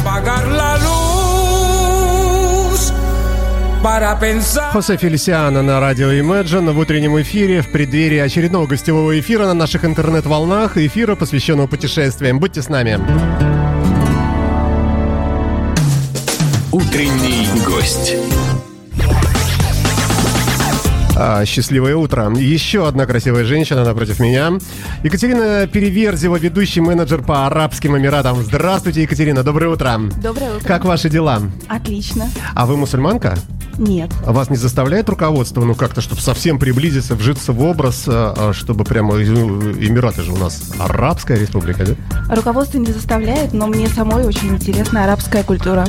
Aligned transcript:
apagar 0.00 0.46
la 0.48 0.78
luz 0.78 2.00
para 3.82 4.18
pensar... 4.18 4.72
Хосе 4.72 4.96
Фелисиана 4.96 5.62
на 5.62 5.80
радио 5.80 6.10
Imagine 6.12 6.72
в 6.72 6.78
утреннем 6.78 7.20
эфире 7.20 7.60
в 7.62 7.70
преддверии 7.70 8.18
очередного 8.18 8.66
гостевого 8.66 9.18
эфира 9.18 9.46
на 9.46 9.54
наших 9.54 9.84
интернет-волнах, 9.84 10.76
эфира, 10.76 11.16
посвященного 11.16 11.66
путешествиям. 11.66 12.38
Будьте 12.40 12.62
с 12.62 12.68
нами. 12.68 12.98
Утренний 16.72 17.48
гость. 17.66 18.16
А, 21.22 21.44
счастливое 21.44 21.96
утро. 21.96 22.32
Еще 22.34 22.88
одна 22.88 23.04
красивая 23.04 23.44
женщина 23.44 23.84
напротив 23.84 24.20
меня. 24.20 24.52
Екатерина 25.02 25.66
Переверзева, 25.66 26.36
ведущий 26.36 26.80
менеджер 26.80 27.22
по 27.22 27.46
Арабским 27.46 27.94
Эмиратам. 27.98 28.42
Здравствуйте, 28.42 29.02
Екатерина, 29.02 29.42
доброе 29.42 29.68
утро. 29.68 30.00
Доброе 30.22 30.56
утро. 30.56 30.66
Как 30.66 30.86
ваши 30.86 31.10
дела? 31.10 31.42
Отлично. 31.68 32.26
А 32.54 32.64
вы 32.64 32.78
мусульманка? 32.78 33.36
Нет. 33.80 34.12
А 34.26 34.32
Вас 34.32 34.50
не 34.50 34.56
заставляет 34.56 35.08
руководство, 35.08 35.64
ну 35.64 35.74
как-то, 35.74 36.02
чтобы 36.02 36.20
совсем 36.20 36.58
приблизиться, 36.58 37.14
вжиться 37.14 37.52
в 37.52 37.62
образ, 37.62 38.04
а, 38.06 38.34
а, 38.36 38.52
чтобы 38.52 38.84
прямо 38.84 39.14
ну, 39.14 39.72
Эмираты 39.72 40.22
же 40.22 40.32
у 40.32 40.36
нас 40.36 40.72
арабская 40.78 41.38
республика, 41.38 41.86
да? 41.86 42.34
Руководство 42.34 42.76
не 42.76 42.92
заставляет, 42.92 43.54
но 43.54 43.66
мне 43.66 43.88
самой 43.88 44.26
очень 44.26 44.48
интересна 44.50 45.04
арабская 45.04 45.42
культура. 45.42 45.86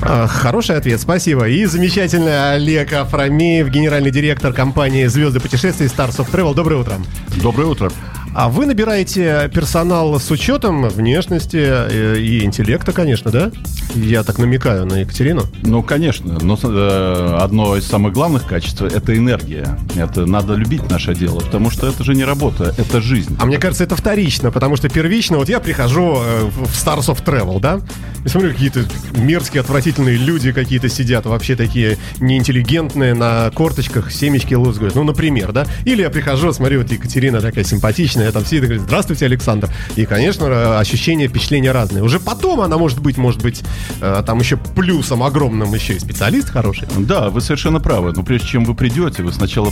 А, 0.00 0.28
Хороший 0.28 0.76
ответ, 0.76 1.00
спасибо. 1.00 1.48
И 1.48 1.64
замечательный 1.64 2.54
Олег 2.54 2.92
Афрамеев, 2.92 3.68
генеральный 3.68 4.12
директор 4.12 4.52
компании 4.52 5.06
«Звезды 5.06 5.40
путешествий» 5.40 5.88
Stars 5.88 6.18
of 6.18 6.30
Travel. 6.30 6.54
Доброе 6.54 6.82
утро. 6.82 6.94
Доброе 7.42 7.66
утро. 7.66 7.90
А 8.34 8.48
вы 8.48 8.66
набираете 8.66 9.48
персонал 9.54 10.18
с 10.18 10.28
учетом 10.28 10.88
внешности 10.88 11.56
э, 11.60 12.18
и 12.18 12.44
интеллекта, 12.44 12.90
конечно, 12.90 13.30
да? 13.30 13.52
Я 13.94 14.24
так 14.24 14.38
намекаю 14.38 14.86
на 14.86 15.00
Екатерину. 15.00 15.44
Ну, 15.62 15.84
конечно, 15.84 16.38
но 16.42 16.58
э, 16.60 17.38
одно 17.40 17.76
из 17.76 17.86
самых 17.86 18.12
главных 18.12 18.44
качеств– 18.44 18.82
это 18.82 19.16
энергия. 19.16 19.78
Это 19.94 20.26
надо 20.26 20.54
любить 20.54 20.90
наше 20.90 21.14
дело, 21.14 21.38
потому 21.38 21.70
что 21.70 21.86
это 21.86 22.02
же 22.02 22.14
не 22.14 22.24
работа, 22.24 22.74
это 22.76 23.00
жизнь. 23.00 23.36
А 23.38 23.46
мне 23.46 23.58
кажется, 23.58 23.84
это 23.84 23.94
вторично, 23.94 24.50
потому 24.50 24.74
что 24.74 24.88
первично, 24.88 25.36
вот 25.36 25.48
я 25.48 25.60
прихожу 25.60 26.16
э, 26.16 26.44
в 26.50 26.74
Stars 26.74 27.14
of 27.14 27.24
Travel, 27.24 27.60
да, 27.60 27.80
и 28.24 28.28
смотрю, 28.28 28.52
какие-то 28.52 28.84
мерзкие, 29.16 29.60
отвратительные 29.60 30.16
люди 30.16 30.50
какие-то 30.52 30.88
сидят, 30.88 31.26
вообще 31.26 31.56
такие 31.56 31.98
неинтеллигентные, 32.20 33.14
на 33.14 33.50
корточках 33.50 34.10
семечки 34.10 34.54
лузгают, 34.54 34.94
ну, 34.94 35.04
например, 35.04 35.52
да. 35.52 35.66
Или 35.84 36.02
я 36.02 36.10
прихожу, 36.10 36.52
смотрю, 36.52 36.80
вот 36.82 36.90
Екатерина 36.90 37.40
такая 37.40 37.64
симпатичная, 37.64 38.23
там 38.32 38.44
все 38.44 38.60
говорят, 38.60 38.82
здравствуйте, 38.82 39.26
Александр. 39.26 39.68
И, 39.96 40.04
конечно, 40.06 40.44
э, 40.46 40.78
ощущения, 40.78 41.28
впечатления 41.28 41.72
разные. 41.72 42.02
Уже 42.02 42.20
потом 42.20 42.60
она 42.60 42.78
может 42.78 43.00
быть, 43.00 43.16
может 43.18 43.42
быть, 43.42 43.62
э, 44.00 44.22
там 44.26 44.38
еще 44.38 44.56
плюсом 44.56 45.22
огромным 45.22 45.72
еще 45.74 45.94
и 45.94 45.98
специалист 45.98 46.48
хороший. 46.50 46.88
Да, 46.98 47.30
вы 47.30 47.40
совершенно 47.40 47.80
правы. 47.80 48.12
Но 48.14 48.22
прежде 48.22 48.48
чем 48.48 48.64
вы 48.64 48.74
придете, 48.74 49.22
вы 49.22 49.32
сначала 49.32 49.70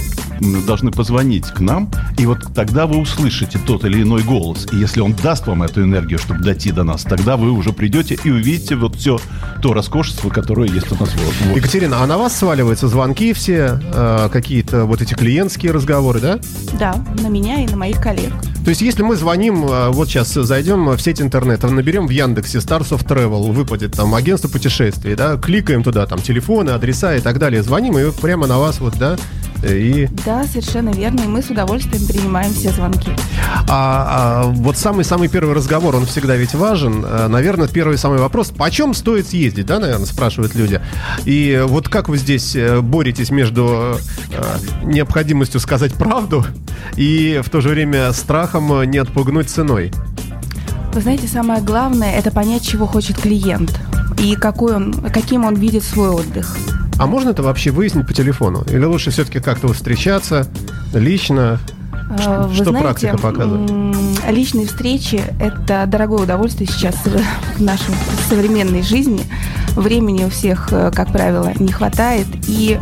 должны 0.66 0.90
позвонить 0.90 1.46
к 1.46 1.60
нам, 1.60 1.90
и 2.18 2.26
вот 2.26 2.38
тогда 2.54 2.86
вы 2.86 2.98
услышите 2.98 3.58
тот 3.66 3.84
или 3.84 4.02
иной 4.02 4.22
голос. 4.22 4.66
И 4.72 4.76
если 4.76 5.00
он 5.00 5.12
даст 5.14 5.46
вам 5.46 5.62
эту 5.62 5.82
энергию, 5.82 6.18
чтобы 6.18 6.40
дойти 6.42 6.72
до 6.72 6.82
нас, 6.84 7.02
тогда 7.02 7.36
вы 7.36 7.50
уже 7.52 7.72
придете 7.72 8.18
и 8.24 8.30
увидите 8.30 8.76
вот 8.76 8.96
все 8.96 9.18
то 9.60 9.72
роскошество, 9.72 10.28
которое 10.30 10.68
есть 10.68 10.90
у 10.92 10.96
нас 10.96 11.10
в 11.10 11.52
в- 11.52 11.56
Екатерина, 11.56 12.02
а 12.02 12.06
на 12.06 12.18
вас 12.18 12.36
сваливаются 12.36 12.88
звонки 12.88 13.32
все, 13.32 13.80
э, 13.94 14.28
какие-то 14.32 14.84
вот 14.84 15.00
эти 15.02 15.14
клиентские 15.14 15.72
разговоры, 15.72 16.20
да? 16.20 16.38
Да, 16.78 16.94
на 17.22 17.28
меня 17.28 17.62
и 17.62 17.66
на 17.66 17.76
моих 17.76 18.00
коллег. 18.00 18.32
То 18.64 18.68
есть, 18.68 18.80
если 18.80 19.02
мы 19.02 19.16
звоним, 19.16 19.64
э, 19.64 19.88
вот 19.90 20.08
сейчас 20.08 20.32
зайдем 20.32 20.88
в 20.90 21.00
сеть 21.00 21.20
интернета, 21.20 21.68
наберем 21.68 22.06
в 22.06 22.10
Яндексе 22.10 22.58
Stars 22.58 22.90
of 22.90 23.04
Travel, 23.04 23.50
выпадет 23.52 23.92
там 23.92 24.14
агентство 24.14 24.48
путешествий, 24.48 25.16
да, 25.16 25.36
кликаем 25.36 25.82
туда, 25.82 26.06
там 26.06 26.20
телефоны, 26.20 26.70
адреса 26.70 27.16
и 27.16 27.20
так 27.20 27.38
далее, 27.38 27.62
звоним, 27.62 27.98
и 27.98 28.12
прямо 28.12 28.46
на 28.46 28.58
вас 28.58 28.78
вот, 28.78 28.96
да, 28.98 29.16
и... 29.62 30.08
Да, 30.24 30.44
совершенно 30.44 30.90
верно, 30.90 31.20
и 31.20 31.26
мы 31.26 31.42
с 31.42 31.50
удовольствием 31.50 32.06
принимаем 32.06 32.52
все 32.52 32.70
звонки. 32.70 33.10
А, 33.68 34.42
а 34.42 34.42
вот 34.46 34.76
самый-самый 34.76 35.28
первый 35.28 35.54
разговор, 35.54 35.96
он 35.96 36.06
всегда 36.06 36.36
ведь 36.36 36.54
важен. 36.54 37.04
Э, 37.04 37.28
Наверное, 37.28 37.68
первый 37.68 37.98
самый 37.98 38.18
вопрос, 38.18 38.50
почем 38.50 38.94
стоит 38.94 39.28
съездить, 39.28 39.66
да, 39.66 39.78
наверное, 39.78 40.06
спрашивают 40.06 40.54
люди. 40.54 40.80
И 41.24 41.62
вот 41.66 41.88
как 41.88 42.08
вы 42.08 42.18
здесь 42.18 42.56
э, 42.56 42.80
боретесь 42.80 43.30
между 43.30 43.96
э, 44.30 44.84
необходимостью 44.84 45.60
сказать 45.60 45.94
правду 45.94 46.44
и 46.96 47.40
в 47.44 47.50
то 47.50 47.60
же 47.60 47.68
время 47.68 48.12
страхом 48.12 48.82
не 48.90 48.98
отпугнуть 48.98 49.48
ценой? 49.48 49.92
Вы 50.92 51.00
знаете, 51.00 51.26
самое 51.26 51.62
главное– 51.62 52.16
это 52.18 52.30
понять, 52.30 52.62
чего 52.66 52.86
хочет 52.86 53.18
клиент 53.18 53.80
и 54.18 54.36
какой 54.36 54.74
он, 54.74 54.92
каким 54.92 55.44
он 55.44 55.54
видит 55.54 55.84
свой 55.84 56.10
отдых. 56.10 56.56
А 57.02 57.06
можно 57.08 57.30
это 57.30 57.42
вообще 57.42 57.72
выяснить 57.72 58.06
по 58.06 58.14
телефону? 58.14 58.62
Или 58.70 58.84
лучше 58.84 59.10
все-таки 59.10 59.40
как-то 59.40 59.66
вот 59.66 59.74
встречаться 59.74 60.46
лично? 60.94 61.58
Э, 62.16 62.46
Вы 62.46 62.54
что 62.54 62.64
знаете, 62.66 62.80
практика 62.80 63.18
показывает? 63.18 63.96
Личные 64.30 64.68
встречи– 64.68 65.20
это 65.40 65.86
дорогое 65.88 66.22
удовольствие 66.22 66.68
сейчас 66.70 66.94
в 67.04 67.60
нашей 67.60 67.92
современной 68.28 68.82
жизни. 68.82 69.22
Времени 69.70 70.22
у 70.22 70.28
всех, 70.28 70.68
э, 70.70 70.92
как 70.94 71.10
правило, 71.10 71.52
не 71.58 71.72
хватает. 71.72 72.28
И 72.46 72.78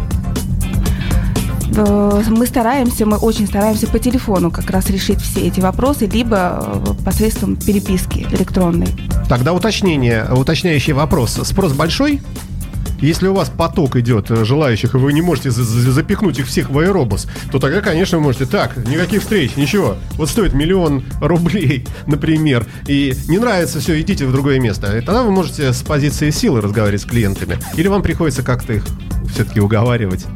э, 1.74 2.22
мы 2.28 2.44
стараемся, 2.44 3.06
мы 3.06 3.16
очень 3.16 3.46
стараемся 3.46 3.86
по 3.86 3.98
телефону 3.98 4.50
как 4.50 4.68
раз 4.68 4.90
решить 4.90 5.22
все 5.22 5.46
эти 5.46 5.60
вопросы, 5.60 6.04
либо 6.04 6.62
э, 6.62 7.04
посредством 7.06 7.56
переписки 7.56 8.26
электронной. 8.30 8.88
Тогда 9.30 9.54
уточнение, 9.54 10.26
уточняющий 10.30 10.92
вопрос. 10.92 11.40
Спрос 11.42 11.72
большой? 11.72 12.20
Если 13.00 13.26
у 13.28 13.34
вас 13.34 13.50
поток 13.50 13.96
идет 13.96 14.30
э, 14.30 14.44
желающих, 14.44 14.94
и 14.94 14.98
вы 14.98 15.12
не 15.12 15.22
можете 15.22 15.50
за- 15.50 15.64
за- 15.64 15.92
запихнуть 15.92 16.38
их 16.38 16.46
всех 16.46 16.70
в 16.70 16.78
аэробус, 16.78 17.26
то 17.50 17.58
тогда, 17.58 17.80
конечно, 17.80 18.18
вы 18.18 18.24
можете. 18.24 18.46
Так, 18.46 18.76
никаких 18.76 19.22
встреч, 19.22 19.56
ничего. 19.56 19.96
Вот 20.16 20.28
стоит 20.28 20.52
миллион 20.52 21.02
рублей, 21.20 21.86
например, 22.06 22.66
и 22.86 23.14
не 23.28 23.38
нравится 23.38 23.80
все, 23.80 24.00
идите 24.00 24.26
в 24.26 24.32
другое 24.32 24.60
место. 24.60 24.96
И 24.98 25.00
тогда 25.00 25.22
вы 25.22 25.30
можете 25.30 25.72
с 25.72 25.82
позиции 25.82 26.30
силы 26.30 26.60
разговаривать 26.60 27.02
с 27.02 27.06
клиентами. 27.06 27.58
Или 27.76 27.88
вам 27.88 28.02
приходится 28.02 28.42
как-то 28.42 28.74
их 28.74 28.84
все-таки 29.32 29.60
уговаривать. 29.60 30.26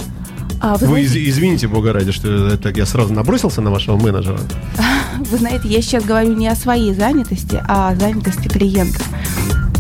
А 0.60 0.76
вы, 0.76 0.86
Вы 0.86 0.86
знаете, 1.06 1.20
из- 1.20 1.34
извините, 1.36 1.68
бога 1.68 1.92
ради, 1.92 2.12
что 2.12 2.48
это 2.48 2.70
я 2.70 2.86
сразу 2.86 3.12
набросился 3.12 3.60
на 3.60 3.70
вашего 3.70 3.96
менеджера. 3.98 4.38
вы 5.30 5.36
знаете, 5.38 5.68
я 5.68 5.82
сейчас 5.82 6.04
говорю 6.04 6.32
не 6.34 6.48
о 6.48 6.54
своей 6.56 6.94
занятости, 6.94 7.62
а 7.68 7.90
о 7.90 7.96
занятости 7.96 8.48
клиента. 8.48 9.00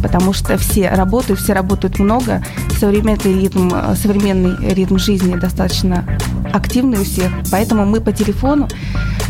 Потому 0.04 0.34
что 0.34 0.58
все 0.58 0.90
работают, 0.90 1.40
все 1.40 1.54
работают 1.54 1.98
много. 1.98 2.42
Современный 2.78 3.40
ритм, 3.40 3.70
э, 3.72 3.96
современный 3.96 4.74
ритм 4.74 4.98
жизни 4.98 5.34
достаточно 5.34 6.04
активный 6.52 6.98
у 6.98 7.04
всех. 7.04 7.32
Поэтому 7.50 7.86
мы 7.86 8.02
по 8.02 8.12
телефону 8.12 8.68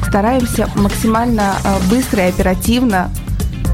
стараемся 0.04 0.68
максимально 0.74 1.54
э, 1.62 1.76
быстро 1.88 2.26
и 2.26 2.28
оперативно 2.28 3.08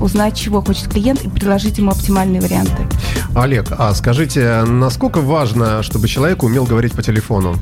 узнать, 0.02 0.36
чего 0.36 0.60
хочет 0.60 0.88
клиент, 0.88 1.24
и 1.24 1.30
предложить 1.30 1.78
ему 1.78 1.90
оптимальные 1.90 2.42
варианты. 2.42 2.86
Олег, 3.34 3.68
а 3.78 3.94
скажите, 3.94 4.64
насколько 4.64 5.22
важно, 5.22 5.82
чтобы 5.82 6.06
человек 6.06 6.42
умел 6.42 6.66
говорить 6.66 6.92
по 6.92 7.02
телефону? 7.02 7.56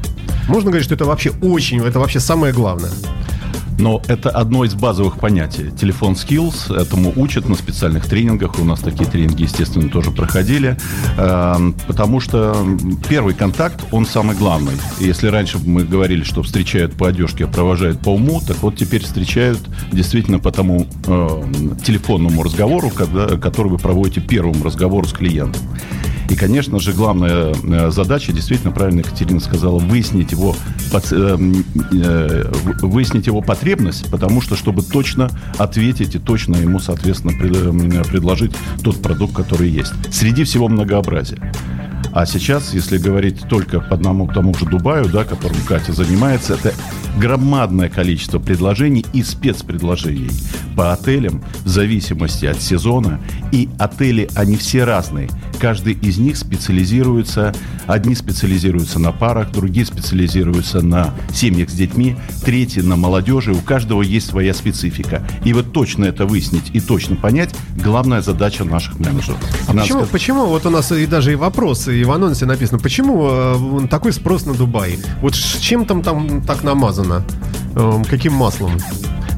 Можно 0.48 0.70
говорить, 0.70 0.84
что 0.84 0.96
это 0.96 1.04
вообще 1.04 1.30
очень, 1.42 1.78
это 1.78 2.00
вообще 2.00 2.18
самое 2.18 2.52
главное. 2.52 2.90
Но 3.78 4.02
это 4.08 4.30
одно 4.30 4.64
из 4.64 4.74
базовых 4.74 5.18
понятий. 5.18 5.70
Телефон 5.70 6.14
skills, 6.14 6.74
этому 6.74 7.12
учат 7.16 7.48
на 7.48 7.54
специальных 7.54 8.06
тренингах. 8.06 8.58
У 8.58 8.64
нас 8.64 8.80
такие 8.80 9.08
тренинги, 9.08 9.42
естественно, 9.42 9.88
тоже 9.88 10.10
проходили. 10.10 10.76
Эм, 11.16 11.74
Потому 11.86 12.20
что 12.20 12.56
первый 13.08 13.34
контакт, 13.34 13.84
он 13.92 14.04
самый 14.04 14.36
главный. 14.36 14.74
Если 14.98 15.28
раньше 15.28 15.58
мы 15.64 15.84
говорили, 15.84 16.22
что 16.24 16.42
встречают 16.42 16.94
по 16.94 17.08
одежке, 17.08 17.44
а 17.44 17.48
провожают 17.48 18.00
по 18.00 18.10
уму, 18.10 18.40
так 18.46 18.58
вот 18.62 18.76
теперь 18.76 19.02
встречают 19.02 19.60
действительно 19.92 20.38
по 20.38 20.50
тому 20.50 20.86
э, 21.06 21.42
телефонному 21.84 22.42
разговору, 22.42 22.90
когда, 22.90 23.38
который 23.38 23.68
вы 23.68 23.78
проводите 23.78 24.20
первым 24.20 24.62
разговору 24.62 25.06
с 25.06 25.12
клиентом. 25.12 25.62
И, 26.28 26.36
конечно 26.36 26.78
же, 26.78 26.92
главная 26.92 27.54
э, 27.62 27.90
задача, 27.90 28.32
действительно, 28.32 28.70
правильно 28.70 29.00
Екатерина 29.00 29.40
сказала, 29.40 29.78
выяснить 29.78 30.32
его, 30.32 30.54
э, 30.92 31.38
э, 31.92 32.52
выяснить 32.82 33.26
его 33.26 33.40
потребность, 33.40 34.10
потому 34.10 34.42
что, 34.42 34.54
чтобы 34.54 34.82
точно 34.82 35.30
ответить 35.56 36.14
и 36.14 36.18
точно 36.18 36.56
ему, 36.56 36.80
соответственно, 36.80 37.32
пред- 37.32 38.06
предложить 38.08 38.52
тот 38.82 39.00
продукт, 39.00 39.34
который 39.34 39.70
есть. 39.70 39.92
Среди 40.12 40.44
всего 40.44 40.68
многообразия. 40.68 41.52
А 42.12 42.26
сейчас, 42.26 42.74
если 42.74 42.98
говорить 42.98 43.48
только 43.48 43.80
по 43.80 43.94
одному 43.94 44.26
тому 44.26 44.54
же 44.54 44.66
Дубаю, 44.66 45.08
да, 45.08 45.24
которым 45.24 45.58
Катя 45.66 45.92
занимается, 45.92 46.54
это 46.54 46.74
громадное 47.18 47.88
количество 47.88 48.38
предложений 48.38 49.06
и 49.12 49.22
спецпредложений 49.22 50.30
по 50.76 50.92
отелям 50.92 51.42
в 51.64 51.68
зависимости 51.68 52.46
от 52.46 52.60
сезона. 52.60 53.20
И 53.52 53.68
отели, 53.78 54.28
они 54.34 54.56
все 54.56 54.84
разные. 54.84 55.28
Каждый 55.60 55.94
из 55.94 56.18
них 56.18 56.36
специализируется 56.36 57.54
Одни 57.88 58.14
специализируются 58.14 58.98
на 58.98 59.12
парах, 59.12 59.50
другие 59.50 59.86
специализируются 59.86 60.82
на 60.82 61.14
семьях 61.32 61.70
с 61.70 61.72
детьми, 61.72 62.16
третьи 62.44 62.82
на 62.82 62.96
молодежи. 62.96 63.52
У 63.52 63.60
каждого 63.60 64.02
есть 64.02 64.28
своя 64.28 64.52
специфика. 64.52 65.26
И 65.42 65.54
вот 65.54 65.72
точно 65.72 66.04
это 66.04 66.26
выяснить 66.26 66.64
и 66.74 66.80
точно 66.80 67.16
понять– 67.16 67.54
главная 67.82 68.20
задача 68.20 68.64
наших 68.64 68.98
менеджеров. 68.98 69.38
А 69.66 69.72
почему, 69.72 70.04
почему 70.04 70.46
вот 70.46 70.66
у 70.66 70.70
нас 70.70 70.92
и 70.92 71.06
даже 71.06 71.32
и 71.32 71.34
вопросы, 71.34 71.98
и 71.98 72.04
в 72.04 72.12
анонсе 72.12 72.44
написано, 72.44 72.78
почему 72.78 73.28
э, 73.30 73.86
такой 73.88 74.12
спрос 74.12 74.44
на 74.44 74.52
Дубай? 74.52 74.98
Вот 75.22 75.32
чем 75.34 75.86
там 75.86 76.02
там 76.02 76.42
так 76.42 76.62
намазано? 76.62 77.07
Э, 77.76 78.02
каким 78.08 78.34
маслом? 78.34 78.72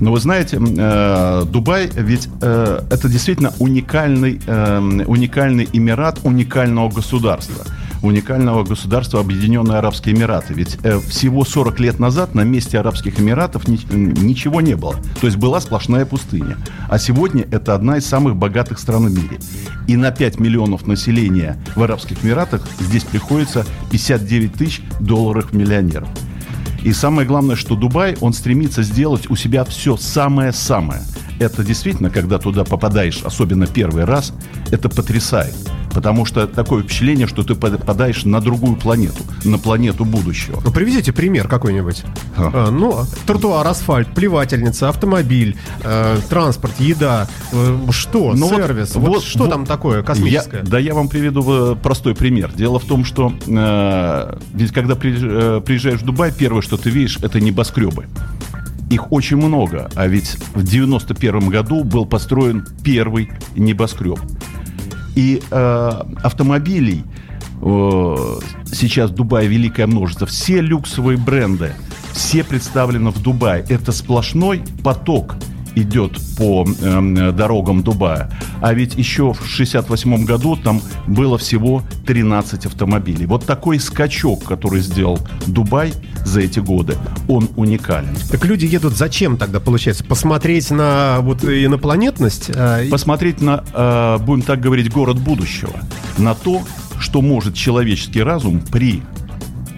Но 0.01 0.13
вы 0.13 0.21
знаете, 0.21 0.59
э, 0.59 1.45
Дубай 1.47 1.91
ведь 1.95 2.29
э, 2.41 2.81
это 2.91 3.09
действительно 3.09 3.53
уникальный, 3.59 4.41
э, 4.47 5.05
уникальный 5.07 5.69
эмират 5.73 6.21
уникального 6.25 6.89
государства 6.91 7.65
уникального 8.03 8.65
государства 8.65 9.21
Объединенные 9.21 9.77
Арабские 9.77 10.15
Эмираты. 10.15 10.55
Ведь 10.55 10.79
всего 11.07 11.45
40 11.45 11.81
лет 11.81 11.99
назад 11.99 12.35
на 12.35 12.45
месте 12.45 12.79
Арабских 12.79 13.21
Эмиратов 13.21 13.69
ни, 13.69 13.79
ничего 13.95 14.63
не 14.63 14.75
было. 14.75 14.95
То 15.21 15.27
есть 15.27 15.37
была 15.37 15.61
сплошная 15.61 16.07
пустыня. 16.07 16.57
А 16.89 16.99
сегодня 16.99 17.47
это 17.51 17.75
одна 17.75 17.99
из 17.99 18.07
самых 18.07 18.37
богатых 18.37 18.79
стран 18.79 19.09
в 19.09 19.15
мире. 19.15 19.39
И 19.87 19.99
на 19.99 20.13
5 20.13 20.41
миллионов 20.41 20.87
населения 20.87 21.63
в 21.77 21.83
Арабских 21.83 22.25
Эмиратах 22.25 22.67
здесь 22.81 23.05
приходится 23.05 23.67
59 23.91 24.55
тысяч 24.55 24.81
долларов 24.99 25.53
миллионеров. 25.53 26.09
И 26.83 26.93
самое 26.93 27.27
главное, 27.27 27.57
что 27.57 27.77
Дубай, 27.77 28.17
он 28.21 28.33
стремится 28.33 28.83
сделать 28.83 29.29
у 29.31 29.37
себя 29.37 29.65
все 29.65 29.97
самое-самое. 29.97 31.03
Это 31.39 31.63
действительно, 31.65 32.11
когда 32.11 32.39
туда 32.39 32.65
попадаешь, 32.65 33.23
особенно 33.23 33.67
первый 33.67 34.05
раз, 34.05 34.33
это 34.71 34.89
потрясает. 34.89 35.55
Потому 35.93 36.25
что 36.25 36.47
такое 36.47 36.83
впечатление, 36.83 37.27
что 37.27 37.43
ты 37.43 37.55
попадаешь 37.55 38.25
на 38.25 38.41
другую 38.41 38.77
планету, 38.77 39.23
на 39.45 39.59
планету 39.59 40.05
будущего. 40.05 40.61
Ну, 40.65 40.71
приведите 40.71 41.13
пример 41.13 41.49
какой-нибудь. 41.49 42.05
А. 42.37 42.51
А, 42.69 42.71
ну, 42.71 43.05
тротуар, 43.27 43.67
асфальт, 43.67 44.09
плевательница, 44.15 44.89
автомобиль, 44.89 45.57
э, 45.83 46.19
транспорт, 46.29 46.79
еда. 46.79 47.29
Э, 47.53 47.79
что? 47.91 48.35
Ну, 48.35 48.49
Сервис? 48.49 48.95
Вот, 48.95 49.09
вот, 49.09 49.23
что 49.25 49.41
вот, 49.41 49.51
там 49.51 49.67
такое 49.67 50.03
космическое? 50.03 50.59
Я, 50.59 50.65
да, 50.65 50.79
я 50.79 50.95
вам 50.95 51.09
приведу 51.09 51.73
э, 51.73 51.77
простой 51.77 52.15
пример. 52.15 52.53
Дело 52.55 52.79
в 52.79 52.85
том, 52.85 53.05
что 53.05 53.33
э, 53.47 54.39
ведь 54.55 54.73
когда 54.73 54.95
при, 54.95 55.15
э, 55.21 55.61
приезжаешь 55.61 56.01
в 56.01 56.05
Дубай, 56.05 56.33
первое, 56.33 56.63
что 56.63 56.77
ты 56.77 56.91
видишь, 56.91 57.19
это 57.23 57.41
небоскребы. 57.41 58.07
Их 58.91 59.13
очень 59.13 59.37
много, 59.37 59.89
а 59.95 60.09
ведь 60.09 60.37
в 60.55 60.65
91 60.65 61.49
году 61.49 61.85
был 61.85 62.07
построен 62.07 62.67
первый 62.83 63.31
небоскреб. 63.55 64.19
И 65.15 65.43
э, 65.51 65.91
автомобилей 66.23 67.05
э, 67.63 68.39
сейчас 68.73 69.11
Дубае 69.11 69.49
великое 69.49 69.87
множество. 69.87 70.27
Все 70.27 70.61
люксовые 70.61 71.19
бренды, 71.19 71.73
все 72.13 72.45
представлены 72.45 73.11
в 73.11 73.21
Дубае. 73.23 73.65
Это 73.69 73.93
сплошной 73.93 74.63
поток 74.83 75.37
идет 75.75 76.19
по 76.37 76.65
э, 76.67 77.33
дорогам 77.33 77.83
Дубая. 77.83 78.31
А 78.61 78.75
ведь 78.75 78.95
еще 78.97 79.33
в 79.33 79.47
68 79.47 80.25
году 80.25 80.57
там 80.57 80.81
было 81.07 81.39
всего 81.39 81.83
13 82.07 82.67
автомобилей. 82.67 83.27
Вот 83.27 83.47
такой 83.47 83.79
скачок, 83.79 84.45
который 84.45 84.81
сделал 84.81 85.19
Дубай 85.47 85.93
за 86.25 86.41
эти 86.41 86.61
годы, 86.61 86.97
он 87.29 87.49
уникален. 87.57 88.15
Так 88.31 88.45
люди 88.45 88.67
едут 88.67 88.95
зачем 88.95 89.37
тогда, 89.37 89.61
получается? 89.61 90.05
Посмотреть 90.05 90.71
на 90.71 91.19
вот 91.21 91.45
инопланетность? 91.45 92.51
А... 92.55 92.89
Посмотреть 92.91 93.41
на, 93.41 93.65
э, 93.73 94.19
будем 94.23 94.43
так 94.43 94.61
говорить, 94.61 94.93
город 94.93 95.19
будущего. 95.19 95.73
На 96.19 96.35
то, 96.35 96.63
что 96.99 97.23
может 97.23 97.55
человеческий 97.55 98.23
разум 98.23 98.61
при 98.61 99.03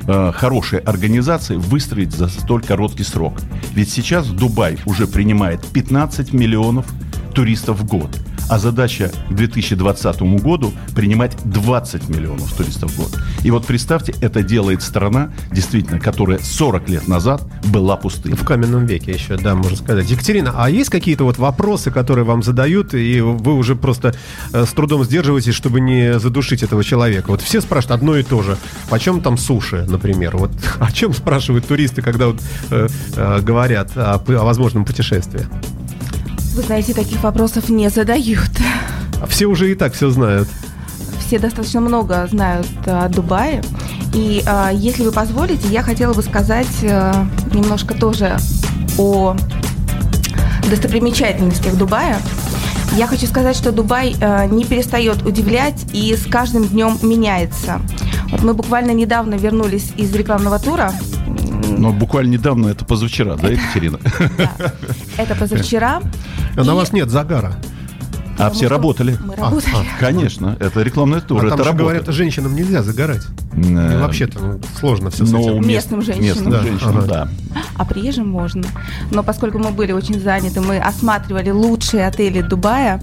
э, 0.06 0.32
хорошей 0.34 0.80
организации 0.80 1.56
выстроить 1.56 2.12
за 2.12 2.28
столь 2.28 2.62
короткий 2.62 3.04
срок. 3.04 3.34
Ведь 3.74 3.90
сейчас 3.90 4.26
Дубай 4.28 4.78
уже 4.86 5.06
принимает 5.06 5.64
15 5.66 6.32
миллионов 6.32 6.86
туристов 7.34 7.80
в 7.80 7.86
год. 7.86 8.10
А 8.48 8.58
задача 8.58 9.10
к 9.30 9.34
2020 9.34 10.22
году 10.42 10.72
принимать 10.94 11.36
20 11.44 12.08
миллионов 12.08 12.52
туристов 12.52 12.92
в 12.92 12.96
год. 12.98 13.18
И 13.44 13.50
вот 13.50 13.66
представьте, 13.66 14.14
это 14.20 14.42
делает 14.42 14.82
страна, 14.82 15.32
действительно, 15.50 15.98
которая 15.98 16.38
40 16.38 16.88
лет 16.88 17.08
назад 17.08 17.42
была 17.64 17.96
пустыней. 17.96 18.36
В 18.36 18.44
каменном 18.44 18.86
веке 18.86 19.12
еще, 19.12 19.36
да, 19.36 19.54
можно 19.54 19.76
сказать. 19.76 20.10
Екатерина, 20.10 20.52
а 20.56 20.70
есть 20.70 20.90
какие-то 20.90 21.24
вот 21.24 21.38
вопросы, 21.38 21.90
которые 21.90 22.24
вам 22.24 22.42
задают, 22.42 22.94
и 22.94 23.20
вы 23.20 23.54
уже 23.54 23.76
просто 23.76 24.14
э, 24.52 24.64
с 24.66 24.70
трудом 24.70 25.04
сдерживаетесь, 25.04 25.54
чтобы 25.54 25.80
не 25.80 26.18
задушить 26.18 26.62
этого 26.62 26.84
человека? 26.84 27.30
Вот 27.30 27.40
все 27.40 27.60
спрашивают 27.60 27.92
одно 27.92 28.16
и 28.16 28.22
то 28.22 28.42
же. 28.42 28.56
Почем 28.88 29.20
там 29.20 29.36
суши, 29.36 29.86
например? 29.88 30.36
Вот 30.36 30.50
о 30.80 30.92
чем 30.92 31.12
спрашивают 31.12 31.66
туристы, 31.66 32.02
когда 32.02 32.28
вот, 32.28 32.40
э, 32.70 32.88
э, 33.16 33.40
говорят 33.40 33.96
о, 33.96 34.14
о 34.14 34.44
возможном 34.44 34.84
путешествии? 34.84 35.46
Вы 36.54 36.62
знаете, 36.62 36.93
таких 36.93 37.22
вопросов 37.22 37.70
не 37.70 37.88
задают. 37.88 38.50
А 39.22 39.26
все 39.26 39.46
уже 39.46 39.70
и 39.70 39.75
так 39.75 39.94
все 39.94 40.10
знают. 40.10 40.49
Все 41.26 41.38
достаточно 41.38 41.81
много 41.81 42.26
знают 42.31 42.66
о 42.84 43.08
Дубае. 43.08 43.62
И 44.12 44.43
э, 44.44 44.70
если 44.75 45.02
вы 45.02 45.12
позволите, 45.12 45.66
я 45.69 45.82
хотела 45.82 46.12
бы 46.12 46.22
сказать 46.22 46.69
э, 46.82 47.12
немножко 47.54 47.94
тоже 47.94 48.37
о 48.99 49.34
достопримечательностях 50.69 51.75
Дубая. 51.78 52.19
Я 52.99 53.06
хочу 53.06 53.26
сказать, 53.26 53.56
что 53.56 53.72
Дубай 53.72 54.14
э, 54.20 54.46
не 54.50 54.66
перестает 54.66 55.22
удивлять 55.22 55.87
и 55.94 56.14
с 56.14 56.26
каждым 56.26 56.66
днем 56.69 56.99
меняется. 57.02 57.81
Вот 58.31 58.43
мы 58.43 58.52
буквально 58.52 58.90
недавно 58.90 59.37
вернулись 59.37 59.93
из 59.96 60.14
рекламного 60.14 60.58
тура 60.58 60.93
но 61.78 61.93
буквально 61.93 62.32
недавно, 62.32 62.69
это 62.69 62.84
позавчера, 62.84 63.34
да, 63.37 63.49
Екатерина? 63.49 63.99
Это 65.16 65.34
позавчера. 65.34 66.00
А 66.56 66.64
на 66.64 66.75
вас 66.75 66.93
нет 66.93 67.10
загара. 67.10 67.54
А 68.38 68.50
все 68.50 68.66
работали. 68.66 69.16
Мы 69.25 69.37
работали. 69.37 69.75
А, 69.75 70.00
Конечно, 70.00 70.56
это 70.58 70.82
рекламная 70.82 71.20
тур, 71.20 71.44
а 71.44 71.46
это 71.46 71.56
там 71.56 71.66
работа. 71.66 71.78
говорят, 71.78 72.08
женщинам 72.08 72.56
нельзя 72.56 72.82
загорать. 72.82 73.22
Э, 73.52 74.00
вообще-то 74.00 74.38
ну, 74.40 74.60
сложно 74.81 75.10
все 75.10 75.26
с 75.26 75.32
этим. 75.32 75.66
Местным 75.66 76.02
женщинам. 76.02 76.26
Местным 76.26 76.50
да. 76.50 76.62
женщинам, 76.62 77.06
да. 77.06 77.28
А 77.76 77.84
приезжим 77.84 78.28
можно. 78.28 78.64
Но 79.10 79.22
поскольку 79.22 79.58
мы 79.58 79.70
были 79.70 79.93
очень 79.93 80.19
заняты, 80.19 80.60
мы 80.60 80.78
осматривали 80.78 81.50
лучшие 81.50 82.06
отели 82.06 82.40
Дубая, 82.40 83.00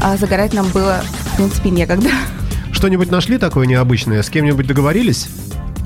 а 0.00 0.16
загорать 0.16 0.54
нам 0.54 0.68
было, 0.68 1.02
в 1.32 1.36
принципе, 1.36 1.70
некогда. 1.70 2.08
Что-нибудь 2.72 3.10
нашли 3.10 3.36
такое 3.36 3.66
необычное? 3.66 4.22
С 4.22 4.30
кем-нибудь 4.30 4.66
договорились? 4.66 5.28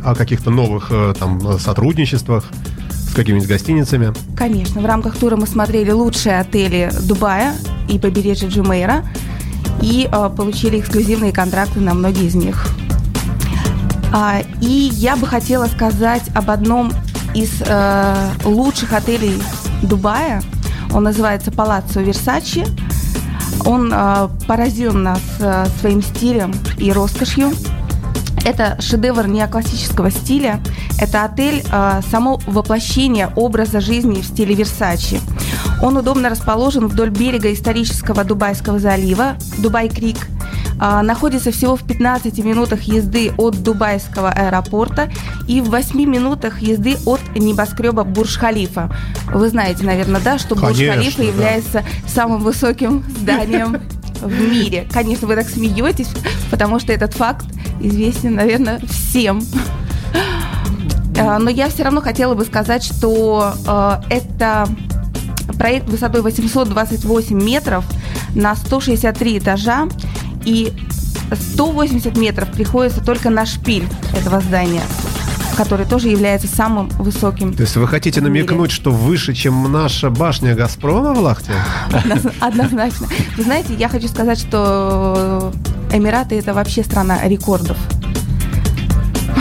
о 0.04 0.14
каких-то 0.14 0.50
новых 0.50 0.88
э, 0.90 1.14
там 1.18 1.58
сотрудничествах 1.58 2.44
какими-нибудь 3.14 3.48
гостиницами? 3.48 4.12
Конечно. 4.36 4.80
В 4.80 4.86
рамках 4.86 5.16
тура 5.16 5.36
мы 5.36 5.46
смотрели 5.46 5.90
лучшие 5.90 6.38
отели 6.40 6.90
Дубая 7.02 7.54
и 7.88 7.98
побережья 7.98 8.48
Джумейра 8.48 9.04
и 9.80 10.08
э, 10.10 10.30
получили 10.36 10.80
эксклюзивные 10.80 11.32
контракты 11.32 11.80
на 11.80 11.94
многие 11.94 12.26
из 12.26 12.34
них. 12.34 12.66
А, 14.12 14.42
и 14.60 14.90
я 14.92 15.16
бы 15.16 15.26
хотела 15.26 15.66
сказать 15.66 16.22
об 16.34 16.50
одном 16.50 16.92
из 17.34 17.62
э, 17.66 18.14
лучших 18.44 18.92
отелей 18.92 19.42
Дубая. 19.82 20.42
Он 20.92 21.02
называется 21.02 21.50
Палаццо 21.50 22.00
Версачи. 22.00 22.64
Он 23.64 23.92
э, 23.92 24.28
поразил 24.46 24.92
нас 24.92 25.20
э, 25.40 25.66
своим 25.80 26.02
стилем 26.02 26.52
и 26.78 26.92
роскошью. 26.92 27.52
Это 28.44 28.76
шедевр 28.80 29.26
неоклассического 29.26 30.10
стиля. 30.10 30.60
Это 30.98 31.24
отель 31.24 31.64
э, 31.70 32.00
само 32.10 32.40
воплощение 32.46 33.30
образа 33.36 33.80
жизни 33.80 34.20
в 34.20 34.24
стиле 34.24 34.54
Версачи. 34.54 35.20
Он 35.82 35.96
удобно 35.96 36.28
расположен 36.28 36.88
вдоль 36.88 37.10
берега 37.10 37.52
исторического 37.52 38.22
Дубайского 38.24 38.78
залива, 38.78 39.36
Дубай-Крик, 39.58 40.18
а, 40.78 41.02
находится 41.02 41.50
всего 41.52 41.76
в 41.76 41.84
15 41.84 42.38
минутах 42.44 42.82
езды 42.82 43.32
от 43.36 43.62
Дубайского 43.62 44.30
аэропорта 44.30 45.10
и 45.46 45.60
в 45.60 45.70
8 45.70 46.04
минутах 46.04 46.60
езды 46.60 46.96
от 47.06 47.20
небоскреба 47.34 48.04
Бурж-Халифа. 48.04 48.94
Вы 49.32 49.48
знаете, 49.48 49.84
наверное, 49.84 50.20
да, 50.20 50.38
что 50.38 50.54
Бурж-Халифа 50.54 51.18
да. 51.18 51.24
является 51.24 51.84
самым 52.06 52.42
высоким 52.42 53.04
зданием 53.20 53.80
в 54.20 54.40
мире. 54.40 54.88
Конечно, 54.92 55.26
вы 55.26 55.36
так 55.36 55.48
смеетесь, 55.48 56.08
потому 56.50 56.78
что 56.78 56.92
этот 56.92 57.14
факт 57.14 57.46
известен, 57.80 58.34
наверное, 58.34 58.80
всем. 58.88 59.42
А, 61.16 61.38
но 61.38 61.48
я 61.48 61.68
все 61.68 61.84
равно 61.84 62.00
хотела 62.00 62.34
бы 62.34 62.44
сказать, 62.44 62.82
что 62.82 63.54
э, 63.68 64.00
это 64.10 64.66
проект 65.56 65.88
высотой 65.88 66.22
828 66.22 67.40
метров 67.40 67.84
на 68.34 68.56
163 68.56 69.38
этажа, 69.38 69.86
и 70.44 70.72
180 71.52 72.16
метров 72.16 72.50
приходится 72.50 73.00
только 73.00 73.30
на 73.30 73.46
шпиль 73.46 73.86
этого 74.16 74.40
здания 74.40 74.82
который 75.56 75.86
тоже 75.86 76.08
является 76.08 76.48
самым 76.48 76.88
высоким. 76.98 77.54
То 77.54 77.62
есть 77.62 77.76
вы 77.76 77.86
хотите 77.86 78.20
намекнуть, 78.20 78.72
что 78.72 78.90
выше, 78.90 79.34
чем 79.34 79.70
наша 79.70 80.10
башня 80.10 80.54
Газпрома 80.56 81.14
в 81.14 81.20
Лахте? 81.20 81.52
Однозначно. 82.40 83.06
Вы 83.36 83.42
знаете, 83.44 83.72
я 83.74 83.88
хочу 83.88 84.08
сказать, 84.08 84.40
что 84.40 85.52
Эмираты 85.94 86.36
это 86.36 86.52
вообще 86.54 86.82
страна 86.82 87.26
рекордов. 87.28 87.76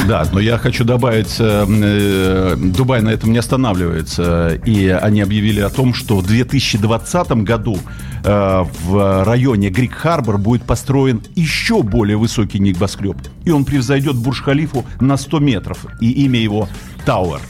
Да, 0.07 0.27
но 0.31 0.39
я 0.39 0.60
хочу 0.60 0.83
добавить, 0.83 1.38
э, 1.39 1.65
э, 1.67 2.55
Дубай 2.57 3.01
на 3.01 3.10
этом 3.10 3.31
не 3.31 3.39
останавливается. 3.39 4.60
И 4.65 4.88
они 4.88 5.22
объявили 5.22 5.62
о 5.62 5.69
том, 5.69 5.95
что 5.95 6.17
в 6.17 6.27
2020 6.27 7.43
году 7.43 7.79
э, 8.24 8.65
в 8.83 9.24
районе 9.24 9.69
Грик-Харбор 9.69 10.38
будет 10.38 10.63
построен 10.63 11.24
еще 11.36 11.81
более 11.81 12.17
высокий 12.17 12.60
небоскреб. 12.60 13.17
И 13.45 13.51
он 13.51 13.65
превзойдет 13.65 14.15
Бурж-Халифу 14.15 14.86
на 15.00 15.17
100 15.17 15.39
метров. 15.39 15.86
И 16.01 16.12
имя 16.25 16.39
его 16.39 16.69
Тауэр. 17.05 17.41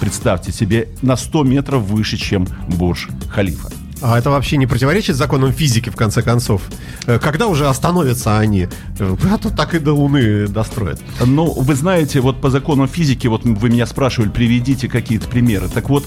Представьте 0.00 0.50
себе, 0.50 0.88
на 1.02 1.16
100 1.16 1.44
метров 1.44 1.82
выше, 1.82 2.16
чем 2.16 2.48
Бурж-Халифа. 2.66 3.79
А 4.02 4.18
это 4.18 4.30
вообще 4.30 4.56
не 4.56 4.66
противоречит 4.66 5.16
законам 5.16 5.52
физики, 5.52 5.90
в 5.90 5.96
конце 5.96 6.22
концов? 6.22 6.62
Э, 7.06 7.18
Когда 7.18 7.46
уже 7.46 7.66
остановятся 7.68 8.38
они? 8.38 8.68
Э, 8.98 9.16
А 9.30 9.38
то 9.38 9.50
так 9.50 9.74
и 9.74 9.78
до 9.78 9.92
Луны 9.94 10.46
достроят. 10.48 11.00
Ну, 11.24 11.50
вы 11.52 11.74
знаете, 11.74 12.20
вот 12.20 12.40
по 12.40 12.50
законам 12.50 12.88
физики, 12.88 13.26
вот 13.26 13.44
вы 13.44 13.68
меня 13.68 13.86
спрашивали, 13.86 14.30
приведите 14.30 14.88
какие-то 14.88 15.28
примеры. 15.28 15.68
Так 15.68 15.90
вот, 15.90 16.06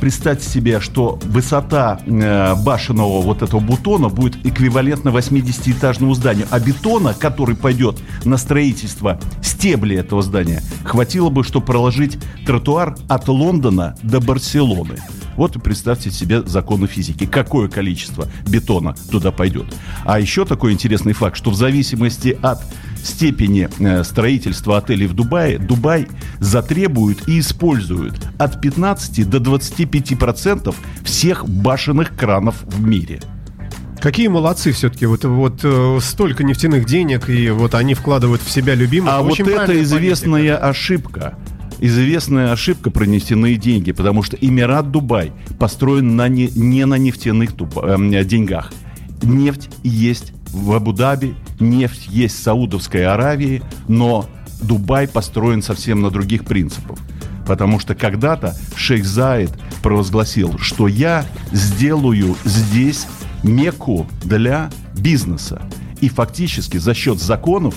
представьте 0.00 0.48
себе, 0.48 0.80
что 0.80 1.18
высота 1.22 2.00
э, 2.06 2.54
башенного 2.64 3.20
вот 3.20 3.42
этого 3.42 3.60
бутона 3.60 4.08
будет 4.08 4.46
эквивалентна 4.46 5.10
80-этажному 5.10 6.14
зданию, 6.14 6.46
а 6.50 6.58
бетона, 6.58 7.12
который 7.12 7.56
пойдет 7.56 7.98
на 8.24 8.38
строительство 8.38 9.20
стебли 9.42 9.96
этого 9.96 10.22
здания, 10.22 10.62
хватило 10.84 11.28
бы, 11.28 11.44
чтобы 11.44 11.66
проложить 11.66 12.18
тротуар 12.46 12.96
от 13.08 13.28
Лондона 13.28 13.96
до 14.02 14.20
Барселоны. 14.20 14.96
Вот 15.36 15.56
и 15.56 15.58
представьте 15.58 16.10
себе 16.10 16.42
законы 16.42 16.86
физики. 16.86 17.26
Какое 17.26 17.68
количество 17.68 18.28
бетона 18.46 18.94
туда 19.10 19.30
пойдет. 19.30 19.66
А 20.04 20.20
еще 20.20 20.44
такой 20.44 20.72
интересный 20.72 21.12
факт, 21.12 21.36
что 21.36 21.50
в 21.50 21.54
зависимости 21.54 22.38
от 22.42 22.60
степени 23.06 23.68
э, 23.78 24.04
строительства 24.04 24.78
отелей 24.78 25.06
в 25.06 25.14
Дубае, 25.14 25.58
Дубай 25.58 26.08
затребует 26.38 27.28
и 27.28 27.40
использует 27.40 28.14
от 28.38 28.60
15 28.60 29.28
до 29.28 29.40
25 29.40 30.18
процентов 30.18 30.76
всех 31.02 31.48
башенных 31.48 32.14
кранов 32.16 32.56
в 32.62 32.82
мире. 32.84 33.20
Какие 34.00 34.28
молодцы 34.28 34.72
все-таки. 34.72 35.04
Вот, 35.04 35.24
вот 35.24 35.60
э, 35.62 35.98
столько 36.00 36.42
нефтяных 36.42 36.86
денег, 36.86 37.28
и 37.28 37.50
вот 37.50 37.74
они 37.74 37.94
вкладывают 37.94 38.40
в 38.42 38.50
себя 38.50 38.74
любимых. 38.74 39.12
А 39.12 39.20
вот 39.20 39.32
Очень 39.32 39.44
это 39.44 39.56
правильная 39.56 39.82
известная 39.82 40.56
ошибка. 40.56 41.34
Известная 41.80 42.52
ошибка 42.52 42.90
про 42.90 43.04
нефтяные 43.04 43.56
деньги, 43.56 43.92
потому 43.92 44.22
что 44.22 44.36
Эмират 44.36 44.90
Дубай 44.90 45.32
построен 45.58 46.16
на 46.16 46.28
не, 46.28 46.48
не 46.48 46.84
на 46.86 46.96
нефтяных 46.96 47.56
дуба- 47.56 47.94
эм, 47.94 48.10
деньгах. 48.26 48.72
Нефть 49.22 49.70
есть 49.82 50.32
в 50.48 50.72
Абу-Даби, 50.72 51.34
нефть 51.60 52.06
есть 52.08 52.38
в 52.38 52.42
Саудовской 52.42 53.06
Аравии, 53.06 53.62
но 53.88 54.26
Дубай 54.62 55.08
построен 55.08 55.62
совсем 55.62 56.00
на 56.02 56.10
других 56.10 56.44
принципах. 56.44 56.98
Потому 57.46 57.80
что 57.80 57.94
когда-то 57.94 58.56
шейх 58.76 59.04
Заид 59.04 59.50
провозгласил, 59.82 60.58
что 60.58 60.86
я 60.86 61.24
сделаю 61.52 62.36
здесь 62.44 63.06
мекку 63.42 64.06
для 64.22 64.70
бизнеса. 64.94 65.62
И 66.00 66.08
фактически 66.08 66.76
за 66.76 66.94
счет 66.94 67.20
законов 67.20 67.74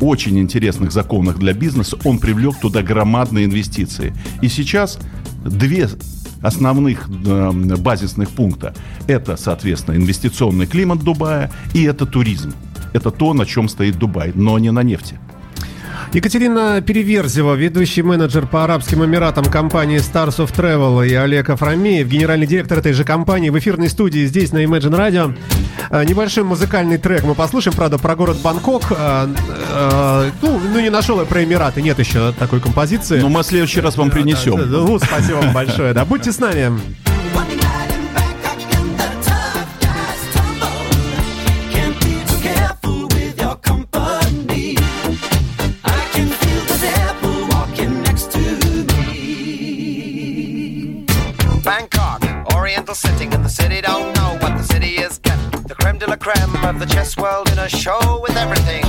очень 0.00 0.38
интересных 0.38 0.92
законах 0.92 1.38
для 1.38 1.52
бизнеса, 1.52 1.96
он 2.04 2.18
привлек 2.18 2.58
туда 2.60 2.82
громадные 2.82 3.44
инвестиции. 3.44 4.14
И 4.42 4.48
сейчас 4.48 4.98
две 5.44 5.88
основных 6.42 7.08
э, 7.08 7.50
базисных 7.78 8.30
пункта. 8.30 8.74
Это, 9.06 9.36
соответственно, 9.36 9.96
инвестиционный 9.96 10.66
климат 10.66 11.00
Дубая 11.00 11.50
и 11.72 11.84
это 11.84 12.06
туризм. 12.06 12.52
Это 12.94 13.10
то, 13.10 13.34
на 13.34 13.44
чем 13.44 13.68
стоит 13.68 13.98
Дубай, 13.98 14.32
но 14.34 14.58
не 14.58 14.70
на 14.70 14.82
нефти. 14.82 15.18
Екатерина 16.12 16.80
Переверзева, 16.80 17.54
ведущий 17.54 18.02
менеджер 18.02 18.46
по 18.46 18.62
Арабским 18.62 19.04
Эмиратам 19.04 19.46
компании 19.46 19.98
Stars 19.98 20.36
of 20.36 20.54
Travel, 20.54 21.04
и 21.04 21.12
Олег 21.12 21.50
Афрамеев, 21.50 22.06
генеральный 22.06 22.46
директор 22.46 22.78
этой 22.78 22.92
же 22.92 23.02
компании, 23.02 23.50
в 23.50 23.58
эфирной 23.58 23.88
студии 23.88 24.24
здесь 24.24 24.52
на 24.52 24.62
Imagine 24.62 24.96
Radio. 24.96 25.36
Э, 25.90 26.04
Небольшой 26.04 26.44
музыкальный 26.44 26.98
трек 26.98 27.24
мы 27.24 27.34
послушаем, 27.34 27.76
правда, 27.76 27.98
про 27.98 28.14
город 28.14 28.36
Бангкок. 28.44 28.84
Э, 28.92 29.26
э, 29.72 30.30
Ну, 30.40 30.60
ну, 30.72 30.78
не 30.78 30.90
нашел 30.90 31.18
я 31.18 31.26
про 31.26 31.42
Эмираты, 31.42 31.82
нет 31.82 31.98
еще 31.98 32.32
такой 32.38 32.60
композиции. 32.60 33.18
Но 33.20 33.28
мы 33.28 33.42
в 33.42 33.46
следующий 33.46 33.80
раз 33.80 33.96
вам 33.96 34.10
принесем. 34.10 34.70
Ну, 34.70 35.00
спасибо 35.00 35.38
вам 35.38 35.52
большое. 35.52 35.94
Да, 35.94 36.04
будьте 36.04 36.30
с 36.30 36.38
нами. 36.38 36.78
Of 56.64 56.78
the 56.78 56.86
chess 56.86 57.16
world 57.16 57.50
in 57.52 57.58
a 57.58 57.68
show 57.68 58.20
with 58.22 58.36
everything 58.36 58.83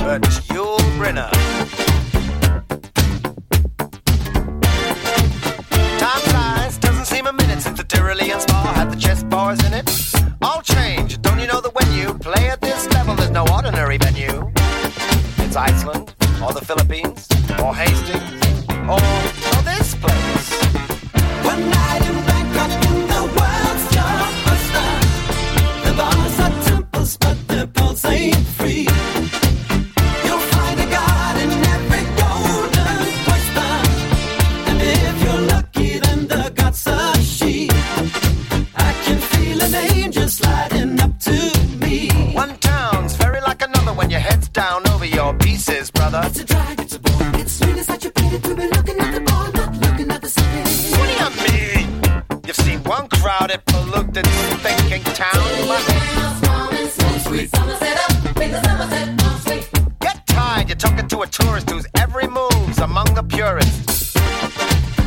Get 60.00 60.26
tired, 60.26 60.68
you're 60.68 60.76
talking 60.76 61.06
to 61.08 61.20
a 61.20 61.26
tourist 61.26 61.68
whose 61.68 61.86
every 61.98 62.26
move's 62.26 62.78
among 62.78 63.12
the 63.14 63.22
purists. 63.22 64.16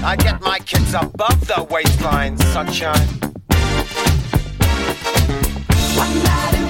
I 0.04 0.16
get 0.16 0.40
my 0.42 0.60
kids 0.60 0.94
above 0.94 1.48
the 1.48 1.66
waistline, 1.72 2.38
sunshine. 2.38 3.08
One 5.98 6.24
night 6.24 6.69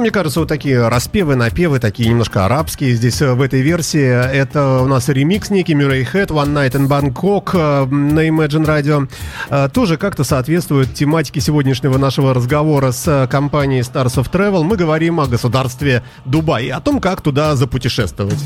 Ну, 0.00 0.04
мне 0.04 0.12
кажется, 0.12 0.40
вот 0.40 0.48
такие 0.48 0.88
распевы, 0.88 1.36
напевы, 1.36 1.78
такие 1.78 2.08
немножко 2.08 2.46
арабские 2.46 2.94
здесь 2.94 3.20
э, 3.20 3.34
в 3.34 3.42
этой 3.42 3.60
версии. 3.60 4.00
Это 4.02 4.78
у 4.80 4.86
нас 4.86 5.10
ремикс 5.10 5.50
некий 5.50 5.74
Murray 5.74 6.10
Head, 6.10 6.28
One 6.28 6.54
Night 6.54 6.70
in 6.70 6.88
Bangkok 6.88 7.50
э, 7.52 7.84
на 7.84 8.26
Imagine 8.26 8.64
Radio. 8.64 9.10
Э, 9.50 9.68
Тоже 9.70 9.98
как-то 9.98 10.24
соответствует 10.24 10.94
тематике 10.94 11.42
сегодняшнего 11.42 11.98
нашего 11.98 12.32
разговора 12.32 12.92
с 12.92 13.28
компанией 13.30 13.82
Stars 13.82 14.14
of 14.14 14.30
Travel. 14.32 14.62
Мы 14.62 14.78
говорим 14.78 15.20
о 15.20 15.26
государстве 15.26 16.02
Дубай 16.24 16.64
и 16.64 16.70
о 16.70 16.80
том, 16.80 16.98
как 16.98 17.20
туда 17.20 17.54
запутешествовать. 17.54 18.38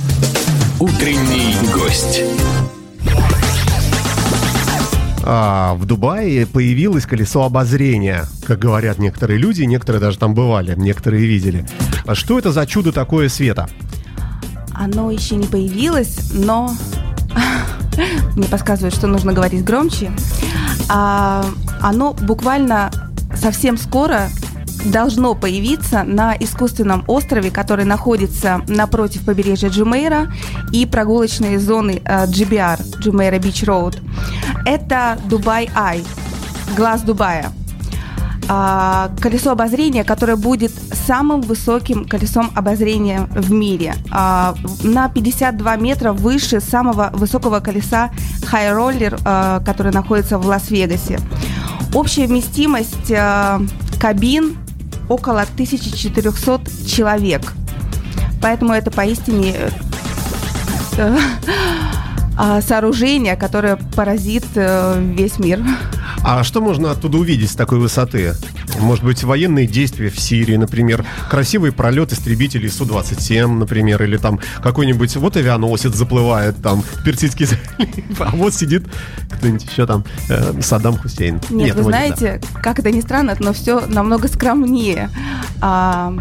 Утренний 0.80 1.54
гость. 1.72 2.24
А, 5.26 5.74
в 5.74 5.86
Дубае 5.86 6.46
появилось 6.46 7.06
колесо 7.06 7.44
обозрения, 7.44 8.26
как 8.46 8.58
говорят 8.58 8.98
некоторые 8.98 9.38
люди, 9.38 9.62
некоторые 9.62 10.00
даже 10.00 10.18
там 10.18 10.34
бывали, 10.34 10.74
некоторые 10.76 11.24
видели. 11.26 11.66
А 12.04 12.14
что 12.14 12.38
это 12.38 12.52
за 12.52 12.66
чудо 12.66 12.92
такое 12.92 13.30
света? 13.30 13.68
Оно 14.74 15.10
еще 15.10 15.36
не 15.36 15.46
появилось, 15.46 16.32
но 16.34 16.74
мне 18.36 18.46
подсказывают, 18.48 18.94
что 18.94 19.06
нужно 19.06 19.32
говорить 19.32 19.64
громче. 19.64 20.12
А, 20.90 21.44
оно 21.80 22.12
буквально 22.12 22.90
совсем 23.34 23.78
скоро 23.78 24.28
должно 24.84 25.34
появиться 25.34 26.02
на 26.04 26.36
искусственном 26.36 27.04
острове, 27.06 27.50
который 27.50 27.84
находится 27.84 28.62
напротив 28.68 29.24
побережья 29.24 29.68
Джумейра 29.68 30.32
и 30.72 30.86
прогулочные 30.86 31.58
зоны 31.58 32.02
э, 32.04 32.26
GBR, 32.26 32.98
Джумейра 32.98 33.38
Бич 33.38 33.64
Роуд. 33.64 33.98
Это 34.64 35.18
Дубай 35.26 35.68
Ай, 35.74 36.02
глаз 36.76 37.02
Дубая. 37.02 37.52
А, 38.46 39.10
колесо 39.20 39.52
обозрения, 39.52 40.04
которое 40.04 40.36
будет 40.36 40.72
самым 41.06 41.40
высоким 41.40 42.04
колесом 42.04 42.50
обозрения 42.54 43.28
в 43.34 43.50
мире. 43.50 43.94
А, 44.10 44.54
на 44.82 45.08
52 45.08 45.76
метра 45.76 46.12
выше 46.12 46.60
самого 46.60 47.10
высокого 47.14 47.60
колеса 47.60 48.10
Roller, 48.52 49.18
а, 49.24 49.60
который 49.60 49.92
находится 49.92 50.38
в 50.38 50.46
Лас-Вегасе. 50.46 51.18
Общая 51.94 52.26
вместимость 52.26 53.10
а, 53.12 53.62
кабин 53.98 54.56
около 55.08 55.42
1400 55.42 56.60
человек. 56.86 57.52
Поэтому 58.40 58.72
это 58.72 58.90
поистине 58.90 59.54
э, 60.96 61.18
а, 62.36 62.60
сооружение, 62.60 63.36
которое 63.36 63.76
поразит 63.76 64.44
э, 64.54 65.00
весь 65.16 65.38
мир. 65.38 65.62
А 66.22 66.42
что 66.44 66.60
можно 66.60 66.90
оттуда 66.90 67.18
увидеть 67.18 67.50
с 67.50 67.54
такой 67.54 67.78
высоты? 67.78 68.34
Может 68.80 69.04
быть, 69.04 69.22
военные 69.24 69.66
действия 69.66 70.10
в 70.10 70.18
Сирии, 70.18 70.56
например, 70.56 71.04
красивый 71.30 71.72
пролет 71.72 72.12
истребителей 72.12 72.68
Су-27, 72.68 73.46
например, 73.46 74.02
или 74.02 74.16
там 74.16 74.40
какой-нибудь 74.62 75.16
вот 75.16 75.36
авианосец 75.36 75.94
заплывает 75.94 76.56
там 76.62 76.82
в 76.82 77.04
Персидский 77.04 77.46
залив, 77.46 78.20
а 78.20 78.30
вот 78.34 78.54
сидит 78.54 78.86
кто-нибудь 79.30 79.64
еще 79.64 79.86
там, 79.86 80.04
э, 80.28 80.60
Саддам 80.60 80.96
Хусейн. 80.96 81.40
Нет, 81.50 81.74
вы 81.74 81.80
его 81.80 81.80
не 81.80 81.82
знаете, 81.82 82.40
как 82.62 82.78
это 82.78 82.90
ни 82.90 83.00
странно, 83.00 83.36
но 83.38 83.52
все 83.52 83.80
намного 83.86 84.28
скромнее. 84.28 85.10
А, 85.60 86.12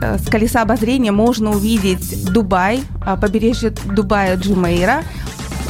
э, 0.00 0.18
с 0.18 0.28
колеса 0.28 0.62
обозрения 0.62 1.12
можно 1.12 1.50
увидеть 1.50 2.32
Дубай, 2.32 2.82
а, 3.04 3.16
побережье 3.16 3.70
Дубая 3.70 4.36
Джумейра, 4.36 5.02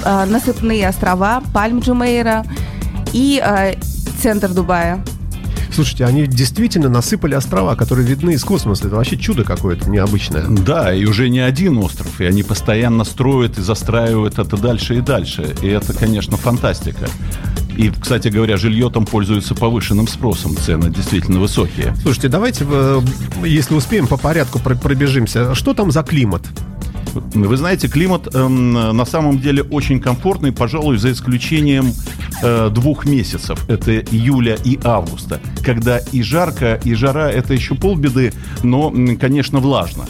а, 0.04 0.26
насыпные 0.26 0.88
острова 0.88 1.42
Пальм 1.52 1.80
Джумейра 1.80 2.44
и 3.12 3.40
а, 3.42 3.74
центр 4.20 4.48
Дубая. 4.48 5.02
Слушайте, 5.72 6.04
они 6.04 6.26
действительно 6.26 6.88
насыпали 6.88 7.34
острова, 7.34 7.76
которые 7.76 8.06
видны 8.06 8.30
из 8.32 8.42
космоса. 8.44 8.86
Это 8.86 8.96
вообще 8.96 9.16
чудо 9.16 9.44
какое-то 9.44 9.88
необычное. 9.90 10.44
Да, 10.48 10.92
и 10.94 11.04
уже 11.04 11.28
не 11.28 11.40
один 11.40 11.78
остров, 11.78 12.20
и 12.20 12.24
они 12.24 12.42
постоянно 12.42 13.04
строят 13.04 13.58
и 13.58 13.62
застраивают 13.62 14.38
это 14.38 14.56
дальше 14.56 14.96
и 14.96 15.00
дальше. 15.00 15.54
И 15.62 15.66
это, 15.68 15.92
конечно, 15.92 16.36
фантастика. 16.36 17.08
И, 17.76 17.90
кстати 17.90 18.26
говоря, 18.28 18.56
жилье 18.56 18.90
там 18.90 19.06
пользуется 19.06 19.54
повышенным 19.54 20.08
спросом, 20.08 20.56
цены 20.56 20.90
действительно 20.90 21.38
высокие. 21.38 21.94
Слушайте, 22.02 22.28
давайте, 22.28 22.66
э, 22.68 23.00
если 23.44 23.74
успеем, 23.76 24.08
по 24.08 24.16
порядку 24.16 24.58
про- 24.58 24.74
пробежимся. 24.74 25.54
Что 25.54 25.74
там 25.74 25.92
за 25.92 26.02
климат? 26.02 26.42
Вы 27.34 27.56
знаете, 27.56 27.88
климат 27.88 28.34
эм, 28.34 28.72
на 28.72 29.04
самом 29.04 29.38
деле 29.38 29.62
очень 29.62 30.00
комфортный, 30.00 30.52
пожалуй, 30.52 30.98
за 30.98 31.12
исключением 31.12 31.92
э, 32.42 32.70
двух 32.70 33.06
месяцев. 33.06 33.64
Это 33.68 33.98
июля 33.98 34.56
и 34.64 34.78
августа, 34.82 35.40
когда 35.64 35.98
и 35.98 36.22
жарко, 36.22 36.80
и 36.84 36.94
жара 36.94 37.30
это 37.30 37.54
еще 37.54 37.74
полбеды, 37.74 38.32
но, 38.62 38.92
конечно, 39.18 39.58
влажно. 39.58 40.06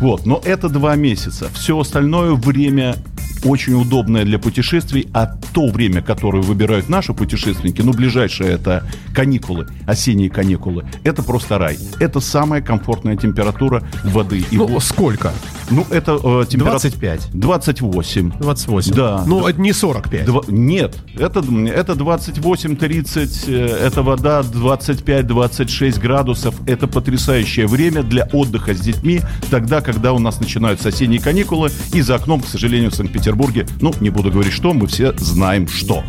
Вот, 0.00 0.26
но 0.26 0.40
это 0.44 0.68
два 0.68 0.96
месяца. 0.96 1.48
Все 1.54 1.78
остальное 1.78 2.32
время 2.32 2.96
очень 3.44 3.74
удобное 3.74 4.24
для 4.24 4.38
путешествий, 4.38 5.08
а 5.12 5.26
то 5.52 5.68
время, 5.68 6.02
которое 6.02 6.42
выбирают 6.42 6.88
наши 6.88 7.12
путешественники, 7.12 7.82
ну, 7.82 7.92
ближайшее 7.92 8.52
это 8.52 8.84
каникулы, 9.14 9.66
осенние 9.86 10.30
каникулы, 10.30 10.84
это 11.04 11.22
просто 11.22 11.58
рай. 11.58 11.78
Это 12.00 12.20
самая 12.20 12.62
комфортная 12.62 13.16
температура 13.16 13.82
воды. 14.04 14.44
И 14.50 14.56
Ну, 14.56 14.66
вот- 14.66 14.82
сколько? 14.82 15.32
ну, 15.70 15.86
это 15.90 16.12
э, 16.12 16.44
температура... 16.48 16.80
25. 16.80 17.30
28. 17.32 18.32
28. 18.40 18.94
Да. 18.94 19.24
Ну, 19.26 19.46
это 19.46 19.60
не 19.60 19.72
45. 19.72 20.24
Два- 20.24 20.42
нет, 20.48 20.96
это, 21.16 21.40
это 21.40 21.94
28-30, 21.94 23.44
э, 23.48 23.66
это 23.86 24.02
вода 24.02 24.40
25-26 24.42 26.00
градусов. 26.00 26.54
Это 26.66 26.86
потрясающее 26.86 27.66
время 27.66 28.02
для 28.02 28.24
отдыха 28.32 28.74
с 28.74 28.80
детьми, 28.80 29.20
тогда, 29.50 29.80
когда 29.80 30.12
у 30.12 30.18
нас 30.18 30.40
начинаются 30.40 30.88
осенние 30.88 31.20
каникулы, 31.20 31.70
и 31.92 32.00
за 32.00 32.16
окном, 32.16 32.40
к 32.40 32.46
сожалению, 32.46 32.90
в 32.90 32.94
Санкт-Петербурге, 32.94 33.33
ну, 33.80 33.92
не 34.00 34.10
буду 34.10 34.30
говорить 34.30 34.52
что, 34.52 34.72
мы 34.72 34.86
все 34.86 35.12
знаем 35.18 35.68
что. 35.68 36.02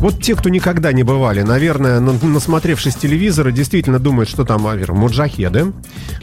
Вот 0.00 0.22
те, 0.22 0.34
кто 0.34 0.48
никогда 0.48 0.92
не 0.94 1.02
бывали, 1.02 1.42
наверное, 1.42 2.00
на- 2.00 2.14
насмотревшись 2.26 2.94
телевизора, 2.94 3.50
действительно 3.52 3.98
думают, 3.98 4.30
что 4.30 4.44
там, 4.46 4.62
во-первых, 4.62 4.98
муджахеды, 4.98 5.72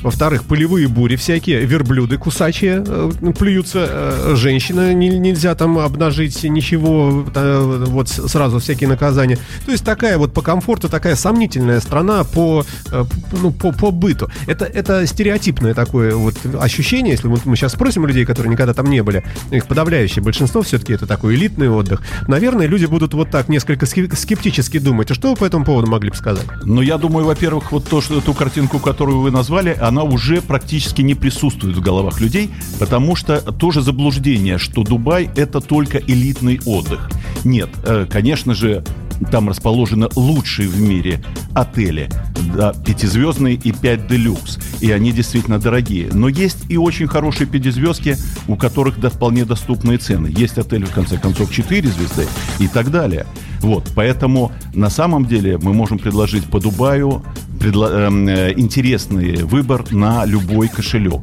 во-вторых, 0.02 0.46
полевые 0.46 0.88
бури 0.88 1.16
всякие, 1.16 1.64
верблюды 1.64 2.18
кусачие, 2.18 2.84
э, 2.86 3.12
плюются, 3.38 3.88
э, 3.88 4.34
женщины 4.36 4.96
не- 4.96 5.20
нельзя 5.20 5.54
там 5.54 5.78
обнажить 5.78 6.44
ничего, 6.44 7.24
вот 7.36 8.10
сразу 8.10 8.58
всякие 8.58 8.90
наказания. 8.90 9.38
То 9.68 9.72
есть 9.72 9.86
такая 9.86 10.18
вот 10.18 10.34
по 10.34 10.42
комфорту, 10.42 10.90
такая 10.90 11.16
сомнительная 11.16 11.80
страна 11.80 12.24
по, 12.24 12.66
э, 12.92 13.06
ну, 13.44 13.52
по, 13.52 13.72
по 13.72 13.92
быту. 13.92 14.28
Это, 14.48 14.66
это 14.66 15.06
стереотипное 15.06 15.76
такое 15.76 16.16
вот 16.16 16.34
ощущение, 16.60 17.12
если 17.12 17.28
вот 17.28 17.46
мы 17.46 17.56
сейчас 17.56 17.74
спросим 17.74 18.08
людей, 18.08 18.26
которые 18.26 18.52
никогда 18.52 18.74
там 18.74 18.90
не 18.90 19.04
были, 19.04 19.24
их 19.52 19.68
подавляющее 19.68 20.24
большинство 20.24 20.64
все-таки 20.64 20.94
это 20.94 21.06
такой 21.06 21.36
элитный 21.36 21.70
отдых, 21.70 22.02
наверное, 22.28 22.66
люди 22.66 22.86
будут 22.88 23.14
вот 23.14 23.30
так 23.30 23.50
несколько 23.50 23.67
ски- 23.86 24.16
скептически 24.16 24.80
думать. 24.80 25.12
А 25.12 25.14
что 25.14 25.30
вы 25.30 25.36
по 25.36 25.46
этому 25.46 25.66
поводу 25.66 25.88
могли 25.88 26.10
бы 26.10 26.16
сказать? 26.16 26.46
Но 26.64 26.82
я 26.82 26.98
думаю, 26.98 27.26
во-первых, 27.26 27.72
вот 27.72 27.88
то, 27.88 28.02
что 28.02 28.18
эту 28.18 28.34
картинку, 28.34 28.80
которую 28.80 29.20
вы 29.20 29.32
назвали, 29.32 29.78
она 29.80 30.04
уже 30.04 30.42
практически 30.42 31.02
не 31.02 31.16
присутствует 31.16 31.76
в 31.76 31.82
головах 31.82 32.22
людей, 32.22 32.50
потому 32.80 33.16
что 33.16 33.40
тоже 33.52 33.82
заблуждение, 33.82 34.58
что 34.58 34.84
Дубай 34.84 35.30
это 35.36 35.62
только 35.62 35.98
элитный 35.98 36.60
отдых. 36.66 37.10
Нет, 37.44 37.70
э, 37.84 38.06
конечно 38.10 38.54
же, 38.54 38.84
там 39.32 39.50
расположены 39.50 40.08
лучшие 40.16 40.68
в 40.68 40.80
мире 40.80 41.24
отели, 41.54 42.10
да, 42.56 42.74
пятизвездные 42.74 43.56
и 43.56 43.72
пять 43.72 44.08
делюкс, 44.08 44.60
и 44.80 44.92
они 44.92 45.12
действительно 45.12 45.60
дорогие. 45.60 46.10
Но 46.14 46.30
есть 46.30 46.70
и 46.70 46.78
очень 46.78 47.08
хорошие 47.08 47.48
пятизвездки, 47.48 48.18
у 48.48 48.56
которых 48.56 49.00
да, 49.00 49.10
вполне 49.10 49.46
доступные 49.46 49.98
цены. 49.98 50.28
Есть 50.28 50.58
отели, 50.58 50.86
в 50.86 50.92
конце 50.92 51.18
концов, 51.18 51.52
4 51.52 51.90
звезды 51.90 52.28
и 52.60 52.68
так 52.68 52.92
далее. 52.92 53.26
Вот, 53.62 53.92
поэтому 53.96 54.52
на 54.74 54.90
самом 54.90 55.26
деле 55.26 55.58
мы 55.58 55.74
можем 55.74 56.00
предложить 56.00 56.46
по 56.46 56.60
Дубаю 56.60 57.24
предла- 57.58 57.92
эм, 58.08 58.28
э, 58.28 58.54
интересный 58.56 59.44
выбор 59.44 59.84
на 59.92 60.26
любой 60.26 60.68
кошелек. 60.68 61.22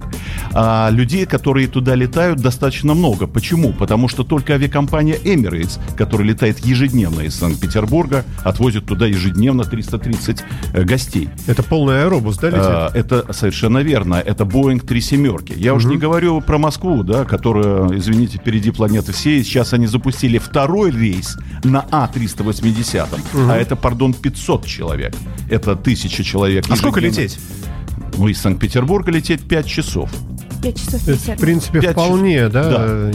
А 0.53 0.89
людей, 0.91 1.27
которые 1.27 1.69
туда 1.69 1.95
летают, 1.95 2.41
достаточно 2.41 2.95
много. 2.95 3.27
Почему? 3.27 3.73
Потому 3.73 4.09
что 4.09 4.25
только 4.25 4.55
авиакомпания 4.55 5.17
Emirates, 5.17 5.79
которая 5.97 6.29
летает 6.29 6.59
ежедневно 6.61 7.23
из 7.23 7.35
Санкт-Петербурга, 7.37 8.25
отвозит 8.43 8.87
туда 8.87 9.07
ежедневно 9.07 9.65
330 9.65 10.43
э, 10.73 10.83
гостей. 10.85 11.29
Это 11.47 11.63
полный 11.63 12.03
аэробус, 12.05 12.39
да, 12.39 12.49
летит? 12.49 12.61
А, 12.63 12.91
Это 12.95 13.33
совершенно 13.33 13.79
верно. 13.79 14.15
Это 14.15 14.45
Боинг 14.45 14.85
3 14.87 15.01
семерки. 15.01 15.55
Я 15.57 15.75
уже 15.75 15.89
не 15.89 15.97
говорю 15.97 16.41
про 16.41 16.59
Москву, 16.59 17.03
да, 17.03 17.25
которая, 17.25 17.97
извините, 17.99 18.39
впереди 18.39 18.71
планеты 18.71 19.13
всей. 19.13 19.43
Сейчас 19.45 19.73
они 19.73 19.87
запустили 19.87 20.39
второй 20.39 20.91
рейс 20.91 21.37
на 21.63 21.85
А380. 21.91 23.09
А 23.51 23.57
это, 23.57 23.77
пардон, 23.77 24.15
500 24.15 24.67
человек. 24.67 25.15
Это 25.51 25.77
тысяча 25.77 26.24
человек. 26.25 26.65
а 26.69 26.77
сколько 26.77 27.01
ежедневно. 27.01 27.23
лететь? 27.23 27.41
Ну, 28.17 28.29
из 28.29 28.41
Санкт-Петербурга 28.41 29.11
лететь 29.11 29.47
5 29.47 29.67
часов. 29.67 30.11
5 30.65 30.77
часов 30.79 30.95
Это, 31.03 31.13
50 31.13 31.37
в 31.37 31.41
принципе, 31.41 31.81
Пять 31.81 31.93
вполне, 31.93 32.49
да? 32.49 32.69
Да. 32.71 33.11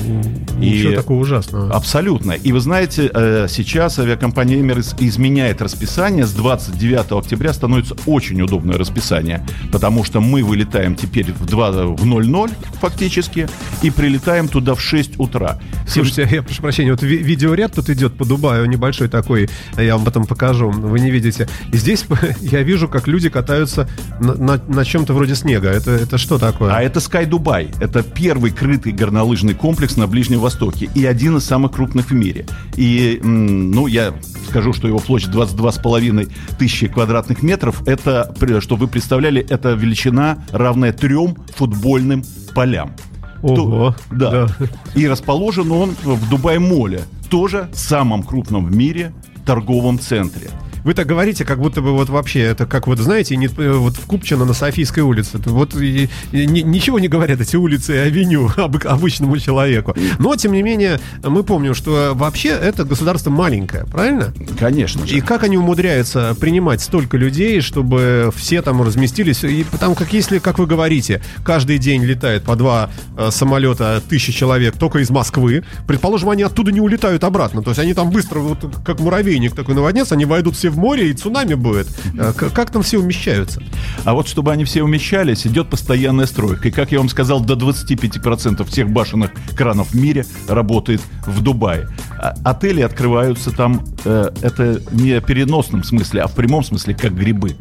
И 0.62 0.70
Ничего 0.72 0.92
И- 0.92 0.96
такого 0.96 1.20
ужасного. 1.20 1.74
Абсолютно. 1.74 2.34
И 2.34 2.52
вы 2.52 2.60
знаете, 2.60 3.10
э, 3.14 3.48
сейчас 3.50 3.98
авиакомпания 4.00 4.58
Emirates 4.62 4.96
изменяет 5.00 5.62
расписание. 5.62 6.26
С 6.26 6.34
29 6.34 7.18
октября 7.20 7.54
становится 7.54 7.96
очень 8.06 8.42
удобное 8.42 8.78
расписание, 8.78 9.46
потому 9.72 10.04
что 10.04 10.22
мы 10.22 10.44
вылетаем 10.44 10.96
теперь 10.96 11.32
в, 11.32 11.46
2, 11.46 11.72
в 11.88 12.06
00 12.06 12.50
фактически 12.82 13.48
и 13.82 13.90
прилетаем 13.90 14.48
туда 14.48 14.76
в 14.76 14.82
6 14.82 15.20
утра. 15.20 15.60
Слушайте, 15.88 16.28
я 16.32 16.44
прошу 16.44 16.62
прощения, 16.62 16.92
вот 16.92 17.02
ви- 17.02 17.18
видеоряд 17.18 17.74
тут 17.74 17.90
идет 17.90 18.16
по 18.18 18.26
Дубаю, 18.26 18.66
небольшой 18.68 19.08
такой, 19.08 19.50
я 19.78 19.96
вам 19.96 20.06
потом 20.06 20.26
покажу, 20.26 20.70
вы 20.70 21.00
не 21.00 21.10
видите. 21.10 21.48
И 21.74 21.78
здесь 21.78 22.06
я 22.42 22.62
вижу, 22.64 22.88
как 22.88 23.08
люди 23.08 23.30
катаются 23.30 23.88
на, 24.20 24.36
на- 24.36 24.62
на 24.68 24.86
чем-то 24.86 25.14
вроде 25.14 25.36
снега. 25.36 25.70
Это, 25.70 25.92
это 25.92 26.18
что 26.18 26.38
такое? 26.38 26.74
А 26.74 26.82
это 26.82 27.00
Sky 27.00 27.26
Dubai. 27.39 27.73
Это 27.80 28.04
первый 28.04 28.52
крытый 28.52 28.91
горнолыжный 28.91 29.54
комплекс 29.54 29.97
на 29.97 30.08
Ближнем 30.08 30.39
Востоке 30.39 30.89
и 30.93 31.06
один 31.06 31.38
из 31.38 31.45
самых 31.45 31.71
крупных 31.71 32.12
в 32.12 32.13
мире. 32.13 32.45
И, 32.75 33.19
ну, 33.23 33.88
я 33.88 34.13
скажу, 34.49 34.73
что 34.73 34.88
его 34.88 34.99
площадь 34.99 35.30
22,5 35.30 36.32
тысячи 36.58 36.88
квадратных 36.88 37.43
метров. 37.43 37.88
Это, 37.88 38.34
что 38.60 38.75
вы 38.75 38.88
представляли, 38.88 39.41
это 39.41 39.73
величина, 39.73 40.43
равная 40.52 40.91
трем 40.93 41.38
футбольным 41.56 42.23
полям. 42.54 42.93
Ого, 43.41 43.56
То- 43.56 43.95
да. 44.15 44.32
да. 44.32 44.47
И 44.95 45.08
расположен 45.08 45.71
он 45.71 45.95
в 46.04 46.30
Дубай-моле, 46.30 47.02
тоже 47.30 47.69
самом 47.73 48.23
крупном 48.23 48.65
в 48.65 48.75
мире 48.75 49.13
торговом 49.45 49.97
центре. 49.97 50.49
Вы 50.84 50.94
так 50.94 51.08
говорите, 51.08 51.46
как 51.46 51.60
будто 51.60 51.82
бы 51.82 51.92
вот 51.94 52.10
вообще, 52.10 52.42
это 52.42 52.65
как 52.65 52.88
вот, 52.88 53.00
знаете, 53.00 53.36
не, 53.36 53.48
э, 53.48 53.72
вот 53.74 53.96
в 53.96 54.06
Купчино 54.06 54.46
на 54.46 54.54
Софийской 54.54 55.04
улице. 55.04 55.38
Вот 55.46 55.76
и- 55.76 56.10
и 56.32 56.46
ни- 56.46 56.62
ничего 56.62 57.00
не 57.00 57.08
говорят 57.08 57.42
эти 57.42 57.56
улицы 57.56 57.96
и 57.96 57.98
авеню 57.98 58.48
обы- 58.58 58.86
обычному 58.86 59.38
человеку. 59.38 59.96
Но, 60.20 60.36
тем 60.36 60.54
не 60.54 60.63
менее, 60.63 61.00
мы 61.24 61.44
помним, 61.44 61.74
что 61.76 62.12
вообще 62.15 62.50
это 62.50 62.84
государство 62.86 63.30
маленькое, 63.30 63.86
правильно? 63.86 64.34
Конечно 64.58 65.06
же. 65.06 65.15
И 65.18 65.22
как 65.22 65.44
они 65.44 65.58
умудряются 65.58 66.36
принимать 66.39 66.82
столько 66.82 67.18
людей, 67.18 67.62
чтобы 67.62 68.32
все 68.36 68.62
там 68.62 68.82
разместились? 68.82 69.44
И 69.44 69.63
потому 69.70 69.96
как 69.96 70.13
если, 70.13 70.39
как 70.39 70.60
вы 70.60 70.65
говорите, 70.68 71.22
каждый 71.44 71.78
день 71.78 72.04
летает 72.04 72.44
по 72.44 72.56
два 72.56 72.89
э, 73.18 73.30
самолета 73.32 74.02
тысячи 74.08 74.32
человек 74.32 74.76
только 74.78 75.00
из 75.00 75.10
Москвы, 75.10 75.63
предположим, 75.88 76.30
они 76.30 76.44
оттуда 76.44 76.72
не 76.72 76.82
улетают 76.82 77.24
обратно. 77.24 77.62
То 77.63 77.70
есть 77.72 77.80
они 77.80 77.94
там 77.94 78.10
быстро, 78.12 78.39
вот 78.39 78.60
как 78.86 79.00
муравейник 79.00 79.56
такой 79.56 79.76
наводнется, 79.76 80.15
они 80.15 80.26
войдут 80.26 80.56
все 80.56 80.68
в 80.69 80.77
море 80.77 81.10
и 81.10 81.13
цунами 81.13 81.53
будет. 81.55 81.88
Э, 82.17 82.34
Как 82.34 82.71
там 82.71 82.82
все 82.84 82.97
умещаются? 82.99 83.62
А 84.05 84.13
вот 84.13 84.27
чтобы 84.27 84.51
они 84.51 84.63
все 84.65 84.84
умещались, 84.84 85.45
идет 85.45 85.69
постоянная 85.69 86.25
стройка. 86.25 86.67
И, 86.69 86.71
как 86.71 86.91
я 86.91 86.99
вам 86.99 87.10
сказал, 87.10 87.41
до 87.41 87.55
25% 87.55 88.63
всех 88.65 88.89
башенных 88.89 89.32
кранов 89.55 89.91
в 89.91 89.95
мире 89.95 90.25
работает 90.47 91.01
в 91.25 91.41
Дубае. 91.41 91.88
А- 92.17 92.36
отели 92.43 92.82
открываются 92.82 93.51
там, 93.51 93.84
э, 94.05 94.29
это 94.41 94.82
не 94.91 95.19
в 95.19 95.25
переносном 95.25 95.84
смысле, 95.84 96.21
а 96.21 96.27
в 96.27 96.34
прямом 96.36 96.63
смысле, 96.63 96.93
как 96.93 97.13
грибы. 97.15 97.55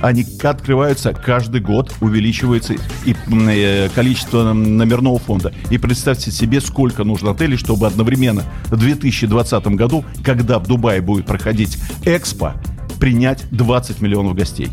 Они 0.00 0.26
открываются 0.42 1.12
каждый 1.12 1.60
год, 1.60 1.94
увеличивается 2.00 2.74
и 3.04 3.14
э, 3.14 3.88
количество 3.94 4.52
номерного 4.52 5.18
фонда. 5.18 5.52
И 5.70 5.78
представьте 5.78 6.30
себе, 6.30 6.60
сколько 6.60 7.04
нужно 7.04 7.32
отелей, 7.32 7.56
чтобы 7.56 7.86
одновременно 7.86 8.44
в 8.66 8.76
2020 8.76 9.66
году, 9.68 10.04
когда 10.24 10.58
в 10.58 10.66
Дубае 10.66 11.00
будет 11.00 11.26
проходить 11.26 11.78
Экспо, 12.04 12.54
принять 13.00 13.44
20 13.50 14.00
миллионов 14.00 14.34
гостей. 14.34 14.68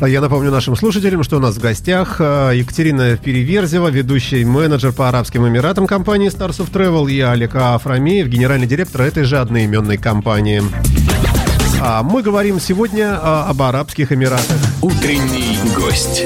А 0.00 0.08
Я 0.08 0.20
напомню 0.20 0.50
нашим 0.50 0.76
слушателям, 0.76 1.22
что 1.22 1.36
у 1.36 1.40
нас 1.40 1.56
в 1.56 1.60
гостях 1.60 2.16
э, 2.18 2.52
Екатерина 2.56 3.16
Переверзева, 3.16 3.88
ведущий 3.88 4.44
менеджер 4.44 4.92
по 4.92 5.08
Арабским 5.08 5.48
Эмиратам 5.48 5.86
компании 5.86 6.28
Stars 6.28 6.58
of 6.58 6.70
Travel, 6.72 7.10
и 7.10 7.20
Алик 7.20 7.54
Афрамеев, 7.54 8.26
генеральный 8.26 8.66
директор 8.66 9.02
этой 9.02 9.24
же 9.24 9.38
одноименной 9.38 9.96
компании. 9.96 10.62
А 11.82 12.02
мы 12.02 12.22
говорим 12.22 12.60
сегодня 12.60 13.18
а, 13.18 13.48
об 13.48 13.62
Арабских 13.62 14.12
Эмиратах. 14.12 14.58
Утренний 14.82 15.58
гость. 15.74 16.24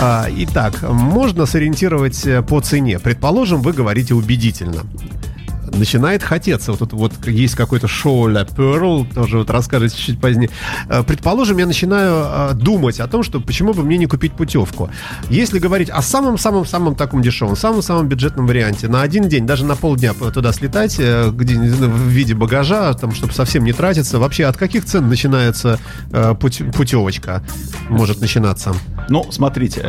А, 0.00 0.26
Итак, 0.28 0.82
можно 0.82 1.46
сориентировать 1.46 2.26
э, 2.26 2.42
по 2.42 2.60
цене. 2.60 2.98
Предположим, 2.98 3.62
вы 3.62 3.72
говорите 3.72 4.14
убедительно. 4.14 4.82
Начинает 5.78 6.22
хотеться. 6.22 6.72
Вот 6.72 6.78
тут 6.80 6.92
вот 6.92 7.12
есть 7.26 7.54
какое-то 7.54 7.88
шоу 7.88 8.28
La 8.28 8.46
Pearl, 8.48 9.06
тоже 9.12 9.38
вот 9.38 9.50
расскажете 9.50 9.96
чуть 9.96 10.20
позднее. 10.20 10.50
Э, 10.88 11.02
Предположим, 11.06 11.58
я 11.58 11.66
начинаю 11.66 12.24
э, 12.26 12.54
думать 12.54 13.00
о 13.00 13.06
том, 13.08 13.22
что 13.22 13.40
почему 13.40 13.72
бы 13.74 13.82
мне 13.82 13.96
не 13.96 14.06
купить 14.06 14.32
путевку. 14.34 14.90
Если 15.30 15.58
говорить 15.58 15.90
о 15.90 16.02
самом-самом-самом 16.02 16.94
таком 16.94 17.22
дешевом, 17.22 17.56
самом-самом 17.56 18.08
бюджетном 18.08 18.46
варианте, 18.46 18.88
на 18.88 19.02
один 19.02 19.28
день, 19.28 19.46
даже 19.46 19.64
на 19.64 19.76
полдня 19.76 20.12
туда 20.14 20.52
слетать, 20.52 20.96
э, 20.98 21.30
где, 21.32 21.56
в 21.58 22.08
виде 22.08 22.34
багажа, 22.34 22.92
там, 22.94 23.12
чтобы 23.14 23.32
совсем 23.32 23.64
не 23.64 23.72
тратиться, 23.72 24.18
вообще 24.18 24.44
от 24.44 24.56
каких 24.56 24.84
цен 24.84 25.08
начинается 25.08 25.78
путь- 26.40 26.62
путевочка? 26.74 27.42
Может 27.88 28.20
начинаться? 28.20 28.74
Ну, 29.08 29.26
смотрите, 29.30 29.80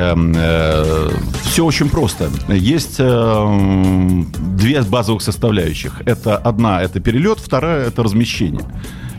все 1.43 1.65
очень 1.65 1.89
просто. 1.89 2.29
Есть 2.49 2.95
эм, 2.99 4.31
две 4.57 4.81
базовых 4.81 5.21
составляющих. 5.21 5.74
Это 6.05 6.37
одна– 6.37 6.81
это 6.83 6.99
перелет, 6.99 7.39
вторая– 7.39 7.87
это 7.87 8.03
размещение. 8.03 8.65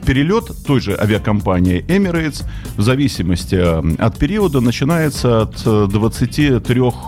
Перелет 0.06 0.50
той 0.66 0.80
же 0.80 0.96
авиакомпании 0.96 1.84
Emirates 1.88 2.44
в 2.76 2.82
зависимости 2.82 3.56
э, 3.56 3.82
от 3.98 4.16
периода 4.18 4.60
начинается 4.60 5.42
от 5.42 5.60
э, 5.66 5.88
23, 5.90 6.48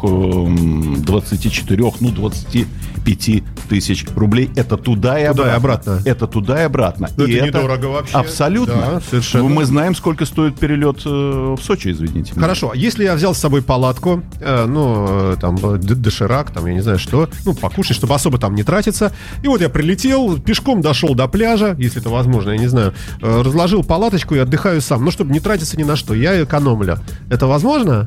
эм, 0.03 1.03
24, 1.05 1.93
ну 2.01 2.11
25 2.11 3.43
тысяч 3.69 4.05
рублей. 4.17 4.51
Это 4.57 4.77
туда 4.77 5.19
и 5.21 5.29
Туда 5.29 5.53
и 5.53 5.57
обратно. 5.57 5.93
обратно. 5.95 6.11
Это 6.11 6.27
туда 6.27 6.61
и 6.61 6.65
обратно. 6.65 7.09
Ну, 7.17 7.25
И 7.27 7.33
это 7.35 7.47
недорого 7.47 7.87
вообще. 7.87 8.17
Абсолютно. 8.17 8.75
Да, 8.75 9.01
совершенно. 9.01 9.45
Мы 9.49 9.65
знаем, 9.65 9.95
сколько 9.95 10.25
стоит 10.25 10.59
перелет 10.59 11.03
э, 11.07 11.09
в 11.59 11.63
Сочи, 11.63 11.93
извините. 11.93 12.33
меня. 12.33 12.43
Хорошо, 12.43 12.73
если 12.75 13.05
я 13.05 13.15
взял 13.15 13.35
с 13.35 13.39
собой 13.39 13.63
палатку, 13.63 14.23
э, 14.41 14.67
ну, 14.67 15.07
э, 15.09 15.37
там, 15.41 15.57
э, 15.57 15.79
доширак, 15.79 16.51
там, 16.51 16.67
я 16.67 16.75
не 16.75 16.81
знаю 16.81 16.99
что, 16.99 17.29
ну, 17.45 17.55
покушать, 17.55 17.97
чтобы 17.97 18.15
особо 18.15 18.39
там 18.39 18.55
не 18.55 18.63
тратиться. 18.65 19.13
И 19.43 19.49
вот 19.49 19.61
я 19.61 19.69
прилетел, 19.69 20.39
пешком 20.39 20.81
дошел 20.83 21.15
до 21.15 21.29
пляжа, 21.29 21.77
если 21.79 22.01
это 22.01 22.11
возможно, 22.11 22.51
я 22.51 22.59
не 22.59 22.67
знаю, 22.67 22.88
э, 23.21 23.43
разложил 23.43 23.85
палаточку 23.85 24.35
и 24.35 24.39
отдыхаю 24.39 24.81
сам. 24.81 25.05
Ну, 25.05 25.11
чтобы 25.11 25.33
не 25.33 25.41
тратиться 25.41 25.79
ни 25.79 25.85
на 25.85 25.97
что, 25.97 26.15
я 26.15 26.43
экономлю. 26.43 26.99
Это 27.31 27.47
возможно? 27.47 28.07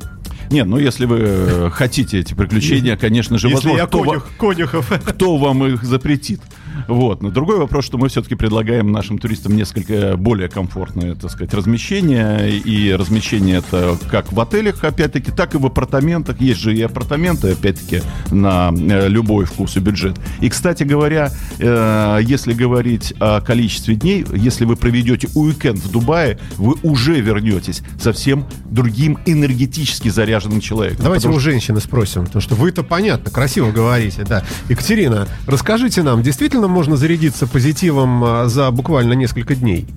Нет, 0.52 0.68
ну 0.68 0.78
если 0.78 1.06
вы 1.06 1.20
э, 1.22 1.70
хотите 1.72 2.20
эти 2.20 2.34
приключения, 2.34 2.98
конечно 2.98 3.38
же, 3.38 3.48
если 3.48 3.70
возможно, 3.70 3.78
я 3.80 3.88
кто, 3.88 4.04
конюх, 4.04 4.28
конюхов. 4.38 5.02
кто 5.06 5.38
вам 5.38 5.66
их 5.66 5.84
запретит. 5.84 6.42
Вот. 6.88 7.22
Но 7.22 7.30
другой 7.30 7.58
вопрос, 7.58 7.86
что 7.86 7.98
мы 7.98 8.10
все-таки 8.10 8.36
предлагаем 8.36 8.92
нашим 8.92 9.18
туристам 9.18 9.56
несколько 9.56 10.16
более 10.18 10.50
комфортное, 10.50 11.16
так 11.16 11.32
сказать, 11.32 11.54
размещение. 11.54 12.58
И 12.58 12.94
размещение 12.94 13.58
это 13.58 13.98
как 14.10 14.32
в 14.32 14.40
отелях, 14.40 14.84
опять-таки, 14.84 15.32
так 15.32 15.56
и 15.56 15.58
в 15.58 15.66
апартаментах. 15.66 16.42
Есть 16.42 16.60
же 16.60 16.76
и 16.76 16.82
апартаменты, 16.82 17.52
опять-таки, 17.52 18.02
на 18.32 18.72
э, 18.74 19.08
любой 19.08 19.46
вкус 19.46 19.78
и 19.78 19.80
бюджет. 19.80 20.20
И, 20.42 20.50
кстати 20.50 20.84
говоря, 20.84 21.32
э, 21.60 22.20
если 22.24 22.54
говорить 22.54 23.14
о 23.20 23.42
количестве 23.42 23.96
дней, 23.96 24.26
если 24.34 24.66
вы 24.66 24.76
проведете 24.76 25.28
уикенд 25.36 25.80
в 25.80 25.92
Дубае, 25.92 26.40
вы 26.58 26.76
уже 26.84 27.20
вернетесь 27.20 27.82
совсем 28.00 28.46
другим 28.66 29.20
энергетически 29.26 30.10
заряженным 30.10 30.62
человеком. 30.62 31.04
Давайте 31.04 31.24
Потому 31.24 31.38
у 31.38 31.40
женщины 31.40 31.80
спросим, 31.80 32.26
потому 32.26 32.42
что 32.42 32.56
вы-то 32.56 32.84
понятно, 32.84 33.32
красиво 33.32 33.72
говорите, 33.72 34.24
да. 34.24 34.44
Екатерина, 34.70 35.28
расскажите 35.48 36.04
нам, 36.04 36.24
действительно 36.24 36.68
можно 36.72 36.98
зарядиться 36.98 37.48
позитивом 37.48 38.24
а, 38.24 38.48
за 38.48 38.72
буквально 38.72 39.14
несколько 39.14 39.56
дней? 39.56 39.88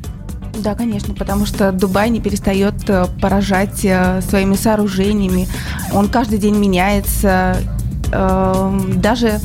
Да, 0.58 0.74
конечно, 0.74 1.14
потому 1.14 1.46
что 1.46 1.72
Дубай 1.72 2.10
не 2.10 2.20
перестает 2.20 2.88
э, 2.88 3.06
поражать 3.20 3.84
э, 3.84 4.20
своими 4.22 4.54
сооружениями. 4.54 5.48
Он 5.92 6.08
каждый 6.08 6.38
день 6.38 6.56
меняется. 6.56 7.56
Эм, 8.12 9.00
Даже 9.00 9.40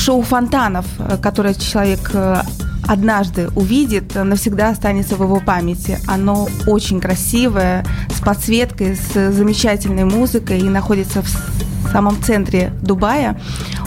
шоу 0.00 0.22
фонтанов, 0.22 0.86
э, 0.98 1.18
которое 1.22 1.54
человек 1.54 2.10
э, 2.14 2.42
однажды 2.86 3.48
увидит, 3.54 4.16
э, 4.16 4.22
навсегда 4.22 4.70
останется 4.70 5.16
в 5.16 5.22
его 5.22 5.40
памяти. 5.40 5.98
Оно 6.06 6.48
очень 6.66 7.00
красивое, 7.00 7.84
с 8.08 8.20
подсветкой, 8.20 8.96
с 8.96 9.32
замечательной 9.32 10.04
музыкой 10.04 10.60
и 10.60 10.68
находится 10.68 11.22
в 11.22 11.92
самом 11.92 12.20
центре 12.22 12.72
Дубая, 12.82 13.40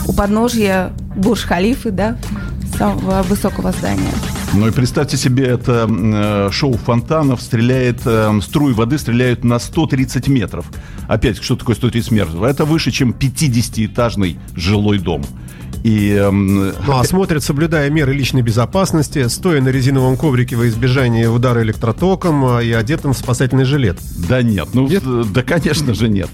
у 0.05 0.13
подножья 0.13 0.91
Бурж-Халифы, 1.15 1.91
да, 1.91 2.17
самого 2.77 3.23
высокого 3.23 3.71
здания. 3.71 4.13
Ну 4.53 4.67
и 4.67 4.71
представьте 4.71 5.17
себе, 5.17 5.45
это 5.45 5.87
э, 5.89 6.49
шоу 6.51 6.73
фонтанов 6.73 7.41
стреляет, 7.41 8.01
э, 8.05 8.39
струи 8.43 8.73
воды 8.73 8.99
стреляют 8.99 9.43
на 9.43 9.57
130 9.57 10.27
метров. 10.27 10.67
Опять, 11.07 11.41
что 11.41 11.55
такое 11.55 11.75
130 11.75 12.11
метров? 12.11 12.43
Это 12.43 12.65
выше, 12.65 12.91
чем 12.91 13.11
50-этажный 13.11 14.37
жилой 14.55 14.99
дом. 14.99 15.23
И 15.83 16.11
эм, 16.11 16.55
Ну, 16.69 16.73
а 16.97 17.03
смотрят, 17.03 17.43
соблюдая 17.43 17.89
меры 17.89 18.13
личной 18.13 18.41
безопасности, 18.41 19.27
стоя 19.27 19.61
на 19.61 19.69
резиновом 19.69 20.15
коврике 20.17 20.55
во 20.55 20.67
избежание 20.67 21.29
удара 21.29 21.61
электротоком 21.61 22.45
а, 22.45 22.59
и 22.63 22.71
одетым 22.71 23.13
в 23.13 23.17
спасательный 23.17 23.65
жилет. 23.65 23.99
Да 24.29 24.41
нет, 24.41 24.69
ну 24.73 24.87
Нет? 24.87 25.03
э, 25.05 25.23
да, 25.33 25.41
конечно 25.43 25.93
же 25.93 26.07
нет. 26.07 26.29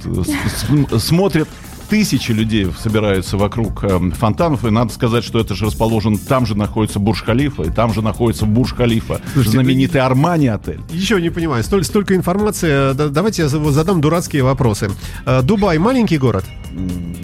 Смотрят 0.97 1.47
тысячи 1.89 2.31
людей 2.31 2.67
собираются 2.79 3.35
вокруг 3.35 3.83
эм, 3.83 4.12
фонтанов, 4.12 4.63
и 4.63 4.69
надо 4.69 4.93
сказать, 4.93 5.23
что 5.23 5.39
это 5.39 5.55
же 5.55 5.65
расположен, 5.65 6.19
там 6.19 6.45
же 6.45 6.55
находится 6.55 6.99
Бурж-Халифа, 6.99 7.63
и 7.63 7.71
там 7.71 7.95
же 7.95 8.03
находится 8.03 8.45
Бурж-Халифа, 8.45 9.21
Слушайте, 9.33 9.57
знаменитый 9.57 9.99
Армани 10.01 10.47
отель. 10.49 10.79
Еще 10.91 11.19
не 11.19 11.31
понимаю, 11.31 11.63
столь, 11.63 11.83
столько 11.83 12.15
информации. 12.15 12.93
Да- 12.93 13.09
Давайте 13.09 13.41
я 13.41 13.47
за- 13.49 13.71
задам 13.71 14.01
дурацкие 14.01 14.43
вопросы. 14.43 14.91
Э, 15.25 15.41
Дубай 15.41 15.79
маленький 15.79 16.19
город? 16.19 16.45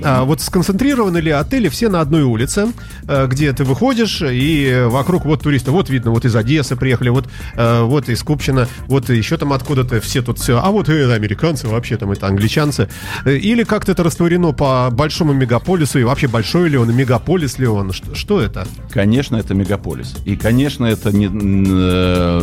А 0.03 0.23
вот 0.23 0.39
сконцентрированы 0.41 1.17
ли 1.17 1.31
отели 1.31 1.67
все 1.67 1.89
на 1.89 2.01
одной 2.01 2.23
улице, 2.23 2.67
э, 3.07 3.27
где 3.27 3.51
ты 3.53 3.63
выходишь 3.63 4.21
и 4.21 4.83
вокруг 4.87 5.25
вот 5.25 5.41
туристы, 5.41 5.71
вот 5.71 5.89
видно, 5.89 6.11
вот 6.11 6.25
из 6.25 6.35
Одессы 6.35 6.75
приехали, 6.75 7.09
вот, 7.09 7.27
э, 7.55 7.81
вот 7.81 8.07
из 8.09 8.21
Купчино, 8.21 8.67
вот 8.87 9.09
еще 9.09 9.37
там 9.37 9.53
откуда-то 9.53 9.99
все 10.01 10.21
тут 10.21 10.37
все, 10.39 10.61
а 10.63 10.69
вот 10.69 10.89
это 10.89 11.13
американцы, 11.13 11.67
вообще 11.67 11.97
там 11.97 12.11
это 12.11 12.27
англичанцы. 12.27 12.87
Э, 13.25 13.35
Или 13.35 13.63
как-то 13.63 13.93
это 13.93 14.03
растворено 14.03 14.51
по 14.51 14.89
большому 14.91 15.33
мегаполису, 15.33 15.99
и 15.99 16.03
вообще 16.03 16.27
большой 16.27 16.69
ли 16.69 16.77
он, 16.77 16.89
и 16.91 16.93
мегаполис 16.93 17.57
ли 17.57 17.65
он, 17.67 17.91
что, 17.91 18.13
что 18.13 18.41
это? 18.41 18.67
Конечно, 18.91 19.37
это 19.37 19.53
мегаполис. 19.55 20.15
И, 20.25 20.35
конечно, 20.35 20.85
это 20.85 21.11
не- 21.11 21.29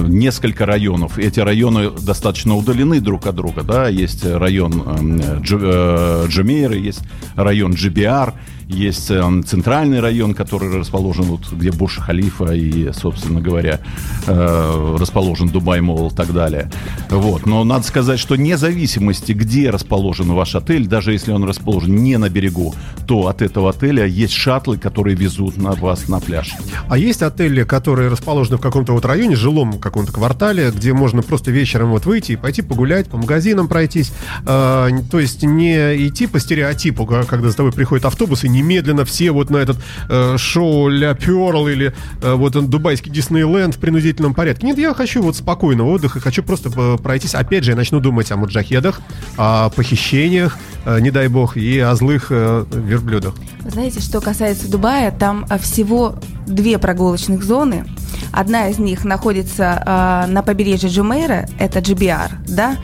несколько 0.08 0.66
районов. 0.66 1.18
Эти 1.18 1.40
районы 1.40 1.90
достаточно 1.90 2.56
удалены 2.56 3.00
друг 3.00 3.26
от 3.26 3.34
друга. 3.36 3.62
Да? 3.62 3.88
Есть 3.88 4.24
район 4.24 4.82
эм, 4.82 5.20
э, 5.20 6.26
Джумейры, 6.28 6.76
есть 6.76 7.01
район 7.36 7.74
JBR, 7.74 8.34
есть 8.68 9.10
эм, 9.10 9.44
центральный 9.44 10.00
район, 10.00 10.34
который 10.34 10.76
расположен, 10.76 11.24
вот, 11.24 11.50
где 11.52 11.70
Бурдж-Халифа 11.70 12.52
и, 12.52 12.92
собственно 12.92 13.40
говоря, 13.40 13.80
э, 14.26 14.96
расположен 14.98 15.48
Дубай 15.48 15.80
Молл 15.80 16.10
и 16.10 16.14
так 16.14 16.32
далее. 16.32 16.70
Вот. 17.10 17.46
Но 17.46 17.64
надо 17.64 17.84
сказать, 17.86 18.18
что 18.18 18.34
вне 18.34 18.56
зависимости, 18.56 19.32
где 19.32 19.70
расположен 19.70 20.32
ваш 20.32 20.54
отель, 20.54 20.86
даже 20.86 21.12
если 21.12 21.32
он 21.32 21.44
расположен 21.44 21.94
не 21.96 22.16
на 22.16 22.28
берегу, 22.28 22.74
то 23.06 23.28
от 23.28 23.42
этого 23.42 23.70
отеля 23.70 24.06
есть 24.06 24.32
шаттлы, 24.32 24.78
которые 24.78 25.16
везут 25.16 25.56
на 25.56 25.72
вас 25.72 26.08
на 26.08 26.20
пляж. 26.20 26.54
А 26.88 26.98
есть 26.98 27.22
отели, 27.22 27.62
которые 27.64 28.08
расположены 28.08 28.56
в 28.58 28.60
каком-то 28.60 28.92
вот 28.92 29.04
районе, 29.04 29.36
жилом 29.36 29.78
каком-то 29.78 30.12
квартале, 30.12 30.70
где 30.70 30.92
можно 30.92 31.22
просто 31.22 31.50
вечером 31.50 31.90
вот 31.90 32.06
выйти 32.06 32.32
и 32.32 32.36
пойти 32.36 32.62
погулять, 32.62 33.08
по 33.08 33.16
магазинам 33.16 33.68
пройтись. 33.68 34.12
Э, 34.46 34.88
то 35.10 35.18
есть 35.18 35.42
не 35.42 36.06
идти 36.08 36.26
по 36.26 36.40
стереотипу, 36.40 37.06
когда 37.06 37.48
за 37.48 37.56
тобой 37.56 37.72
приходит 37.72 38.04
автобус, 38.04 38.44
и 38.44 38.48
немедленно 38.52 39.04
все 39.04 39.30
вот 39.32 39.50
на 39.50 39.56
этот 39.56 39.78
э, 40.08 40.36
шоу 40.38 40.88
Ля 40.88 41.14
Перл 41.14 41.66
или 41.68 41.92
э, 42.20 42.34
вот 42.34 42.56
он, 42.56 42.68
дубайский 42.68 43.10
Диснейленд 43.10 43.74
в 43.74 43.78
принудительном 43.78 44.34
порядке. 44.34 44.66
Нет, 44.66 44.78
я 44.78 44.94
хочу 44.94 45.22
вот 45.22 45.36
спокойного 45.36 45.90
отдыха, 45.90 46.20
хочу 46.20 46.42
просто 46.42 46.70
э, 46.74 46.98
пройтись. 47.02 47.34
Опять 47.34 47.64
же, 47.64 47.72
я 47.72 47.76
начну 47.76 48.00
думать 48.00 48.30
о 48.30 48.36
муджахедах, 48.36 49.00
о 49.36 49.70
похищениях, 49.70 50.58
э, 50.84 51.00
не 51.00 51.10
дай 51.10 51.28
бог, 51.28 51.56
и 51.56 51.78
о 51.78 51.94
злых 51.94 52.26
э, 52.30 52.64
верблюдах. 52.70 53.34
Знаете, 53.64 54.00
что 54.00 54.20
касается 54.20 54.68
Дубая, 54.70 55.10
там 55.12 55.46
а, 55.48 55.56
всего 55.58 56.16
две 56.46 56.78
прогулочных 56.78 57.44
зоны. 57.44 57.86
Одна 58.32 58.68
из 58.68 58.78
них 58.78 59.04
находится 59.04 59.82
а, 59.86 60.26
на 60.26 60.42
побережье 60.42 60.88
Джумейра, 60.90 61.46
это 61.58 61.78
GBR, 61.80 62.30
да, 62.48 62.76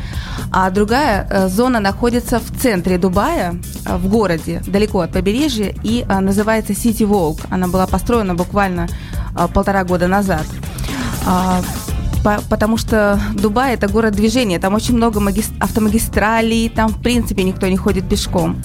а 0.52 0.70
другая 0.70 1.26
а, 1.28 1.48
зона 1.48 1.80
находится 1.80 2.38
в 2.38 2.50
центре 2.60 2.96
Дубая, 2.96 3.56
а, 3.84 3.98
в 3.98 4.08
городе, 4.08 4.62
далеко 4.66 5.00
от 5.00 5.12
побережья, 5.12 5.74
и 5.82 6.04
а, 6.08 6.20
называется 6.20 6.72
City 6.74 7.06
Walk. 7.08 7.44
Она 7.50 7.66
была 7.68 7.86
построена 7.86 8.34
буквально 8.34 8.88
а, 9.34 9.48
полтора 9.48 9.84
года 9.84 10.06
назад. 10.06 10.46
А, 11.26 11.60
по- 12.22 12.42
потому 12.48 12.76
что 12.76 13.20
Дубай 13.34 13.74
это 13.74 13.88
город 13.88 14.14
движения, 14.14 14.58
там 14.58 14.74
очень 14.74 14.96
много 14.96 15.18
магис- 15.20 15.52
автомагистралей, 15.60 16.68
там 16.68 16.88
в 16.90 17.02
принципе 17.02 17.42
никто 17.42 17.66
не 17.66 17.76
ходит 17.76 18.08
пешком. 18.08 18.62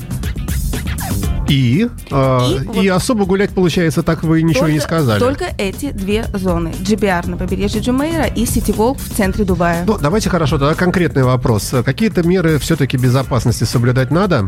И, 1.49 1.87
э, 2.09 2.47
И 2.73 2.85
и, 2.85 2.89
вот- 2.89 2.95
особо 2.97 3.25
гулять, 3.25 3.51
получается, 3.51 4.01
так 4.03 4.23
вы 4.23 4.41
ничего 4.41 4.67
не 4.67 4.79
Только- 4.79 4.83
сказали. 4.95 5.19
Только 5.19 5.45
эти 5.57 5.91
две 5.91 6.25
зоны. 6.33 6.73
GBR 6.81 7.29
на 7.29 7.37
побережье 7.37 7.81
Джумейра 7.81 8.25
и 8.25 8.43
City 8.45 8.75
Walk 8.75 8.97
в 8.99 9.15
центре 9.15 9.43
Дубая. 9.43 9.83
Ну, 9.85 9.97
давайте 10.01 10.29
хорошо, 10.29 10.57
тогда 10.57 10.73
конкретный 10.73 11.23
вопрос. 11.23 11.73
Какие-то 11.85 12.23
меры 12.23 12.57
все-таки 12.59 12.97
безопасности 12.97 13.65
соблюдать 13.65 14.09
надо? 14.11 14.47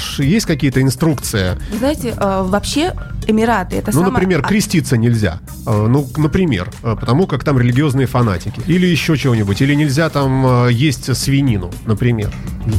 Ш- 0.00 0.22
Есть 0.22 0.46
какие-то 0.46 0.82
инструкции? 0.82 1.56
Вы 1.70 1.78
знаете, 1.78 2.14
э, 2.16 2.42
вообще 2.44 2.92
Эмираты 3.28 3.76
это 3.76 3.92
Ну, 3.92 3.98
самое- 3.98 4.12
например, 4.14 4.40
а- 4.44 4.48
креститься 4.48 4.96
нельзя. 4.96 5.38
Ну, 5.64 6.08
например, 6.16 6.70
потому 6.82 7.28
как 7.28 7.44
там 7.44 7.56
религиозные 7.58 8.08
фанатики. 8.08 8.60
Или 8.66 8.86
еще 8.86 9.16
чего-нибудь. 9.16 9.62
Или 9.62 9.74
нельзя 9.74 10.10
там 10.10 10.68
есть 10.68 11.16
свинину, 11.16 11.70
например. 11.86 12.30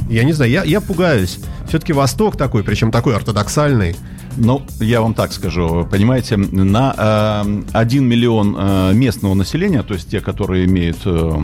Я 0.09 0.25
не 0.25 0.33
знаю, 0.33 0.51
я, 0.51 0.63
я 0.63 0.81
пугаюсь. 0.81 1.39
Все-таки 1.69 1.93
Восток 1.93 2.35
такой, 2.37 2.63
причем 2.63 2.91
такой 2.91 3.15
ортодоксальный 3.15 3.52
парадоксальный. 3.53 3.95
Ну, 4.37 4.61
я 4.79 5.01
вам 5.01 5.13
так 5.13 5.31
скажу, 5.31 5.87
понимаете, 5.89 6.37
на 6.37 7.43
э, 7.45 7.61
1 7.73 8.03
миллион 8.03 8.55
э, 8.57 8.93
местного 8.93 9.33
населения, 9.35 9.83
то 9.83 9.93
есть 9.93 10.09
те, 10.09 10.21
которые 10.21 10.65
имеют 10.65 10.97
э, 11.05 11.41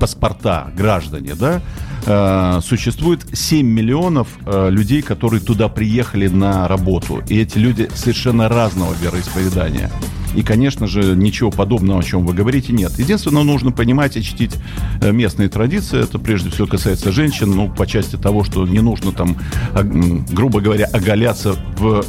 паспорта, 0.00 0.72
граждане, 0.76 1.34
да, 1.34 1.62
э, 2.04 2.60
существует 2.62 3.20
7 3.32 3.66
миллионов 3.66 4.28
э, 4.44 4.70
людей, 4.70 5.02
которые 5.02 5.40
туда 5.40 5.68
приехали 5.68 6.26
на 6.26 6.66
работу. 6.66 7.22
И 7.28 7.38
эти 7.38 7.58
люди 7.58 7.88
совершенно 7.94 8.48
разного 8.48 8.94
вероисповедания. 9.00 9.90
И, 10.34 10.42
конечно 10.42 10.86
же, 10.86 11.14
ничего 11.14 11.50
подобного, 11.50 12.00
о 12.00 12.02
чем 12.02 12.24
вы 12.24 12.32
говорите, 12.32 12.72
нет. 12.72 12.98
Единственное, 12.98 13.42
нужно 13.42 13.70
понимать 13.70 14.16
и 14.16 14.22
чтить 14.22 14.54
э, 15.00 15.12
местные 15.12 15.48
традиции. 15.48 16.02
Это 16.02 16.18
прежде 16.18 16.50
всего 16.50 16.66
касается 16.66 17.12
женщин, 17.12 17.50
ну, 17.50 17.68
по 17.68 17.86
части 17.86 18.16
того, 18.16 18.42
что 18.44 18.66
не 18.66 18.80
нужно 18.80 19.12
там, 19.12 19.36
а, 19.74 19.82
грубо 19.82 20.60
говоря, 20.60 20.86
оголяться 20.86 21.54
в 21.76 22.04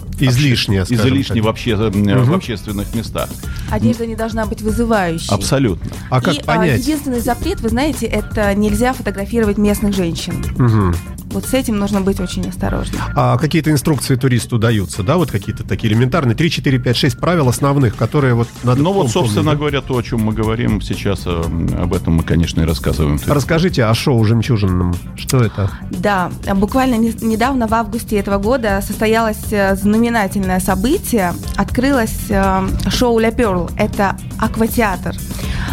Скажем 0.86 1.08
излишне 1.08 1.42
так. 1.42 1.44
в, 1.44 1.48
обще- 1.48 1.72
э, 1.72 2.24
в 2.24 2.34
общественных 2.34 2.94
местах. 2.96 3.30
Одежда 3.70 4.06
не 4.06 4.16
должна 4.16 4.46
быть 4.46 4.62
вызывающей. 4.62 5.34
Абсолютно. 5.34 5.92
А 6.10 6.22
как 6.22 6.36
и 6.36 6.40
а, 6.40 6.44
понять? 6.44 6.82
единственный 6.82 7.20
запрет, 7.20 7.62
вы 7.62 7.70
знаете, 7.70 8.06
это 8.06 8.54
нельзя 8.54 8.94
фотографировать 8.94 9.58
местных 9.58 9.96
женщин. 9.96 10.44
Мгм. 10.58 10.96
Вот 11.34 11.46
с 11.46 11.54
этим 11.54 11.78
нужно 11.78 12.02
быть 12.02 12.20
очень 12.20 12.48
осторожным. 12.48 13.02
А 13.16 13.38
какие-то 13.38 13.72
инструкции 13.72 14.16
туристу 14.16 14.58
даются, 14.58 15.04
да, 15.04 15.18
вот 15.18 15.32
какие-то 15.32 15.64
такие 15.64 15.92
элементарные, 15.92 16.36
3, 16.36 16.50
4, 16.50 16.80
5, 16.80 16.96
6 16.96 17.18
правил 17.20 17.50
основных, 17.50 17.96
которые 17.96 18.34
вот 18.36 18.48
надо 18.64 18.82
Ну 18.82 18.94
вот, 18.94 19.10
собственно 19.12 19.44
помнить, 19.44 19.60
говоря, 19.60 19.82
то, 19.82 19.98
о 19.98 20.04
чем 20.04 20.22
мы 20.22 20.34
говорим 20.34 20.82
сейчас, 20.82 21.24
э, 21.26 21.42
об 21.82 21.94
этом 21.94 22.14
мы, 22.16 22.24
конечно, 22.24 22.62
и 22.62 22.66
рассказываем. 22.66 23.20
Расскажите 23.26 23.86
о 23.86 23.94
шоу 23.94 24.24
«Жемчужинном». 24.24 24.96
Что 25.16 25.40
это? 25.44 25.72
Да, 25.90 26.32
буквально 26.56 26.96
не- 26.96 27.16
недавно, 27.22 27.68
в 27.68 27.74
августе 27.74 28.18
этого 28.18 28.38
года, 28.38 28.82
состоялось 28.86 29.52
э, 29.52 29.76
знаменательное 29.76 30.60
событие. 30.60 31.34
Открылось 31.56 32.26
э, 32.30 32.68
шоу 32.90 33.20
«Ля 33.20 33.32
Перл». 33.32 33.70
Это 33.78 34.18
акватеатр. 34.38 35.16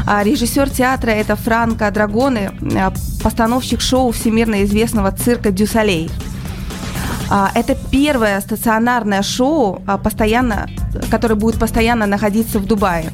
А 0.07 0.23
Режиссер 0.25 0.71
театра– 0.71 1.11
это 1.13 1.37
Франко 1.37 1.91
Драгоны, 1.91 2.51
э, 2.61 2.91
постановщик 3.23 3.81
шоу 3.81 4.11
всемирно 4.11 4.65
известного 4.65 5.13
цирка 5.13 5.51
«Дюсалей». 5.51 6.11
А, 7.31 7.51
Это 7.55 7.77
первое 7.93 8.41
стационарное 8.41 9.23
шоу, 9.23 9.83
а, 9.87 9.99
постоянно, 9.99 10.69
которое 11.11 11.37
будет 11.37 11.61
постоянно 11.61 12.07
находиться 12.07 12.59
в 12.59 12.67
Дубае. 12.67 13.13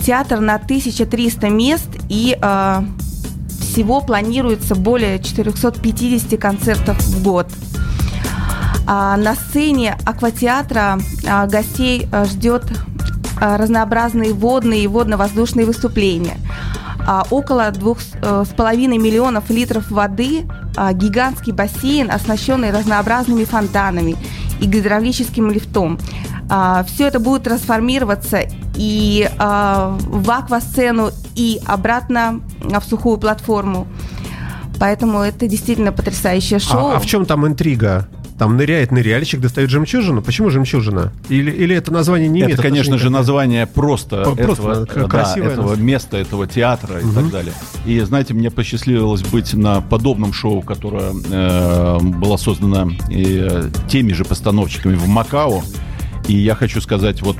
Театр 0.00 0.40
на 0.40 0.58
1300 0.58 1.50
мест 1.50 1.88
и 2.08 2.36
всего 3.60 4.00
планируется 4.00 4.74
более 4.74 5.22
450 5.22 6.36
концертов 6.36 6.98
в 6.98 7.22
год. 7.22 7.46
На 8.86 9.34
сцене 9.36 9.96
акватеатра 10.04 10.98
гостей 11.46 12.08
ждет 12.24 12.64
разнообразные 13.56 14.32
водные 14.32 14.84
и 14.84 14.86
водно-воздушные 14.86 15.66
выступления. 15.66 16.36
А, 17.06 17.26
Около 17.30 17.70
двух 17.70 17.98
э, 18.22 18.44
с 18.48 18.54
половиной 18.54 18.98
миллионов 18.98 19.50
литров 19.50 19.90
воды, 19.90 20.46
а, 20.76 20.92
гигантский 20.92 21.52
бассейн, 21.52 22.10
оснащенный 22.10 22.70
разнообразными 22.70 23.44
фонтанами 23.44 24.16
и 24.60 24.66
гидравлическим 24.66 25.50
лифтом. 25.50 25.98
Все 26.86 27.06
это 27.06 27.18
будет 27.18 27.44
трансформироваться 27.44 28.42
и 28.76 29.28
а, 29.38 29.96
в 30.00 30.30
аквасцену, 30.30 31.10
и 31.34 31.60
обратно 31.66 32.40
а, 32.72 32.80
в 32.80 32.84
сухую 32.84 33.18
платформу. 33.18 33.86
Поэтому 34.78 35.20
это 35.20 35.46
действительно 35.46 35.92
потрясающее 35.92 36.58
шоу. 36.58 36.88
А, 36.88 36.96
а 36.96 36.98
в 36.98 37.06
чем 37.06 37.26
там 37.26 37.46
интрига? 37.46 38.08
Там 38.42 38.56
ныряет 38.56 38.90
ныряльщик, 38.90 39.38
достает 39.38 39.70
жемчужину. 39.70 40.20
Почему 40.20 40.50
жемчужина? 40.50 41.12
Или, 41.28 41.52
или 41.52 41.76
это 41.76 41.92
название 41.92 42.28
не 42.28 42.40
имеет 42.40 42.54
Это, 42.54 42.62
конечно 42.62 42.98
же, 42.98 43.08
название 43.08 43.68
просто, 43.68 44.24
По- 44.24 44.36
этого, 44.36 44.84
да, 44.84 45.36
этого 45.36 45.76
места, 45.76 46.16
этого 46.16 46.48
театра 46.48 46.98
и 46.98 47.14
так 47.14 47.30
далее. 47.30 47.52
И, 47.86 48.00
знаете, 48.00 48.34
мне 48.34 48.50
посчастливилось 48.50 49.22
быть 49.22 49.54
на 49.54 49.80
подобном 49.80 50.32
шоу, 50.32 50.60
которое 50.60 51.12
э, 51.30 51.98
было 52.00 52.36
создано 52.36 52.90
э, 53.08 53.70
теми 53.88 54.12
же 54.12 54.24
постановщиками 54.24 54.96
в 54.96 55.06
Макао. 55.06 55.62
И 56.26 56.34
я 56.34 56.56
хочу 56.56 56.80
сказать, 56.80 57.22
вот 57.22 57.36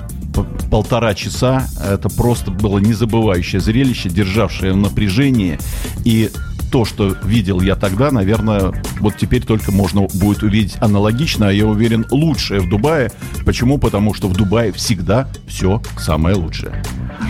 полтора 0.71 1.15
часа 1.15 1.67
это 1.85 2.11
просто 2.11 2.53
было 2.53 2.79
незабывающее 2.79 3.61
зрелище, 3.61 4.09
державшее 4.09 4.73
в 4.73 4.77
напряжении. 4.77 5.59
И 6.05 6.31
то, 6.73 6.87
что 6.87 7.15
видел 7.23 7.61
я 7.61 7.77
тогда, 7.77 8.11
наверное, 8.11 8.73
вот 8.99 9.15
теперь 9.19 9.43
только 9.45 9.71
можно 9.71 10.01
будет 10.15 10.43
увидеть 10.43 10.77
аналогично, 10.81 11.49
а 11.49 11.53
я 11.53 11.67
уверен, 11.67 12.07
лучшее 12.11 12.61
в 12.61 12.69
Дубае. 12.69 13.13
Почему? 13.45 13.77
Потому 13.77 14.15
что 14.15 14.27
в 14.27 14.33
Дубае 14.37 14.73
всегда 14.73 15.29
все 15.47 15.83
самое 15.99 16.35
лучшее. 16.35 16.83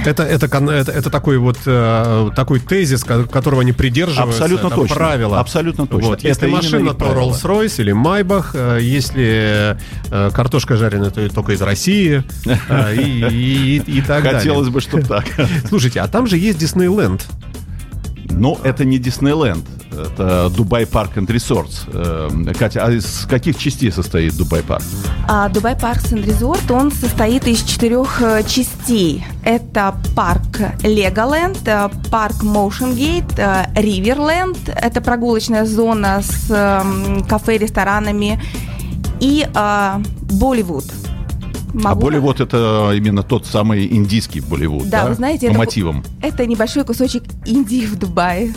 Это, 0.06 0.22
это, 0.22 0.46
это, 0.46 0.92
это 0.92 1.10
такой 1.10 1.38
вот 1.38 1.58
э, 1.66 2.30
такой 2.36 2.60
тезис, 2.60 3.02
ко- 3.02 3.24
которого 3.24 3.62
они 3.62 3.72
придерживаются. 3.72 4.44
Абсолютно 4.44 4.70
там 4.70 4.78
точно. 4.78 4.94
Правила. 4.96 5.40
Абсолютно 5.40 5.86
точно. 5.88 6.08
Вот. 6.10 6.18
Это 6.20 6.28
Если 6.28 6.46
именно 6.46 6.56
машина, 6.62 6.94
то. 6.94 7.04
Rolls-Royce 7.06 7.80
или 7.80 7.92
Майбах. 7.92 8.52
Э, 8.54 8.78
Если 8.80 9.76
э, 10.10 10.30
картошка 10.32 10.76
жареная, 10.76 11.10
то 11.10 11.28
только 11.30 11.52
из 11.52 11.60
России. 11.62 12.22
э, 12.46 12.94
И, 12.96 13.00
и- 13.02 13.82
и- 13.86 13.98
и 13.98 14.02
так 14.02 14.22
Хотелось 14.32 14.68
далее. 14.68 14.70
бы, 14.72 14.80
чтобы 14.80 15.02
так. 15.04 15.24
Слушайте, 15.68 16.00
а 16.00 16.06
там 16.06 16.28
же 16.28 16.38
есть 16.38 16.58
Диснейленд. 16.58 17.26
Но 18.32 18.58
это 18.64 18.84
не 18.84 18.98
Диснейленд. 18.98 19.64
Это 19.92 20.50
Dubai 20.50 20.86
Parks 20.86 21.18
and 21.18 21.26
Resorts. 21.26 21.84
Э, 21.92 22.54
Катя, 22.54 22.86
а 22.86 22.90
из 22.90 23.26
каких 23.28 23.58
частей 23.58 23.92
состоит 23.92 24.36
Дубай 24.36 24.62
Парк? 24.62 24.82
А 25.28 25.48
Dubai 25.48 25.76
Park 25.76 26.00
and 26.12 26.24
Resort, 26.24 26.72
он 26.72 26.90
состоит 26.90 27.46
из 27.46 27.62
четырех 27.62 28.22
э, 28.22 28.42
частей. 28.44 29.24
Это 29.44 29.94
парк 30.16 30.60
Леголенд, 30.82 31.58
э, 31.66 31.90
парк 32.10 32.42
э, 33.36 33.64
Риверленд, 33.74 34.58
это 34.68 35.00
прогулочная 35.00 35.66
зона 35.66 36.22
с 36.22 36.50
эм, 36.50 37.24
кафе, 37.24 37.58
ресторанами, 37.58 38.40
и 39.20 39.46
э, 39.46 40.02
А 41.74 41.78
Могу- 41.78 42.02
Болливуд 42.02 42.40
это 42.40 42.92
именно 42.94 43.22
тот 43.22 43.46
самый 43.46 43.86
индийский 43.86 44.40
Болливуд, 44.40 44.88
да? 44.90 45.04
Да, 45.04 45.08
вы 45.08 45.14
знаете, 45.14 45.46
По 45.46 45.52
это- 45.52 45.58
мотивам. 45.58 46.04
Это 46.20 46.44
небольшой 46.46 46.84
кусочек 46.84 47.24
Индии 47.46 47.86
в 47.86 47.96
Дубае. 47.98 48.52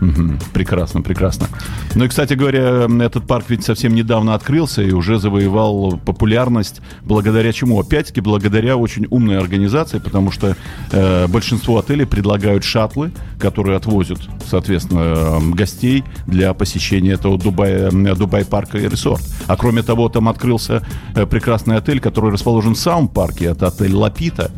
Мгм. 0.00 0.38
Прекрасно, 0.52 1.02
прекрасно. 1.02 1.48
Ну 1.94 2.04
и, 2.04 2.08
кстати 2.08 2.34
говоря, 2.34 2.86
этот 3.00 3.26
парк 3.26 3.46
ведь 3.48 3.64
совсем 3.64 3.94
недавно 3.94 4.34
открылся 4.34 4.82
и 4.82 4.92
уже 4.92 5.18
завоевал 5.18 5.98
популярность. 6.04 6.80
Благодаря 7.02 7.52
чему? 7.52 7.80
Опять-таки, 7.80 8.20
благодаря 8.20 8.76
очень 8.76 9.06
умной 9.10 9.38
организации, 9.38 9.98
потому 9.98 10.30
что 10.30 10.56
э, 10.92 11.26
большинство 11.28 11.78
отелей 11.78 12.06
предлагают 12.06 12.64
шаттлы, 12.64 13.12
которые 13.38 13.76
отвозят, 13.76 14.18
соответственно, 14.46 15.00
э, 15.00 15.50
гостей 15.54 16.04
для 16.26 16.54
посещения 16.54 17.12
этого 17.12 17.38
Дубая, 17.38 17.90
э, 17.90 18.14
Дубай 18.14 18.44
парка 18.44 18.78
и 18.78 18.88
ресорт. 18.88 19.22
А 19.46 19.56
кроме 19.56 19.82
того, 19.82 20.08
там 20.08 20.28
открылся 20.28 20.86
э, 21.14 21.26
прекрасный 21.26 21.76
отель, 21.76 22.00
который 22.00 22.30
расположен 22.30 22.74
в 22.74 22.78
самом 22.78 23.08
парке. 23.08 23.46
Это 23.46 23.68
отель 23.68 23.94
Лапита. 23.94 24.50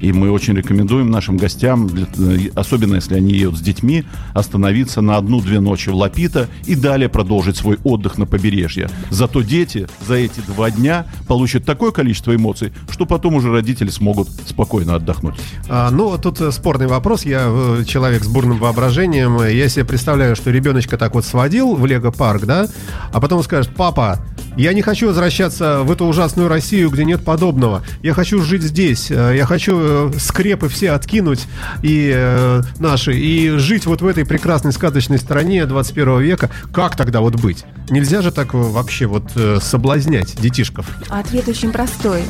И 0.00 0.12
мы 0.12 0.30
очень 0.30 0.54
рекомендуем 0.54 1.10
нашим 1.10 1.36
гостям, 1.36 1.88
э, 1.88 2.48
особенно 2.54 2.96
если 2.96 3.14
они 3.14 3.32
едут 3.32 3.58
с 3.58 3.62
детьми, 3.62 4.04
остановиться 4.34 5.00
на 5.00 5.16
одну-две 5.16 5.60
ночи 5.60 5.88
в 5.88 5.94
Лапита 5.94 6.48
и 6.64 6.74
далее 6.74 7.08
продолжить 7.08 7.56
свой 7.56 7.78
отдых 7.84 8.18
на 8.18 8.26
побережье. 8.26 8.88
Зато 9.10 9.42
дети 9.42 9.88
за 10.06 10.14
эти 10.14 10.40
два 10.46 10.70
дня 10.70 11.06
получат 11.26 11.64
такое 11.64 11.90
количество 11.90 12.34
эмоций, 12.34 12.72
что 12.90 13.06
потом 13.06 13.34
уже 13.34 13.50
родители 13.50 13.90
смогут 13.90 14.28
спокойно 14.46 14.94
отдохнуть. 14.94 15.36
А, 15.68 15.90
ну, 15.90 16.16
тут 16.18 16.40
э, 16.40 16.52
спорный 16.52 16.86
вопрос. 16.86 17.24
Я 17.24 17.46
э, 17.46 17.84
человек 17.86 18.24
с 18.24 18.28
бурным 18.28 18.58
воображением. 18.58 19.42
Я 19.42 19.68
себе 19.68 19.84
представляю, 19.84 20.36
что 20.36 20.50
ребеночка 20.50 20.96
так 20.98 21.14
вот 21.14 21.24
сводил 21.24 21.74
в 21.74 21.86
Лего-парк, 21.86 22.44
да, 22.44 22.68
а 23.12 23.20
потом 23.20 23.42
скажет, 23.42 23.72
папа, 23.74 24.18
я 24.56 24.72
не 24.72 24.82
хочу 24.82 25.08
возвращаться 25.08 25.82
в 25.82 25.90
эту 25.92 26.06
ужасную 26.06 26.48
Россию, 26.48 26.90
где 26.90 27.04
нет 27.04 27.24
подобного. 27.24 27.82
Я 28.02 28.14
хочу 28.14 28.40
жить 28.42 28.62
здесь. 28.62 29.10
Я 29.10 29.44
хочу 29.44 29.76
э, 29.86 30.18
скрепы 30.18 30.68
все 30.68 30.92
откинуть 30.92 31.46
и 31.82 32.12
э, 32.14 32.62
наши, 32.78 33.14
и 33.14 33.50
жить 33.58 33.86
вот 33.86 34.02
в 34.02 34.06
этой 34.06 34.24
прекрасной 34.24 34.72
сказочной 34.72 35.18
стране 35.18 35.66
21 35.66 36.20
века. 36.20 36.50
Как 36.72 36.96
тогда 36.96 37.20
вот 37.20 37.36
быть? 37.36 37.64
Нельзя 37.88 38.20
же 38.22 38.32
так 38.32 38.54
э, 38.54 38.58
вообще 38.58 39.06
вот 39.06 39.30
э, 39.36 39.58
соблазнять 39.60 40.40
детишков. 40.40 40.86
Ответ 41.08 41.48
очень 41.48 41.70
простой. 41.70 42.22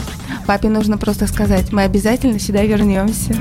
Папе 0.46 0.68
нужно 0.68 0.98
просто 0.98 1.26
сказать, 1.26 1.72
мы 1.72 1.82
обязательно 1.82 2.38
сюда 2.38 2.62
вернемся. 2.62 3.34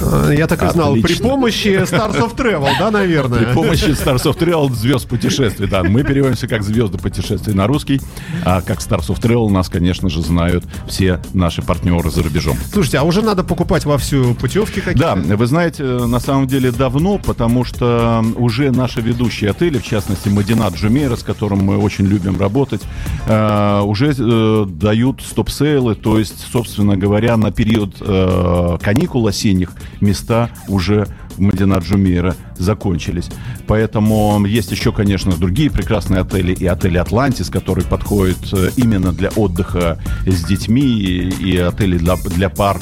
Э, 0.00 0.32
Я 0.36 0.46
так 0.46 0.62
и 0.62 0.68
знал. 0.70 0.92
При 0.92 1.00
Отлично. 1.02 1.28
помощи 1.28 1.68
Stars 1.68 2.18
of 2.18 2.36
Travel, 2.36 2.68
да, 2.78 2.90
наверное? 2.90 3.38
При 3.38 3.54
помощи 3.54 3.86
Stars 3.86 4.24
of 4.24 4.38
Travel 4.38 4.72
звезд 4.74 5.08
путешествий, 5.08 5.66
да. 5.66 5.82
Мы 5.82 6.04
переводимся 6.04 6.46
как 6.46 6.62
звезды 6.62 6.98
путешествий 6.98 7.54
на 7.54 7.66
русский, 7.66 8.00
а 8.44 8.60
как 8.60 8.78
Stars 8.80 9.08
of 9.08 9.20
Travel 9.20 9.48
нас, 9.48 9.68
конечно 9.68 10.10
же, 10.10 10.20
знают 10.22 10.64
все 10.88 11.20
наши 11.32 11.62
партнеры 11.62 12.10
за 12.10 12.22
рубежом. 12.22 12.56
Слушайте, 12.72 12.98
а 12.98 13.02
уже 13.04 13.22
надо 13.22 13.44
покупать 13.44 13.84
вовсю 13.86 14.34
путевки 14.34 14.80
какие-то? 14.80 15.16
Да, 15.16 15.36
вы 15.36 15.46
знаете, 15.46 15.82
на 15.82 16.20
самом 16.20 16.46
деле 16.46 16.70
давно, 16.70 17.18
потому 17.18 17.64
что 17.64 18.24
уже 18.36 18.70
наши 18.70 19.00
ведущие 19.00 19.50
отели, 19.50 19.78
в 19.78 19.84
частности 19.84 20.28
Мадинат 20.28 20.74
Джумейра, 20.74 21.16
с 21.16 21.22
которым 21.22 21.61
мы 21.62 21.78
очень 21.78 22.06
любим 22.06 22.38
работать, 22.38 22.82
э, 23.26 23.80
уже 23.80 24.14
э, 24.16 24.66
дают 24.66 25.22
стоп-сейлы, 25.22 25.94
то 25.94 26.18
есть, 26.18 26.46
собственно 26.52 26.96
говоря, 26.96 27.36
на 27.36 27.50
период 27.50 27.96
э, 28.00 28.78
каникул 28.82 29.26
осенних 29.26 29.72
места 30.00 30.50
уже 30.68 31.06
в 31.36 31.40
Мадинат 31.40 31.84
Джумейра 31.84 32.34
закончились. 32.56 33.28
Поэтому 33.66 34.44
есть 34.46 34.70
еще, 34.70 34.92
конечно, 34.92 35.32
другие 35.32 35.70
прекрасные 35.70 36.20
отели, 36.20 36.52
и 36.52 36.66
отель 36.66 36.98
Атлантис, 36.98 37.50
который 37.50 37.84
подходит 37.84 38.38
э, 38.52 38.70
именно 38.76 39.12
для 39.12 39.30
отдыха 39.30 39.98
с 40.26 40.44
детьми, 40.44 40.82
и, 40.82 41.56
отели 41.58 41.98
для, 41.98 42.16
для 42.16 42.48
пар, 42.48 42.78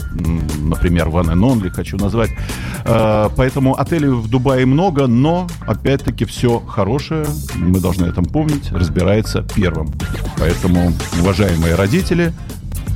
например, 0.60 1.08
One 1.08 1.32
and 1.32 1.40
Only, 1.40 1.70
хочу 1.70 1.96
назвать. 1.96 2.30
Э, 2.84 3.28
Поэтому 3.36 3.78
отелей 3.78 4.08
в 4.08 4.28
Дубае 4.28 4.66
много, 4.66 5.06
но, 5.06 5.46
опять-таки, 5.66 6.24
все 6.24 6.60
хорошее, 6.60 7.26
мы 7.56 7.80
должны 7.80 8.06
этом 8.06 8.24
помнить, 8.24 8.70
разбирается 8.70 9.44
первым. 9.54 9.90
Поэтому, 10.38 10.92
уважаемые 11.20 11.74
родители, 11.74 12.32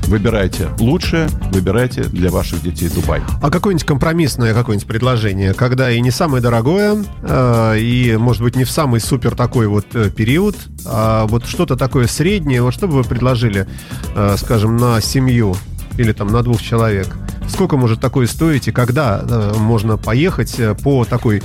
выбирайте 0.06 0.68
лучшее, 0.78 1.28
выбирайте 1.52 2.04
для 2.04 2.30
ваших 2.30 2.62
детей 2.62 2.88
Дубай. 2.88 3.22
А 3.42 3.50
какое-нибудь 3.50 3.86
компромиссное 3.86 4.54
какое-нибудь 4.54 4.86
предложение, 4.86 5.54
когда 5.54 5.90
и 5.90 6.00
не 6.00 6.10
самое 6.10 6.42
дорогое, 6.42 7.04
э, 7.22 7.78
и, 7.78 8.16
может 8.16 8.42
быть, 8.42 8.56
не 8.56 8.64
в 8.64 8.70
самый 8.70 9.00
супер 9.00 9.34
такой 9.34 9.66
вот 9.66 9.86
э, 9.94 10.10
период, 10.10 10.56
а 10.86 11.26
вот 11.26 11.46
что-то 11.46 11.76
такое 11.76 12.06
среднее, 12.06 12.62
вот 12.62 12.74
что 12.74 12.86
бы 12.86 12.94
вы 12.94 13.04
предложили, 13.04 13.66
э, 14.14 14.36
скажем, 14.38 14.76
на 14.76 15.00
семью 15.00 15.56
или 15.96 16.12
там 16.12 16.28
на 16.28 16.42
двух 16.42 16.62
человек? 16.62 17.08
Сколько 17.48 17.76
может 17.76 18.00
такое 18.00 18.26
стоить 18.26 18.68
и 18.68 18.72
когда 18.72 19.22
можно 19.58 19.96
поехать 19.96 20.58
по 20.82 21.04
такой 21.04 21.42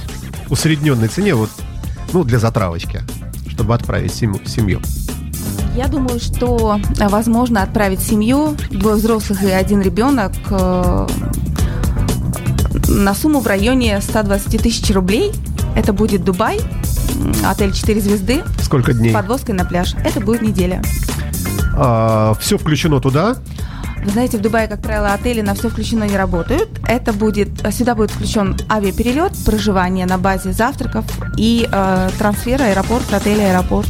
усредненной 0.50 1.08
цене, 1.08 1.36
вот, 1.36 1.50
ну, 2.14 2.24
для 2.24 2.40
затравочки, 2.40 3.02
чтобы 3.50 3.74
отправить 3.76 4.14
семью? 4.14 4.80
Я 5.76 5.88
думаю, 5.88 6.20
что 6.20 6.80
э, 7.00 7.08
возможно 7.08 7.62
отправить 7.64 8.02
семью, 8.02 8.56
двое 8.70 8.96
взрослых 8.96 9.44
и 9.44 9.50
один 9.50 9.82
ребенок, 9.82 10.34
э, 10.50 11.08
на 12.88 13.14
сумму 13.14 13.40
в 13.40 13.48
районе 13.48 14.02
120 14.02 14.62
тысяч 14.62 14.94
рублей. 14.94 15.32
Это 15.76 15.94
будет 15.94 16.24
Дубай, 16.24 16.60
отель 17.46 17.72
4 17.72 18.02
звезды 18.02 18.44
Сколько 18.62 18.94
с 18.94 18.98
дней? 18.98 19.14
подвозкой 19.14 19.54
на 19.56 19.64
пляж. 19.64 19.94
Это 20.04 20.20
будет 20.20 20.42
неделя. 20.42 20.82
все 22.40 22.58
включено 22.58 23.00
туда? 23.00 23.38
Вы 24.04 24.12
знаете, 24.12 24.38
в 24.38 24.42
Дубае, 24.42 24.68
как 24.68 24.82
правило, 24.82 25.14
отели 25.14 25.42
на 25.42 25.54
все 25.54 25.70
включено 25.70 26.06
не 26.06 26.18
работают. 26.18 26.70
Это 26.88 27.14
будет, 27.14 27.50
сюда 27.72 27.96
будет 27.96 28.12
включен 28.12 28.58
авиаперелет, 28.70 29.34
проживание 29.46 30.06
на 30.06 30.18
базе 30.18 30.52
завтраков 30.52 31.06
и 31.38 31.68
э, 31.72 32.10
трансфер 32.18 32.62
аэропорт, 32.62 33.14
отель, 33.14 33.42
аэропорт. 33.42 33.88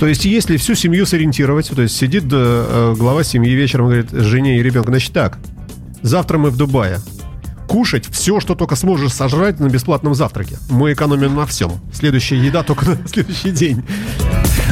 То 0.00 0.06
есть, 0.06 0.24
если 0.24 0.56
всю 0.56 0.74
семью 0.74 1.04
сориентировать, 1.04 1.68
то 1.68 1.82
есть 1.82 1.94
сидит 1.94 2.24
э, 2.32 2.94
глава 2.96 3.22
семьи 3.22 3.52
вечером 3.52 3.84
говорит 3.84 4.10
жене 4.10 4.58
и 4.58 4.62
ребенку, 4.62 4.88
значит 4.90 5.12
так, 5.12 5.38
завтра 6.00 6.38
мы 6.38 6.48
в 6.48 6.56
Дубае. 6.56 7.00
Кушать 7.68 8.06
все, 8.10 8.40
что 8.40 8.54
только 8.54 8.76
сможешь 8.76 9.12
сожрать 9.12 9.60
на 9.60 9.68
бесплатном 9.68 10.14
завтраке. 10.14 10.56
Мы 10.70 10.94
экономим 10.94 11.34
на 11.34 11.44
всем. 11.44 11.72
Следующая 11.92 12.38
еда 12.38 12.62
только 12.62 12.86
на 12.86 12.98
следующий 13.08 13.50
день. 13.50 13.84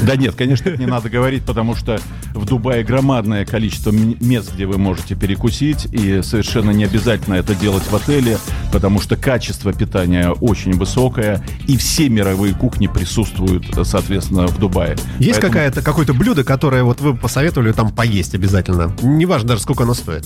Да 0.03 0.17
нет, 0.17 0.35
конечно, 0.35 0.71
не 0.71 0.87
надо 0.87 1.09
говорить, 1.11 1.45
потому 1.45 1.75
что 1.75 2.01
в 2.35 2.45
Дубае 2.45 2.85
громадное 2.85 3.45
количество 3.45 3.91
мест, 3.91 4.55
где 4.55 4.67
вы 4.67 4.79
можете 4.79 5.15
перекусить, 5.15 5.87
и 5.93 6.23
совершенно 6.23 6.71
не 6.71 6.85
обязательно 6.85 7.35
это 7.35 7.55
делать 7.55 7.85
в 7.91 7.95
отеле, 7.95 8.39
потому 8.73 9.01
что 9.01 9.17
качество 9.17 9.73
питания 9.73 10.31
очень 10.31 10.73
высокое, 10.73 11.43
и 11.67 11.77
все 11.77 12.09
мировые 12.09 12.55
кухни 12.55 12.87
присутствуют, 12.87 13.67
соответственно, 13.85 14.47
в 14.47 14.59
Дубае. 14.59 14.97
Есть 15.19 15.41
Поэтому- 15.41 15.53
какая-то, 15.53 15.83
какое-то 15.83 16.15
блюдо, 16.15 16.45
которое 16.45 16.83
вот 16.85 17.01
вы 17.01 17.15
посоветовали 17.17 17.73
там 17.73 17.91
поесть 17.91 18.35
обязательно? 18.35 18.93
Неважно 19.03 19.49
даже, 19.49 19.63
сколько 19.63 19.85
оно 19.85 19.95
стоит. 19.95 20.25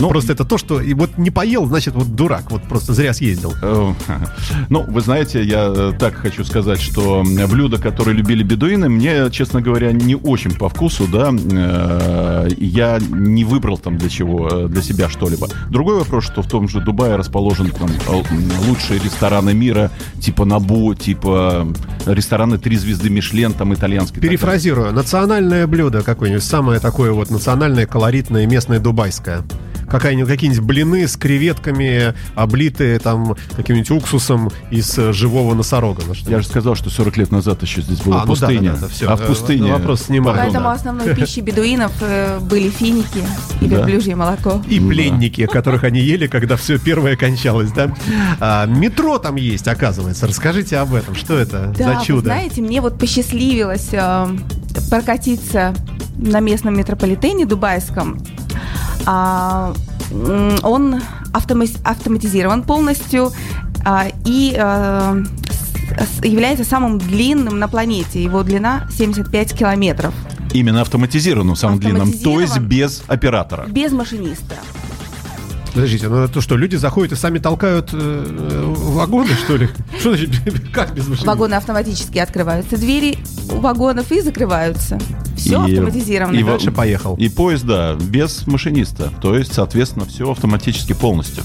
Ну, 0.00 0.08
Просто 0.08 0.32
это 0.32 0.44
то, 0.44 0.56
что 0.56 0.80
и 0.80 0.94
вот 0.94 1.18
не 1.18 1.30
поел, 1.30 1.66
значит, 1.66 1.94
вот 1.94 2.14
дурак, 2.16 2.50
вот 2.50 2.62
просто 2.62 2.94
зря 2.94 3.12
съездил. 3.12 3.54
Э, 3.62 3.92
Ну, 4.70 4.82
вы 4.82 5.00
знаете, 5.02 5.42
я 5.44 5.72
э, 5.74 5.92
так 5.98 6.14
хочу 6.14 6.44
сказать, 6.44 6.80
что 6.80 7.22
блюда, 7.48 7.78
которые 7.78 8.16
любили 8.16 8.42
бедуины, 8.42 8.88
мне, 8.88 9.30
честно 9.30 9.60
говоря, 9.60 9.92
не 9.92 10.14
очень 10.14 10.52
по 10.54 10.68
вкусу, 10.70 11.06
да. 11.06 11.30
Э, 11.32 12.48
Я 12.56 12.98
не 13.10 13.44
выбрал 13.44 13.76
там 13.78 13.98
для 13.98 14.08
чего, 14.08 14.68
для 14.68 14.80
себя 14.82 15.08
что-либо. 15.10 15.48
Другой 15.68 15.98
вопрос, 15.98 16.24
что 16.24 16.42
в 16.42 16.48
том 16.48 16.66
же 16.68 16.80
Дубае 16.80 17.16
расположен 17.16 17.70
там 17.70 17.90
лучшие 18.66 19.00
рестораны 19.00 19.52
мира, 19.52 19.90
типа 20.18 20.44
Набу, 20.46 20.94
типа 20.94 21.68
рестораны 22.06 22.58
«Три 22.58 22.76
звезды 22.76 23.10
Мишлен», 23.10 23.52
там 23.52 23.74
итальянский. 23.74 24.20
Перефразирую, 24.20 24.92
национальное 24.92 25.66
блюдо 25.66 26.02
какое-нибудь, 26.02 26.42
самое 26.42 26.80
такое 26.80 27.12
вот 27.12 27.30
национальное, 27.30 27.86
колоритное, 27.86 28.46
местное, 28.46 28.78
дубайское. 28.80 29.42
Какая-нибудь, 29.90 30.28
какие-нибудь 30.30 30.62
блины 30.64 31.06
с 31.08 31.16
креветками, 31.16 32.14
облитые 32.34 32.98
там 32.98 33.36
каким-нибудь 33.56 33.90
уксусом 33.90 34.50
из 34.70 34.96
э, 34.98 35.12
живого 35.12 35.54
носорога. 35.54 36.02
Ну, 36.06 36.14
Я 36.30 36.40
же 36.40 36.46
сказал, 36.46 36.74
что 36.76 36.90
40 36.90 37.16
лет 37.16 37.30
назад 37.32 37.62
еще 37.62 37.82
здесь 37.82 38.00
была 38.00 38.22
А, 38.22 38.26
ну 38.26 38.34
да, 38.36 38.46
пустыня. 38.46 38.72
да, 38.72 38.78
да, 38.82 38.88
всё. 38.88 39.10
А 39.10 39.16
в 39.16 39.22
Э, 39.22 39.26
пустыне... 39.26 39.72
вопрос 39.72 40.02
снимаю. 40.02 40.36
Поэтому 40.38 40.64
да. 40.66 40.72
основной 40.72 41.14
пищей 41.14 41.40
бедуинов 41.40 41.92
э, 42.00 42.38
были 42.40 42.70
финики 42.70 43.18
и 43.60 43.66
Да. 43.66 43.76
верблюжье 43.78 44.14
молоко. 44.16 44.62
И 44.68 44.78
пленники, 44.78 45.46
которых 45.46 45.84
они 45.84 46.00
ели, 46.00 46.26
когда 46.28 46.56
все 46.56 46.78
первое 46.78 47.16
кончалось, 47.16 47.72
да? 47.72 47.92
А, 48.38 48.66
метро 48.66 49.18
там 49.18 49.36
есть, 49.36 49.66
оказывается. 49.68 50.26
Расскажите 50.26 50.76
об 50.78 50.94
этом. 50.94 51.14
Что 51.14 51.36
это 51.38 51.74
Да, 51.76 51.92
за 51.94 51.98
вы 51.98 52.04
чудо? 52.04 52.22
знаете, 52.26 52.62
мне 52.62 52.80
вот 52.80 52.98
посчастливилось 52.98 53.88
э, 53.92 54.26
прокатиться 54.88 55.74
на 56.16 56.40
местном 56.40 56.76
метрополитене 56.76 57.46
дубайском. 57.46 58.18
А, 59.06 59.72
он 60.62 61.00
автоматизирован 61.32 62.62
полностью 62.62 63.32
а, 63.84 64.08
и 64.24 64.54
э, 64.56 65.22
является 66.22 66.64
самым 66.64 66.98
длинным 66.98 67.58
на 67.58 67.68
планете. 67.68 68.22
Его 68.22 68.42
длина 68.42 68.86
75 68.90 69.54
километров. 69.56 70.14
Именно 70.52 70.80
автоматизированным, 70.82 71.54
самым 71.54 71.78
длинным, 71.78 72.12
то 72.12 72.40
есть 72.40 72.58
без 72.58 73.02
оператора. 73.06 73.66
Без 73.68 73.92
машиниста. 73.92 74.56
Подождите, 75.72 76.08
ну 76.08 76.26
то 76.28 76.40
что, 76.40 76.56
люди 76.56 76.76
заходят 76.76 77.12
и 77.12 77.16
сами 77.16 77.38
толкают 77.38 77.90
э, 77.92 78.74
вагоны, 78.76 79.30
что 79.34 79.56
ли? 79.56 79.68
Что 79.98 80.14
значит, 80.16 80.30
как 80.72 80.94
без 80.94 81.06
машины? 81.06 81.26
Вагоны 81.26 81.54
автоматически 81.54 82.18
открываются, 82.18 82.76
двери 82.76 83.18
у 83.52 83.60
вагонов 83.60 84.10
и 84.10 84.20
закрываются. 84.20 84.98
Все 85.36 85.64
И- 85.66 85.72
автоматизировано. 85.72 86.36
и 86.36 86.42
Дальше 86.42 86.72
поехал. 86.72 87.14
И 87.16 87.28
поезд, 87.28 87.64
да, 87.64 87.94
без 87.94 88.46
машиниста. 88.46 89.12
То 89.22 89.36
есть, 89.36 89.52
соответственно, 89.54 90.04
все 90.06 90.30
автоматически 90.30 90.92
полностью. 90.92 91.44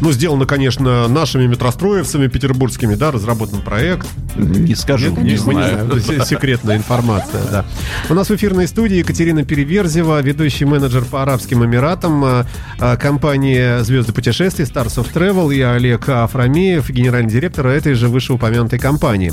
Ну, 0.00 0.12
сделано, 0.12 0.46
конечно, 0.46 1.08
нашими 1.08 1.46
метростроевцами 1.46 2.26
петербургскими, 2.26 2.94
да, 2.94 3.10
разработан 3.10 3.62
проект. 3.62 4.06
Не 4.36 4.74
скажу, 4.74 5.10
Нет, 5.10 5.18
не 5.18 5.30
мы 5.32 5.38
знаю. 5.38 6.24
секретная 6.24 6.76
информация, 6.76 7.42
да. 7.50 7.64
У 8.10 8.14
нас 8.14 8.28
в 8.28 8.34
эфирной 8.34 8.66
студии 8.66 8.96
Екатерина 8.96 9.44
Переверзева, 9.44 10.20
ведущий 10.20 10.64
менеджер 10.64 11.04
по 11.04 11.22
Арабским 11.22 11.64
Эмиратам 11.64 12.24
а, 12.24 12.46
а, 12.80 12.96
компании 12.96 13.82
«Звезды 13.82 14.12
путешествий» 14.12 14.64
Stars 14.64 14.96
of 14.96 15.12
Travel 15.12 15.54
и 15.54 15.60
Олег 15.60 16.08
Афрамеев, 16.08 16.90
генеральный 16.90 17.30
директор 17.30 17.66
этой 17.66 17.94
же 17.94 18.08
вышеупомянутой 18.08 18.78
компании. 18.78 19.32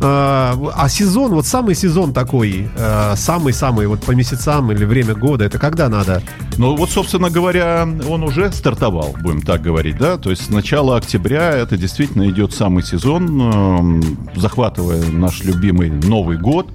А 0.00 0.56
а 0.74 0.88
сезон, 0.88 1.32
вот 1.32 1.46
самый 1.46 1.74
сезон 1.74 2.12
такой, 2.12 2.68
самый-самый 3.14 3.86
вот 3.86 4.02
по 4.02 4.12
месяцам 4.12 4.72
или 4.72 4.84
время 4.84 5.14
года, 5.14 5.44
это 5.44 5.58
когда 5.58 5.88
надо? 5.88 6.22
Ну 6.56 6.76
вот, 6.76 6.90
собственно 6.90 7.30
говоря, 7.30 7.88
он 8.08 8.22
уже 8.22 8.52
стартовал, 8.52 9.14
будем 9.20 9.42
так 9.42 9.62
говорить, 9.62 9.81
да? 9.90 10.16
То 10.18 10.30
есть 10.30 10.44
с 10.46 10.48
начала 10.50 10.96
октября 10.96 11.50
это 11.56 11.76
действительно 11.76 12.28
идет 12.30 12.52
самый 12.54 12.84
сезон, 12.84 13.40
эм, 13.40 14.18
захватывая 14.36 15.02
наш 15.10 15.42
любимый 15.42 15.90
Новый 15.90 16.36
год. 16.38 16.68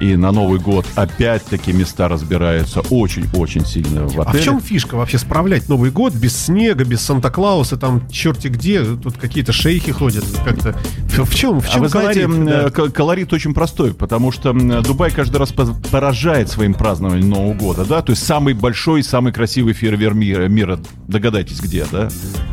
И 0.00 0.16
на 0.16 0.32
Новый 0.32 0.58
год 0.58 0.84
опять-таки 0.96 1.72
места 1.72 2.08
разбираются 2.08 2.80
очень-очень 2.90 3.64
сильно 3.64 4.08
в 4.08 4.18
А 4.20 4.22
отеле. 4.24 4.40
в 4.42 4.44
чем 4.44 4.60
фишка 4.60 4.96
вообще 4.96 5.18
справлять 5.18 5.68
Новый 5.68 5.90
год 5.92 6.12
без 6.14 6.36
снега, 6.36 6.84
без 6.84 7.00
Санта-Клауса, 7.02 7.76
там 7.76 8.08
черти 8.08 8.48
где, 8.48 8.82
тут 8.84 9.16
какие-то 9.16 9.52
шейхи 9.52 9.92
ходят, 9.92 10.24
как-то. 10.44 10.74
В 11.08 11.24
в 11.24 11.34
чем, 11.34 11.60
в 11.60 11.66
А 11.68 11.70
чем 11.70 11.82
вы 11.82 11.88
знаете, 11.88 12.22
колорит? 12.22 12.38
м, 12.40 12.46
Да. 12.46 12.84
э, 12.86 12.90
колорит 12.90 13.32
очень 13.32 13.54
простой, 13.54 13.94
потому 13.94 14.32
что 14.32 14.52
Дубай 14.82 15.10
каждый 15.12 15.36
раз 15.36 15.52
поражает 15.52 16.48
своим 16.50 16.74
празднованием 16.74 17.28
Нового 17.30 17.54
года, 17.54 17.84
да, 17.84 18.02
то 18.02 18.10
есть 18.10 18.24
самый 18.26 18.54
большой, 18.54 19.02
самый 19.04 19.32
красивый 19.32 19.74
фейерверк 19.74 20.14
мира, 20.16 20.48
мира. 20.48 20.80
догадайтесь 21.06 21.60
где, 21.60 21.86
да? 21.92 22.08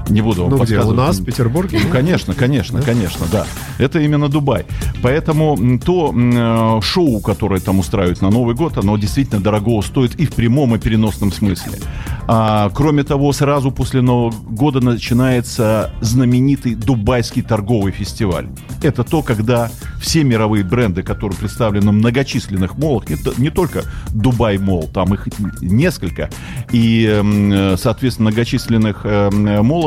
Не 0.09 0.21
буду 0.21 0.43
вам 0.43 0.51
Ну 0.51 0.63
где, 0.63 0.79
у 0.79 0.91
нас, 0.91 1.19
в 1.19 1.25
Петербурге? 1.25 1.79
Ну, 1.83 1.89
конечно, 1.89 2.33
конечно, 2.33 2.81
конечно, 2.81 3.25
да. 3.31 3.45
Это 3.77 3.99
именно 3.99 4.27
Дубай. 4.27 4.65
Поэтому 5.01 5.79
то 5.79 6.13
э, 6.13 6.81
шоу, 6.81 7.19
которое 7.19 7.59
там 7.59 7.79
устраивают 7.79 8.21
на 8.21 8.29
Новый 8.29 8.55
год, 8.55 8.77
оно 8.77 8.97
действительно 8.97 9.41
дорого 9.41 9.81
стоит 9.81 10.15
и 10.15 10.25
в 10.25 10.33
прямом, 10.33 10.75
и 10.75 10.79
переносном 10.79 11.31
смысле. 11.31 11.79
А, 12.27 12.69
кроме 12.73 13.03
того, 13.03 13.31
сразу 13.33 13.71
после 13.71 14.01
Нового 14.01 14.31
года 14.31 14.81
начинается 14.81 15.91
знаменитый 16.01 16.75
Дубайский 16.75 17.41
торговый 17.41 17.91
фестиваль. 17.91 18.47
Это 18.81 19.03
то, 19.03 19.21
когда 19.21 19.69
все 19.99 20.23
мировые 20.23 20.63
бренды, 20.63 21.03
которые 21.03 21.37
представлены 21.37 21.91
в 21.91 21.93
многочисленных 21.93 22.77
молах, 22.77 23.09
не, 23.09 23.17
не 23.37 23.49
только 23.49 23.83
Дубай 24.09 24.57
Мол, 24.57 24.89
там 24.93 25.13
их 25.13 25.27
несколько, 25.61 26.29
и, 26.71 27.07
э, 27.07 27.75
соответственно, 27.77 28.31
многочисленных 28.31 29.01
э, 29.03 29.29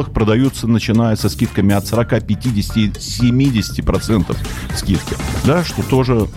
м, 0.05 0.11
молах 0.11 0.13
продаются, 0.13 0.67
начиная 0.67 1.17
со 1.17 1.29
скидками 1.29 1.75
от 1.75 1.87
40, 1.87 2.27
50 2.27 2.77
и 2.77 2.93
70 2.99 3.85
процентов 3.85 4.37
скидки, 4.75 5.17
да, 5.45 5.65
что 5.65 5.83
тоже 5.83 6.29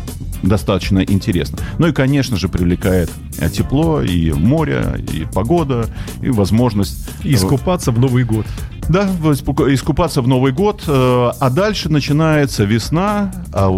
достаточно 0.43 0.99
интересно. 0.99 1.57
Ну 1.79 1.87
и, 1.87 1.91
конечно 1.91 2.37
же, 2.37 2.47
привлекает 2.47 3.09
э, 3.39 3.49
тепло, 3.49 4.01
и 4.01 4.31
море, 4.31 5.03
и 5.11 5.25
погода, 5.33 5.87
и 6.21 6.29
возможность... 6.29 7.09
И 7.23 7.33
искупаться 7.33 7.91
в 7.91 7.99
Новый 7.99 8.23
год. 8.23 8.45
Да, 8.89 9.03
искупаться 9.05 10.21
в 10.21 10.29
Новый 10.29 10.53
год, 10.53 10.83
э, 10.87 11.31
а 11.39 11.49
дальше 11.49 11.89
начинается 11.89 12.63
весна, 12.63 13.33
а 13.51 13.69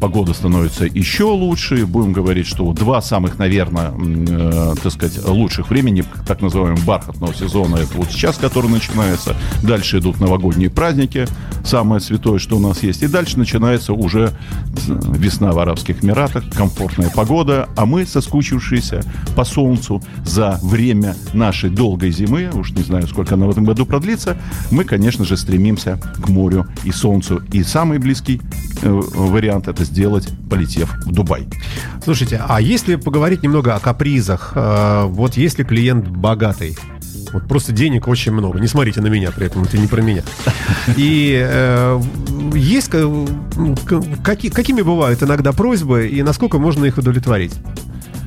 погода 0.00 0.32
становится 0.32 0.86
еще 0.86 1.24
лучше. 1.24 1.84
Будем 1.84 2.14
говорить, 2.14 2.46
что 2.46 2.72
два 2.72 3.02
самых, 3.02 3.38
наверное, 3.38 3.92
э, 3.92 4.74
так 4.82 4.92
сказать, 4.92 5.22
лучших 5.26 5.68
времени, 5.68 6.04
так 6.26 6.40
называемого 6.40 6.82
бархатного 6.86 7.34
сезона, 7.34 7.76
это 7.76 7.98
вот 7.98 8.10
сейчас, 8.10 8.38
который 8.38 8.70
начинается. 8.70 9.36
Дальше 9.62 9.98
идут 9.98 10.20
новогодние 10.20 10.70
праздники, 10.70 11.26
самое 11.62 12.00
святое, 12.00 12.38
что 12.38 12.56
у 12.56 12.60
нас 12.60 12.82
есть. 12.82 13.02
И 13.02 13.08
дальше 13.08 13.38
начинается 13.38 13.92
уже 13.92 14.32
э, 14.88 15.00
весна 15.10 15.52
в 15.52 15.58
Арабских 15.58 16.02
Эмиратах, 16.02 16.44
комфортная 16.48 17.10
погода, 17.10 17.68
а 17.76 17.84
мы, 17.84 18.06
соскучившиеся 18.06 19.02
по 19.36 19.44
солнцу 19.44 20.02
за 20.24 20.58
время 20.62 21.14
нашей 21.34 21.68
долгой 21.68 22.10
зимы, 22.10 22.48
уж 22.54 22.70
не 22.70 22.82
знаю, 22.82 23.06
сколько 23.06 23.34
она 23.34 23.44
в 23.44 23.50
этом 23.50 23.66
году 23.66 23.84
продлится, 23.84 24.38
мы, 24.70 24.84
конечно 24.84 25.24
же, 25.24 25.36
стремимся 25.36 25.98
к 26.22 26.28
морю 26.28 26.66
и 26.84 26.92
солнцу. 26.92 27.42
И 27.52 27.62
самый 27.62 27.98
близкий 27.98 28.40
э, 28.82 28.88
вариант 28.90 29.68
это 29.68 29.84
сделать, 29.84 30.28
полетев 30.50 30.94
в 31.04 31.12
Дубай. 31.12 31.46
Слушайте, 32.04 32.40
а 32.46 32.60
если 32.60 32.96
поговорить 32.96 33.42
немного 33.42 33.74
о 33.74 33.80
капризах, 33.80 34.52
э, 34.54 35.04
вот 35.06 35.36
если 35.36 35.62
клиент 35.64 36.08
богатый, 36.08 36.76
вот 37.32 37.48
просто 37.48 37.72
денег 37.72 38.08
очень 38.08 38.32
много. 38.32 38.60
Не 38.60 38.68
смотрите 38.68 39.00
на 39.00 39.08
меня 39.08 39.30
при 39.30 39.46
этом, 39.46 39.62
это 39.64 39.76
не 39.78 39.86
про 39.86 40.00
меня. 40.00 40.22
И 40.96 41.36
э, 41.44 42.00
есть 42.54 42.88
ка- 42.88 43.06
к- 43.86 44.22
каки- 44.22 44.50
какими 44.50 44.82
бывают 44.82 45.22
иногда 45.22 45.52
просьбы 45.52 46.06
и 46.08 46.22
насколько 46.22 46.58
можно 46.58 46.84
их 46.84 46.98
удовлетворить? 46.98 47.52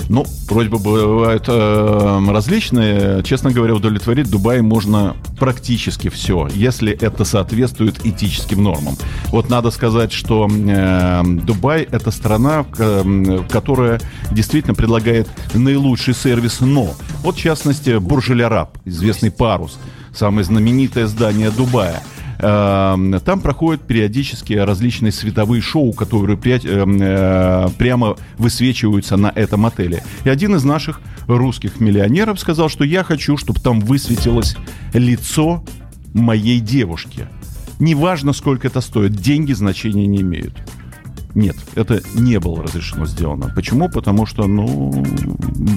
Ну, 0.10 0.26
просьбы 0.47 0.80
бывают 0.80 1.45
э, 1.47 2.20
различные. 2.30 3.22
Честно 3.22 3.51
говоря, 3.51 3.76
удовлетворить 3.76 4.26
в 4.26 4.32
Дубае 4.32 4.64
можно 4.64 5.16
практически 5.39 6.10
все, 6.10 6.47
если 6.51 6.91
это 6.91 7.26
соответствует 7.26 8.03
этическим 8.03 8.64
нормам. 8.64 8.95
Вот 9.28 9.49
надо 9.51 9.70
сказать, 9.70 10.12
что 10.12 10.49
э, 10.49 11.22
Дубай 11.24 11.84
это 11.84 12.10
страна, 12.10 12.66
м, 12.80 13.47
которая 13.49 14.01
действительно 14.32 14.74
предлагает 14.74 15.30
наилучший 15.53 16.16
сервис, 16.16 16.60
но 16.60 16.95
вот 17.22 17.36
в 17.36 17.39
частности 17.39 17.99
Бурж-Эль 17.99 18.43
Араб, 18.43 18.80
известный 18.86 19.30
парус, 19.30 19.78
самое 20.12 20.43
знаменитое 20.43 21.05
здание 21.05 21.51
Дубая. 21.51 22.01
Эм, 22.40 23.20
Там 23.20 23.42
проходят 23.42 23.86
периодически 23.86 24.54
различные 24.54 25.12
световые 25.12 25.62
шоу, 25.62 25.92
которые 25.92 26.38
эм, 26.38 26.98
э, 27.02 27.70
прямо 27.78 28.16
высвечиваются 28.38 29.18
на 29.18 29.28
этом 29.28 29.66
отеле. 29.66 30.04
И 30.24 30.30
один 30.30 30.56
из 30.56 30.64
наших 30.64 31.02
русских 31.28 31.82
миллионеров 31.82 32.40
сказал, 32.40 32.70
что 32.70 32.86
я 32.86 33.04
хочу, 33.04 33.36
чтобы 33.36 33.60
там 33.60 33.82
высветилось 33.82 34.56
лицо 34.94 35.66
моей 36.14 36.60
девушки. 36.62 37.28
Неважно, 37.80 38.32
сколько 38.34 38.68
это 38.68 38.80
стоит, 38.82 39.14
деньги 39.14 39.54
значения 39.54 40.08
не 40.08 40.22
имеют. 40.22 40.56
Нет, 41.36 41.58
это 41.76 42.02
не 42.16 42.40
было 42.40 42.64
разрешено 42.64 43.06
сделано. 43.06 43.52
Почему? 43.54 43.90
Потому 43.90 44.26
что, 44.26 44.48
ну, 44.48 44.92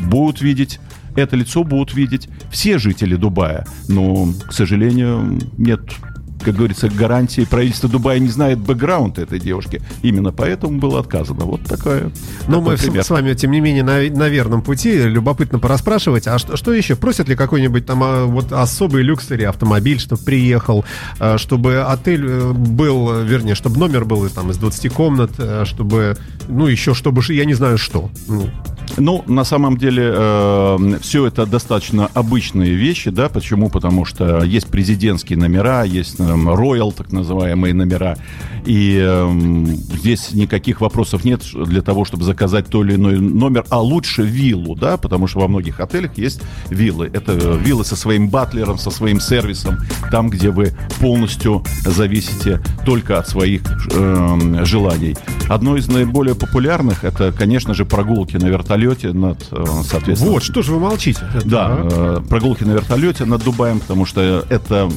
будут 0.09 0.41
видеть 0.41 0.81
это 1.15 1.37
лицо 1.37 1.63
будут 1.65 1.95
видеть 1.95 2.29
все 2.51 2.79
жители 2.79 3.17
Дубая. 3.17 3.67
Но, 3.89 4.29
к 4.47 4.53
сожалению, 4.53 5.39
нет 5.59 5.81
как 6.43 6.55
говорится, 6.57 6.89
гарантии 6.89 7.43
правительство 7.43 7.89
Дубая 7.89 8.19
не 8.19 8.29
знает 8.29 8.59
бэкграунд 8.59 9.19
этой 9.19 9.39
девушки. 9.39 9.83
Именно 10.03 10.33
поэтому 10.33 10.79
было 10.79 11.01
отказано. 11.01 11.45
Вот 11.45 11.63
такая. 11.63 12.11
Но 12.49 12.59
такой 12.59 12.73
мы 12.73 12.77
с, 12.77 12.81
пример. 12.83 13.05
с 13.05 13.11
вами, 13.11 13.35
тем 13.35 13.51
не 13.51 13.61
менее, 13.61 13.83
на, 13.83 14.01
на 14.01 14.29
верном 14.29 14.63
пути. 14.63 14.93
Любопытно 15.03 15.59
порасспрашивать. 15.59 16.27
А 16.27 16.39
что, 16.39 16.57
что 16.57 16.73
еще? 16.73 16.97
Просят 16.97 17.29
ли 17.29 17.37
какой-нибудь 17.37 17.87
там 17.87 18.03
а, 18.03 18.27
вот 18.27 18.53
особый 18.53 19.03
люксери 19.03 19.45
автомобиль, 19.45 19.99
чтобы 19.99 20.23
приехал, 20.23 20.85
а, 21.19 21.39
чтобы 21.39 21.83
отель 21.83 22.25
э, 22.27 22.53
был, 22.53 23.23
вернее, 23.23 23.55
чтобы 23.55 23.79
номер 23.79 24.05
был 24.05 24.29
там 24.31 24.51
из 24.51 24.57
20 24.57 24.93
комнат, 24.93 25.33
э, 25.39 25.65
чтобы, 25.65 26.17
ну, 26.49 26.67
еще, 26.67 26.95
чтобы, 26.95 27.23
я 27.33 27.45
не 27.45 27.55
знаю 27.55 27.79
что. 27.79 28.11
Ну, 28.29 28.49
Ну, 28.99 29.25
на 29.27 29.45
самом 29.45 29.79
деле, 29.79 30.99
все 31.01 31.27
это 31.27 31.47
достаточно 31.47 32.11
обычные 32.13 32.75
вещи, 32.75 33.11
да, 33.11 33.29
почему? 33.29 33.71
Потому 33.71 34.05
что 34.05 34.43
есть 34.43 34.69
президентские 34.69 35.39
номера, 35.39 35.83
есть 35.85 36.21
роял, 36.21 36.93
так 36.93 37.11
называемые 37.11 37.73
номера, 37.73 38.17
и 38.67 38.99
эм, 38.99 39.67
здесь 39.67 40.33
никаких 40.33 40.81
вопросов 40.81 41.25
нет 41.25 41.43
для 41.55 41.83
того, 41.83 42.05
чтобы 42.05 42.25
заказать 42.25 42.67
то 42.67 42.85
или 42.85 42.95
иной 42.95 43.19
номер, 43.19 43.65
а 43.71 43.81
лучше 43.81 44.23
виллу, 44.23 44.77
да, 44.77 44.97
потому 44.99 45.27
что 45.27 45.41
во 45.41 45.49
многих 45.49 45.81
отелях 45.81 46.19
есть 46.19 46.43
виллы. 46.69 47.11
Это 47.13 47.33
виллы 47.33 47.85
со 47.85 47.97
своим 47.97 48.29
батлером, 48.29 48.79
со 48.79 48.91
своим 48.91 49.21
сервисом, 49.21 49.79
там, 50.11 50.29
где 50.29 50.51
вы 50.51 50.73
полностью 51.01 51.65
зависите 51.85 52.61
только 52.85 53.19
от 53.19 53.29
своих 53.29 53.63
эм, 53.95 54.65
желаний. 54.65 55.17
Одно 55.49 55.77
из 55.77 55.89
наиболее 55.89 56.35
популярных, 56.35 57.05
это, 57.05 57.33
конечно 57.33 57.75
же, 57.75 57.85
прогулки 57.85 58.37
на 58.37 58.47
вертолете 58.47 58.82
над, 59.13 59.47
э, 59.51 59.65
соответственно, 59.85 60.33
вот, 60.33 60.43
что 60.43 60.63
же 60.63 60.73
вы 60.73 60.81
молчите? 60.81 61.21
да, 61.45 61.67
Ага. 61.67 61.89
э, 61.91 62.21
прогулки 62.29 62.65
на 62.65 62.73
вертолете 62.73 63.25
над 63.25 63.43
Дубаем, 63.45 63.81
потому 63.81 64.07
что 64.07 64.45
это 64.49 64.91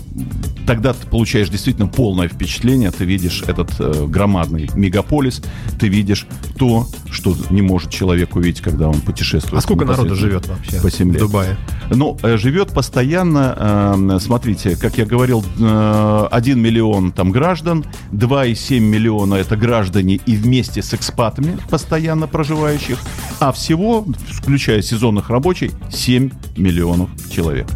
тогда 0.65 0.93
ты 0.93 1.07
получаешь 1.07 1.49
действительно 1.49 1.87
полное 1.87 2.27
впечатление, 2.27 2.91
ты 2.91 3.05
видишь 3.05 3.43
этот 3.47 3.71
э, 3.79 4.05
громадный 4.07 4.69
мегаполис, 4.75 5.41
ты 5.79 5.87
видишь 5.87 6.27
то, 6.57 6.87
что 7.11 7.35
не 7.49 7.61
может 7.61 7.91
человек 7.91 8.35
увидеть, 8.35 8.61
когда 8.61 8.89
он 8.89 8.99
путешествует. 9.01 9.59
А 9.59 9.61
сколько 9.61 9.85
народу 9.85 10.15
живет 10.15 10.47
вообще 10.47 10.81
по 10.81 10.89
земле? 10.89 11.19
в 11.19 11.21
Дубае? 11.21 11.57
Ну, 11.89 12.17
э, 12.23 12.37
живет 12.37 12.73
постоянно, 12.73 14.15
э, 14.15 14.19
смотрите, 14.19 14.75
как 14.75 14.97
я 14.97 15.05
говорил, 15.05 15.43
э, 15.59 16.27
1 16.31 16.59
миллион 16.59 17.11
там 17.11 17.31
граждан, 17.31 17.85
2,7 18.11 18.79
миллиона 18.79 19.35
это 19.35 19.55
граждане 19.55 20.19
и 20.25 20.35
вместе 20.35 20.81
с 20.81 20.93
экспатами, 20.93 21.57
постоянно 21.69 22.27
проживающих, 22.27 22.97
а 23.39 23.51
всего, 23.51 24.05
включая 24.29 24.81
сезонных 24.81 25.29
рабочих, 25.29 25.71
7 25.91 26.31
миллионов 26.57 27.09
человек. 27.29 27.67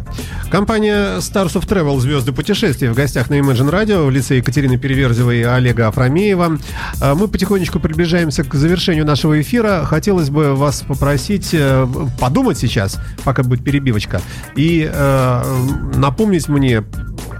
Компания 0.50 1.18
Stars 1.18 1.54
of 1.54 1.68
Travel 1.68 2.00
«Звезды 2.00 2.32
путешествий» 2.32 2.88
в 2.88 2.94
гостях 2.94 3.30
на 3.30 3.34
Imagine 3.34 3.70
Radio 3.70 4.06
в 4.06 4.10
лице 4.10 4.38
Екатерины 4.38 4.78
Переверзевой 4.78 5.38
и 5.38 5.42
Олега 5.42 5.86
Афрамеева. 5.86 6.58
А 7.00 7.14
Мы 7.14 7.28
потихонечку 7.28 7.78
приближаемся 7.78 8.42
к 8.42 8.52
завершению 8.54 9.06
нашего 9.06 9.40
эфира. 9.40 9.84
Хотелось 9.84 10.28
бы 10.30 10.56
вас 10.56 10.82
попросить 10.82 11.50
э, 11.52 11.86
подумать 12.18 12.58
сейчас, 12.58 12.98
пока 13.22 13.44
будет 13.44 13.62
перебивочка, 14.00 14.20
и 14.56 14.90
э, 14.92 15.68
напомнить 15.94 16.48
мне, 16.48 16.84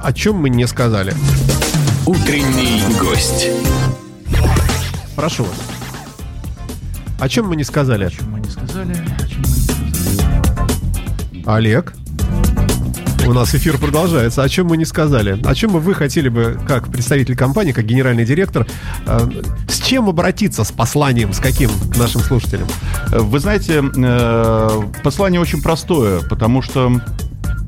о 0.00 0.12
чем 0.12 0.36
мы 0.36 0.50
не 0.50 0.66
сказали. 0.66 1.14
Утренний 2.06 2.82
гость. 2.98 3.48
Прошу 5.16 5.44
вас. 5.44 5.56
О 7.18 7.28
чем 7.28 7.48
мы 7.48 7.56
не 7.56 7.64
сказали? 7.64 8.11
мы 8.26 8.40
не 8.40 8.50
сказали? 8.50 8.96
Олег? 11.46 11.94
У 13.26 13.32
нас 13.32 13.54
эфир 13.54 13.78
продолжается. 13.78 14.42
О 14.42 14.48
чем 14.48 14.66
мы 14.66 14.76
не 14.76 14.84
сказали? 14.84 15.38
О 15.44 15.54
чем 15.54 15.72
бы 15.72 15.80
вы 15.80 15.94
хотели 15.94 16.28
бы, 16.28 16.58
как 16.66 16.90
представитель 16.90 17.36
компании, 17.36 17.72
как 17.72 17.84
генеральный 17.84 18.24
директор, 18.24 18.66
э, 19.06 19.30
с 19.68 19.80
чем 19.80 20.08
обратиться, 20.08 20.64
с 20.64 20.72
посланием, 20.72 21.32
с 21.32 21.38
каким 21.38 21.70
нашим 21.96 22.22
слушателям? 22.22 22.66
Вы 23.08 23.38
знаете, 23.38 23.82
э, 23.82 24.82
послание 25.04 25.40
очень 25.40 25.62
простое, 25.62 26.20
потому 26.28 26.62
что, 26.62 27.00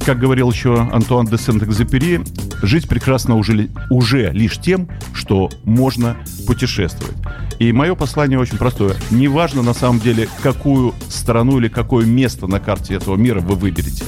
как 0.05 0.18
говорил 0.18 0.50
еще 0.50 0.88
Антуан 0.92 1.26
де 1.26 1.36
Сент-Экзепери, 1.36 2.22
жить 2.62 2.88
прекрасно 2.88 3.36
уже, 3.36 3.68
уже 3.90 4.30
лишь 4.32 4.59
тем, 4.59 4.88
что 5.12 5.50
можно 5.64 6.16
путешествовать. 6.46 7.16
И 7.59 7.72
мое 7.72 7.94
послание 7.94 8.38
очень 8.38 8.59
простое. 8.59 8.96
Неважно 9.11 9.62
на 9.62 9.74
самом 9.74 10.00
деле, 10.00 10.28
какую 10.42 10.94
страну 11.09 11.59
или 11.59 11.68
какое 11.68 12.07
место 12.07 12.46
на 12.46 12.59
карте 12.59 12.94
этого 12.94 13.16
мира 13.16 13.40
вы 13.40 13.55
выберете. 13.55 14.05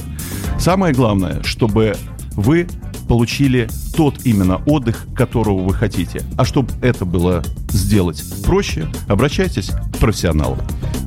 Самое 0.59 0.93
главное, 0.93 1.41
чтобы 1.43 1.95
вы 2.35 2.67
получили 3.07 3.69
тот 3.95 4.25
именно 4.25 4.57
отдых, 4.65 5.05
которого 5.15 5.59
вы 5.61 5.73
хотите. 5.73 6.21
А 6.37 6.45
чтобы 6.45 6.71
это 6.81 7.05
было 7.05 7.43
сделать 7.69 8.23
проще, 8.43 8.87
обращайтесь 9.07 9.69
к 9.93 9.97
профессионалу. 9.97 10.57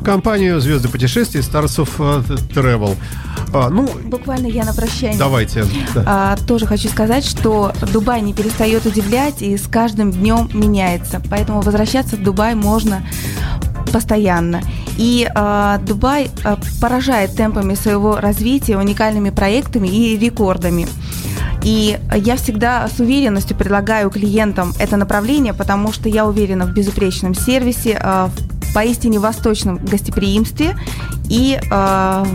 Компанию 0.04 0.60
«Звезды 0.60 0.88
путешествий» 0.88 1.40
Stars 1.40 1.84
of 1.84 1.90
э, 1.98 2.34
Travel. 2.54 2.96
А, 3.52 3.68
ну, 3.68 3.88
Буквально 4.04 4.46
я 4.46 4.64
на 4.64 4.72
прощание. 4.72 5.18
давайте. 5.18 5.64
да. 5.94 6.04
А, 6.06 6.36
тоже 6.46 6.66
хочу 6.66 6.88
сказать, 6.88 7.24
что 7.24 7.72
Дубай 7.92 8.20
не 8.20 8.32
перестает 8.32 8.86
удивлять 8.86 9.42
и 9.42 9.56
с 9.56 9.66
каждым 9.66 10.12
днем 10.12 10.48
меняется. 10.52 11.20
Поэтому 11.28 11.60
возвращаться 11.60 12.16
в 12.16 12.22
Дубай 12.22 12.54
можно 12.54 13.02
постоянно. 13.92 14.62
И 14.98 15.28
а, 15.34 15.78
Дубай 15.78 16.30
а, 16.44 16.58
поражает 16.80 17.34
темпами 17.34 17.74
своего 17.74 18.16
развития, 18.16 18.76
уникальными 18.76 19.30
проектами 19.30 19.88
и 19.88 20.18
рекордами. 20.18 20.86
И 21.62 21.98
я 22.14 22.36
всегда 22.36 22.88
с 22.88 23.00
уверенностью 23.00 23.56
предлагаю 23.56 24.10
клиентам 24.10 24.72
это 24.78 24.96
направление, 24.96 25.54
потому 25.54 25.92
что 25.92 26.08
я 26.08 26.26
уверена 26.26 26.66
в 26.66 26.72
безупречном 26.72 27.34
сервисе, 27.34 27.98
а, 28.00 28.28
в 28.28 28.74
поистине 28.74 29.18
восточном 29.18 29.78
гостеприимстве 29.78 30.76
и 31.28 31.58
а, 31.70 32.26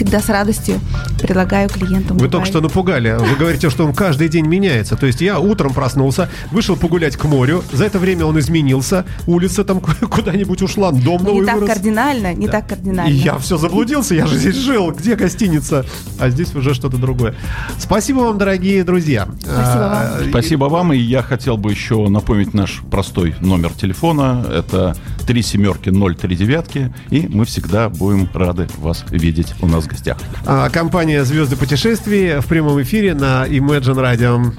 всегда 0.00 0.20
с 0.20 0.30
радостью 0.30 0.80
предлагаю 1.20 1.68
клиентам. 1.68 2.16
Вы 2.16 2.24
Дубай. 2.26 2.30
только 2.30 2.46
что 2.46 2.60
напугали. 2.62 3.16
Вы 3.18 3.36
говорите, 3.36 3.68
что 3.68 3.84
он 3.84 3.92
каждый 3.92 4.28
день 4.30 4.46
меняется. 4.46 4.96
То 4.96 5.04
есть 5.06 5.20
я 5.20 5.38
утром 5.38 5.74
проснулся, 5.74 6.30
вышел 6.50 6.74
погулять 6.74 7.16
к 7.18 7.24
морю. 7.24 7.62
За 7.70 7.84
это 7.84 7.98
время 7.98 8.24
он 8.24 8.38
изменился. 8.38 9.04
Улица 9.26 9.62
там 9.62 9.80
куда-нибудь 10.10 10.62
ушла, 10.62 10.90
дом 10.90 11.20
Не 11.22 11.28
новый 11.32 11.46
так 11.46 11.54
вырос. 11.56 11.68
кардинально, 11.74 12.32
не 12.32 12.48
так 12.48 12.64
И 12.64 12.68
кардинально. 12.70 13.12
я 13.12 13.36
все 13.36 13.58
заблудился, 13.58 14.14
я 14.14 14.26
же 14.26 14.38
здесь 14.38 14.56
жил. 14.56 14.90
Где 14.90 15.16
гостиница? 15.16 15.84
А 16.18 16.30
здесь 16.30 16.54
уже 16.54 16.72
что-то 16.72 16.96
другое. 16.96 17.34
Спасибо 17.78 18.20
вам, 18.20 18.38
дорогие 18.38 18.82
друзья. 18.84 19.28
Спасибо 19.40 19.80
вам. 19.80 19.92
А, 19.92 20.22
и- 20.24 20.30
Спасибо 20.30 20.64
вам, 20.64 20.94
и 20.94 20.96
я 20.98 21.22
хотел 21.22 21.58
бы 21.58 21.70
еще 21.70 22.08
напомнить 22.08 22.54
наш 22.54 22.80
простой 22.90 23.34
номер 23.40 23.70
телефона. 23.72 24.46
Это 24.50 24.96
3 25.26 25.42
семерки 25.42 25.90
039, 25.90 26.38
девятки, 26.38 26.94
и 27.10 27.28
мы 27.28 27.44
всегда 27.44 27.90
будем 27.90 28.26
рады 28.32 28.66
вас 28.78 29.04
видеть 29.10 29.52
у 29.60 29.66
нас 29.66 29.86
в 29.90 29.92
гостях. 29.92 30.16
А, 30.46 30.70
Компания 30.70 31.24
«Звезды 31.24 31.56
путешествий» 31.56 32.40
в 32.40 32.46
прямом 32.46 32.80
эфире 32.82 33.14
на 33.14 33.46
Imagine 33.46 33.96
Radio. 33.96 34.52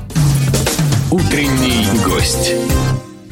Утренний 1.09 1.87
гость. 2.05 2.53